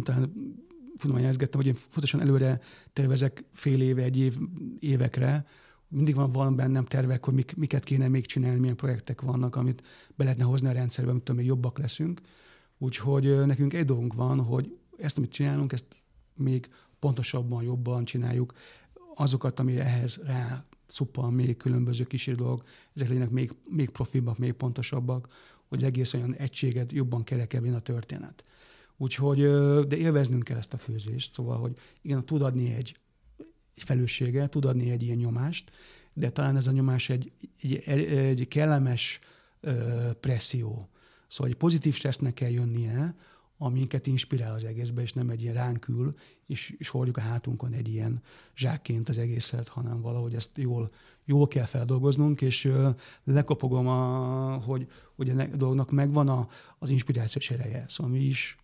talán 0.02 0.32
tudományázgattam, 0.96 1.60
hogy 1.60 1.68
én 1.68 1.74
fontosan 1.74 2.20
előre 2.20 2.60
tervezek 2.92 3.44
fél 3.52 3.80
éve, 3.80 4.02
egy 4.02 4.18
év, 4.18 4.38
évekre, 4.78 5.46
mindig 5.92 6.14
van, 6.14 6.32
van 6.32 6.56
bennem 6.56 6.84
tervek, 6.84 7.24
hogy 7.24 7.34
mik, 7.34 7.56
miket 7.56 7.84
kéne 7.84 8.08
még 8.08 8.26
csinálni, 8.26 8.58
milyen 8.58 8.76
projektek 8.76 9.20
vannak, 9.20 9.56
amit 9.56 9.82
be 10.14 10.24
lehetne 10.24 10.44
hozni 10.44 10.68
a 10.68 10.72
rendszerbe, 10.72 11.10
amit 11.10 11.32
még 11.32 11.46
jobbak 11.46 11.78
leszünk. 11.78 12.20
Úgyhogy 12.78 13.46
nekünk 13.46 13.72
egy 13.72 13.84
dolgunk 13.84 14.14
van, 14.14 14.40
hogy 14.40 14.76
ezt, 14.96 15.18
amit 15.18 15.30
csinálunk, 15.32 15.72
ezt 15.72 15.86
még 16.34 16.68
pontosabban, 16.98 17.62
jobban 17.62 18.04
csináljuk. 18.04 18.52
Azokat, 19.14 19.60
ami 19.60 19.76
ehhez 19.78 20.20
rá 20.24 20.64
szuppan 20.86 21.32
még 21.32 21.56
különböző 21.56 22.04
kísérő 22.04 22.36
dolgok, 22.36 22.66
ezek 22.94 23.08
legyenek 23.08 23.30
még, 23.30 23.52
még 23.70 23.90
profibbak, 23.90 24.38
még 24.38 24.52
pontosabbak, 24.52 25.28
hogy 25.68 25.84
egész 25.84 26.14
olyan 26.14 26.34
egységet 26.34 26.92
jobban 26.92 27.24
kerekebben 27.24 27.74
a 27.74 27.80
történet. 27.80 28.42
Úgyhogy, 28.96 29.38
de 29.86 29.96
élveznünk 29.96 30.44
kell 30.44 30.56
ezt 30.56 30.72
a 30.72 30.78
főzést, 30.78 31.32
szóval, 31.32 31.58
hogy 31.58 31.72
igen, 32.02 32.24
tud 32.24 32.42
adni 32.42 32.74
egy, 32.74 32.96
egy 33.74 33.82
felelősséggel, 33.82 34.48
tud 34.48 34.64
adni 34.64 34.90
egy 34.90 35.02
ilyen 35.02 35.16
nyomást, 35.16 35.70
de 36.12 36.30
talán 36.30 36.56
ez 36.56 36.66
a 36.66 36.70
nyomás 36.70 37.08
egy, 37.08 37.32
egy, 37.60 37.82
egy 38.04 38.48
kellemes 38.48 39.18
ö, 39.60 40.10
presszió. 40.20 40.88
Szóval 41.28 41.52
egy 41.52 41.58
pozitív 41.58 41.94
stressznek 41.94 42.34
kell 42.34 42.50
jönnie, 42.50 43.14
aminket 43.58 44.06
inspirál 44.06 44.54
az 44.54 44.64
egészbe, 44.64 45.02
és 45.02 45.12
nem 45.12 45.30
egy 45.30 45.42
ilyen 45.42 45.54
ránkül, 45.54 46.12
és, 46.46 46.74
és 46.78 46.88
hordjuk 46.88 47.16
a 47.16 47.20
hátunkon 47.20 47.72
egy 47.72 47.88
ilyen 47.88 48.22
zsákként 48.56 49.08
az 49.08 49.18
egészet, 49.18 49.68
hanem 49.68 50.00
valahogy 50.00 50.34
ezt 50.34 50.50
jól, 50.56 50.88
jól 51.24 51.48
kell 51.48 51.64
feldolgoznunk, 51.64 52.40
és 52.40 52.64
ö, 52.64 52.90
lekopogom, 53.24 53.88
a, 53.88 54.56
hogy, 54.56 54.86
hogy 55.14 55.30
a 55.30 55.46
dolognak 55.56 55.90
megvan 55.90 56.28
a, 56.28 56.48
az 56.78 56.90
inspirációs 56.90 57.50
ereje. 57.50 57.84
Szóval 57.88 58.12
mi 58.12 58.20
is 58.20 58.56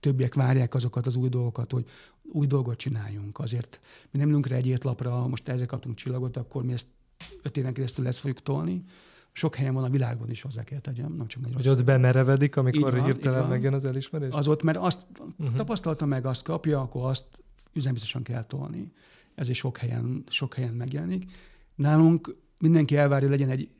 többiek 0.00 0.34
várják 0.34 0.74
azokat 0.74 1.06
az 1.06 1.16
új 1.16 1.28
dolgokat, 1.28 1.72
hogy 1.72 1.84
új 2.32 2.46
dolgot 2.46 2.76
csináljunk. 2.76 3.38
Azért 3.38 3.80
mi 4.10 4.18
nem 4.18 4.28
ülünk 4.28 4.46
rá 4.46 4.56
egy 4.56 4.66
étlapra, 4.66 5.26
most 5.26 5.48
ezzel 5.48 5.66
kaptunk 5.66 5.96
csillagot, 5.96 6.36
akkor 6.36 6.64
mi 6.64 6.72
ezt 6.72 6.86
öt 7.42 7.56
éven 7.56 7.72
keresztül 7.72 8.04
lesz 8.04 8.18
fogjuk 8.18 8.42
tolni, 8.42 8.84
sok 9.32 9.56
helyen 9.56 9.74
van 9.74 9.84
a 9.84 9.88
világban 9.88 10.30
is 10.30 10.42
hozzá 10.42 10.64
kell 10.64 10.80
tegyem, 10.80 11.12
nem 11.12 11.26
csak 11.26 11.42
Hogy 11.54 11.68
ott 11.68 11.84
bemerevedik, 11.84 12.56
amikor 12.56 12.92
van, 12.92 13.04
hirtelen 13.04 13.48
megjön 13.48 13.74
az 13.74 13.84
elismerés? 13.84 14.32
Az 14.32 14.48
ott, 14.48 14.62
mert 14.62 14.78
azt 14.78 14.98
uh-huh. 15.18 15.56
tapasztalta 15.56 16.06
meg, 16.06 16.26
azt 16.26 16.42
kapja, 16.42 16.80
akkor 16.80 17.08
azt 17.08 17.24
üzembiztosan 17.72 18.22
kell 18.22 18.44
tolni. 18.44 18.92
Ez 19.34 19.48
is 19.48 19.58
sok 19.58 19.76
helyen, 19.76 20.24
sok 20.28 20.54
helyen 20.54 20.74
megjelenik. 20.74 21.30
Nálunk 21.74 22.36
mindenki 22.60 22.96
elvárja, 22.96 23.28
legyen 23.28 23.48
egy, 23.48 23.70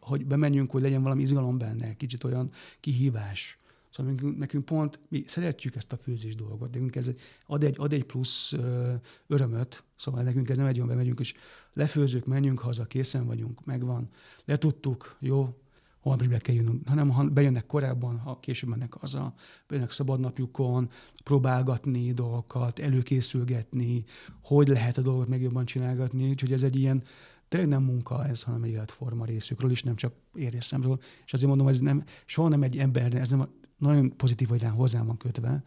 hogy 0.00 0.26
bemenjünk, 0.26 0.70
hogy 0.70 0.82
legyen 0.82 1.02
valami 1.02 1.22
izgalom 1.22 1.58
benne, 1.58 1.96
kicsit 1.96 2.24
olyan 2.24 2.50
kihívás. 2.80 3.56
Szóval 3.96 4.14
nekünk, 4.36 4.64
pont, 4.64 4.98
mi 5.08 5.24
szeretjük 5.26 5.76
ezt 5.76 5.92
a 5.92 5.96
főzés 5.96 6.34
dolgot, 6.34 6.72
nekünk 6.72 6.96
ez 6.96 7.10
ad 7.46 7.62
egy, 7.62 7.74
ad 7.78 7.92
egy 7.92 8.04
plusz 8.04 8.52
ö, 8.52 8.94
örömöt, 9.26 9.84
szóval 9.96 10.22
nekünk 10.22 10.48
ez 10.48 10.56
nem 10.56 10.66
egy 10.66 10.76
olyan, 10.76 10.88
bemegyünk, 10.88 11.20
és 11.20 11.34
lefőzők, 11.72 12.24
menjünk 12.24 12.58
haza, 12.58 12.84
készen 12.84 13.26
vagyunk, 13.26 13.64
megvan, 13.64 14.08
letudtuk, 14.44 15.16
jó, 15.18 15.56
holnap 16.00 16.26
be 16.26 16.38
kell 16.38 16.54
jönnünk, 16.54 16.88
hanem 16.88 17.10
ha 17.10 17.24
bejönnek 17.24 17.66
korábban, 17.66 18.18
ha 18.18 18.40
később 18.40 18.68
mennek 18.68 18.94
haza, 18.94 19.34
bejönnek 19.68 19.90
szabadnapjukon, 19.90 20.90
próbálgatni 21.24 22.12
dolgokat, 22.12 22.78
előkészülgetni, 22.78 24.04
hogy 24.42 24.68
lehet 24.68 24.98
a 24.98 25.02
dolgot 25.02 25.28
meg 25.28 25.42
jobban 25.42 25.64
csinálgatni, 25.64 26.28
úgyhogy 26.28 26.52
ez 26.52 26.62
egy 26.62 26.76
ilyen, 26.76 27.02
tényleg 27.48 27.68
nem 27.68 27.82
munka 27.82 28.26
ez, 28.26 28.42
hanem 28.42 28.62
egy 28.62 28.70
életforma 28.70 29.24
részükről 29.24 29.70
is, 29.70 29.82
nem 29.82 29.96
csak 29.96 30.14
érészemről. 30.34 30.98
És 31.24 31.32
azért 31.32 31.48
mondom, 31.48 31.68
ez 31.68 31.78
nem, 31.78 32.04
soha 32.24 32.48
nem 32.48 32.62
egy 32.62 32.78
ember, 32.78 33.14
ez 33.14 33.30
nem 33.30 33.48
nagyon 33.76 34.16
pozitív, 34.16 34.48
hogy 34.48 34.62
hozzám 34.62 35.06
van 35.06 35.16
kötve, 35.16 35.62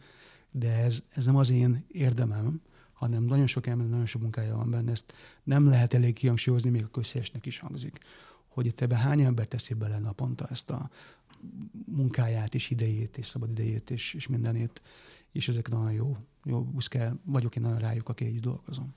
de 0.50 0.72
ez, 0.72 1.02
ez 1.10 1.24
nem 1.24 1.36
az 1.36 1.50
én 1.50 1.84
érdemem, 1.88 2.60
hanem 2.92 3.22
nagyon 3.22 3.46
sok 3.46 3.66
ember, 3.66 3.88
nagyon 3.88 4.06
sok 4.06 4.22
munkája 4.22 4.56
van 4.56 4.70
benne. 4.70 4.90
Ezt 4.90 5.12
nem 5.42 5.68
lehet 5.68 5.94
elég 5.94 6.14
kihangsúlyozni, 6.14 6.70
még 6.70 6.82
a 6.82 6.90
közszélesnek 6.90 7.46
is 7.46 7.58
hangzik, 7.58 7.98
hogy 8.48 8.66
itt 8.66 8.80
ebben 8.80 8.98
hány 8.98 9.20
ember 9.20 9.46
teszi 9.46 9.74
bele 9.74 9.98
naponta 9.98 10.46
ezt 10.50 10.70
a 10.70 10.90
munkáját, 11.86 12.54
és 12.54 12.70
idejét, 12.70 13.18
és 13.18 13.26
szabad 13.26 13.50
idejét, 13.50 13.90
és, 13.90 14.14
és 14.14 14.26
mindenét, 14.26 14.80
és 15.32 15.48
ezek 15.48 15.68
nagyon 15.68 15.92
jó, 15.92 16.16
jó 16.44 16.62
buszkál, 16.62 17.20
vagyok 17.24 17.56
én 17.56 17.62
nagyon 17.62 17.78
rájuk, 17.78 18.08
aki 18.08 18.24
így 18.24 18.40
dolgozom. 18.40 18.94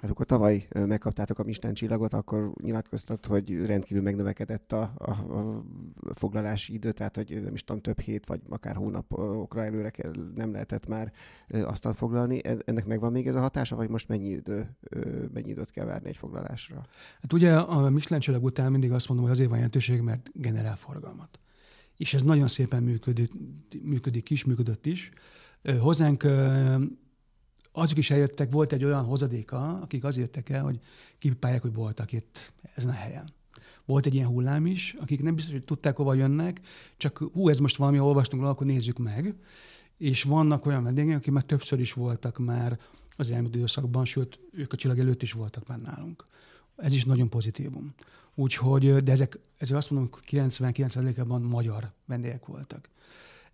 Hát 0.00 0.10
akkor 0.10 0.26
tavaly 0.26 0.68
megkaptátok 0.72 1.38
a 1.38 1.44
Michelin 1.44 1.74
csillagot, 1.74 2.12
akkor 2.12 2.52
nyilatkoztat, 2.62 3.26
hogy 3.26 3.66
rendkívül 3.66 4.02
megnövekedett 4.02 4.72
a, 4.72 4.92
a, 4.96 5.10
a 5.10 5.64
foglalási 6.14 6.72
idő, 6.72 6.92
tehát 6.92 7.16
hogy 7.16 7.40
nem 7.42 7.54
is 7.54 7.64
tudom, 7.64 7.80
több 7.80 8.00
hét 8.00 8.26
vagy 8.26 8.40
akár 8.48 8.74
hónapokra 8.74 9.64
előre 9.64 9.90
kell, 9.90 10.12
nem 10.34 10.52
lehetett 10.52 10.88
már 10.88 11.12
asztalt 11.48 11.96
foglalni. 11.96 12.40
Ennek 12.64 12.86
megvan 12.86 13.12
még 13.12 13.26
ez 13.26 13.34
a 13.34 13.40
hatása, 13.40 13.76
vagy 13.76 13.88
most 13.88 14.08
mennyi, 14.08 14.28
idő, 14.28 14.76
mennyi 15.32 15.50
időt 15.50 15.70
kell 15.70 15.84
várni 15.84 16.08
egy 16.08 16.16
foglalásra? 16.16 16.86
Hát 17.20 17.32
ugye 17.32 17.56
a 17.56 17.90
Michelin 17.90 18.20
csillag 18.20 18.44
után 18.44 18.70
mindig 18.70 18.92
azt 18.92 19.08
mondom, 19.08 19.26
hogy 19.26 19.34
azért 19.34 19.48
van 19.48 19.58
jelentőség, 19.58 20.00
mert 20.00 20.30
generál 20.32 20.76
forgalmat. 20.76 21.38
És 21.96 22.14
ez 22.14 22.22
nagyon 22.22 22.48
szépen 22.48 22.82
működik, 22.82 23.32
működik 23.82 24.30
is, 24.30 24.44
működött 24.44 24.86
is. 24.86 25.10
Hozzánk 25.80 26.26
azok 27.76 27.98
is 27.98 28.10
eljöttek, 28.10 28.52
volt 28.52 28.72
egy 28.72 28.84
olyan 28.84 29.04
hozadéka, 29.04 29.78
akik 29.82 30.04
azért 30.04 30.26
jöttek 30.26 30.48
el, 30.48 30.62
hogy 30.62 30.80
kipipálják, 31.18 31.62
hogy 31.62 31.74
voltak 31.74 32.12
itt 32.12 32.52
ezen 32.74 32.90
a 32.90 32.92
helyen. 32.92 33.28
Volt 33.84 34.06
egy 34.06 34.14
ilyen 34.14 34.26
hullám 34.26 34.66
is, 34.66 34.94
akik 35.00 35.22
nem 35.22 35.34
biztos, 35.34 35.52
hogy 35.52 35.64
tudták, 35.64 35.96
hova 35.96 36.14
jönnek, 36.14 36.60
csak 36.96 37.18
hú, 37.18 37.48
ez 37.48 37.58
most 37.58 37.76
valami, 37.76 37.98
olvastunk 37.98 38.42
róla, 38.42 38.54
akkor 38.54 38.66
nézzük 38.66 38.98
meg. 38.98 39.34
És 39.96 40.22
vannak 40.22 40.66
olyan 40.66 40.82
vendégek, 40.82 41.16
akik 41.16 41.32
már 41.32 41.42
többször 41.42 41.80
is 41.80 41.92
voltak 41.92 42.38
már 42.38 42.78
az 43.16 43.30
elmúlt 43.30 43.54
időszakban, 43.54 44.04
sőt, 44.04 44.38
ők 44.52 44.72
a 44.72 44.76
csillag 44.76 44.98
előtt 44.98 45.22
is 45.22 45.32
voltak 45.32 45.66
már 45.66 45.80
nálunk. 45.80 46.24
Ez 46.76 46.92
is 46.92 47.04
nagyon 47.04 47.28
pozitívum. 47.28 47.94
Úgyhogy, 48.34 49.02
de 49.02 49.12
ezek, 49.12 49.38
ezek 49.58 49.76
azt 49.76 49.90
mondom, 49.90 50.10
hogy 50.12 50.22
99%-ában 50.30 51.42
magyar 51.42 51.88
vendégek 52.06 52.46
voltak. 52.46 52.88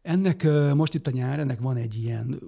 Ennek 0.03 0.43
most 0.75 0.95
itt 0.95 1.07
a 1.07 1.11
nyár, 1.11 1.39
ennek 1.39 1.61
van 1.61 1.77
egy 1.77 1.95
ilyen 2.03 2.41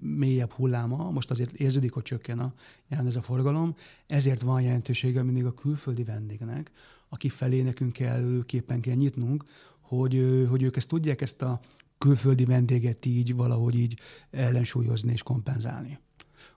mélyebb 0.00 0.50
hulláma, 0.50 1.10
most 1.10 1.30
azért 1.30 1.52
érződik, 1.52 1.92
hogy 1.92 2.02
csökken 2.02 2.38
a 2.38 2.54
nyáron 2.88 3.06
ez 3.06 3.16
a 3.16 3.22
forgalom, 3.22 3.74
ezért 4.06 4.40
van 4.40 4.62
jelentősége 4.62 5.22
mindig 5.22 5.44
a 5.44 5.54
külföldi 5.54 6.04
vendégnek, 6.04 6.70
aki 7.08 7.28
felé 7.28 7.62
nekünk 7.62 7.92
kell, 7.92 8.42
képen 8.46 8.80
kell 8.80 8.94
nyitnunk, 8.94 9.44
hogy, 9.80 10.46
hogy 10.48 10.62
ők 10.62 10.76
ezt 10.76 10.88
tudják, 10.88 11.20
ezt 11.20 11.42
a 11.42 11.60
külföldi 11.98 12.44
vendéget 12.44 13.06
így 13.06 13.34
valahogy 13.34 13.74
így 13.74 13.98
ellensúlyozni 14.30 15.12
és 15.12 15.22
kompenzálni. 15.22 15.98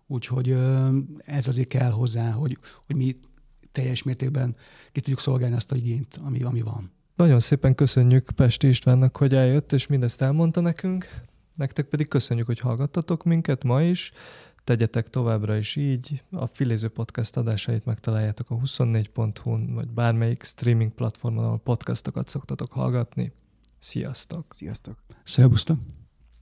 Úgyhogy 0.07 0.51
ez 1.17 1.47
azért 1.47 1.67
kell 1.67 1.91
hozzá, 1.91 2.31
hogy, 2.31 2.57
hogy 2.85 2.95
mi 2.95 3.19
teljes 3.71 4.03
mértékben 4.03 4.55
ki 4.91 4.99
tudjuk 4.99 5.19
szolgálni 5.19 5.55
azt 5.55 5.71
a 5.71 5.75
igényt, 5.75 6.19
ami, 6.23 6.43
ami 6.43 6.61
van. 6.61 6.91
Nagyon 7.18 7.39
szépen 7.39 7.76
köszönjük 7.76 8.30
Pesti 8.36 8.68
Istvánnak, 8.68 9.18
hogy 9.18 9.36
eljött, 9.36 9.72
és 9.72 9.88
mindezt 9.88 10.22
elmondta 10.22 10.61
nekünk. 10.61 11.07
Nektek 11.55 11.86
pedig 11.86 12.07
köszönjük, 12.07 12.45
hogy 12.45 12.59
hallgattatok 12.59 13.24
minket 13.24 13.63
ma 13.63 13.82
is. 13.82 14.11
Tegyetek 14.63 15.09
továbbra 15.09 15.55
is 15.55 15.76
így. 15.76 16.24
A 16.32 16.45
Filéző 16.45 16.88
Podcast 16.88 17.38
adásait 17.38 17.86
megtaláljátok 17.86 18.49
a 18.49 18.55
24.hu-n, 18.55 19.74
vagy 19.74 19.88
bármelyik 19.88 20.43
streaming 20.43 20.91
platformon, 20.91 21.43
ahol 21.43 21.59
podcastokat 21.59 22.28
szoktatok 22.28 22.72
hallgatni. 22.72 23.32
Sziasztok! 23.80 24.45
Sziasztok! 24.49 24.97
Szervusztok! 25.24 25.97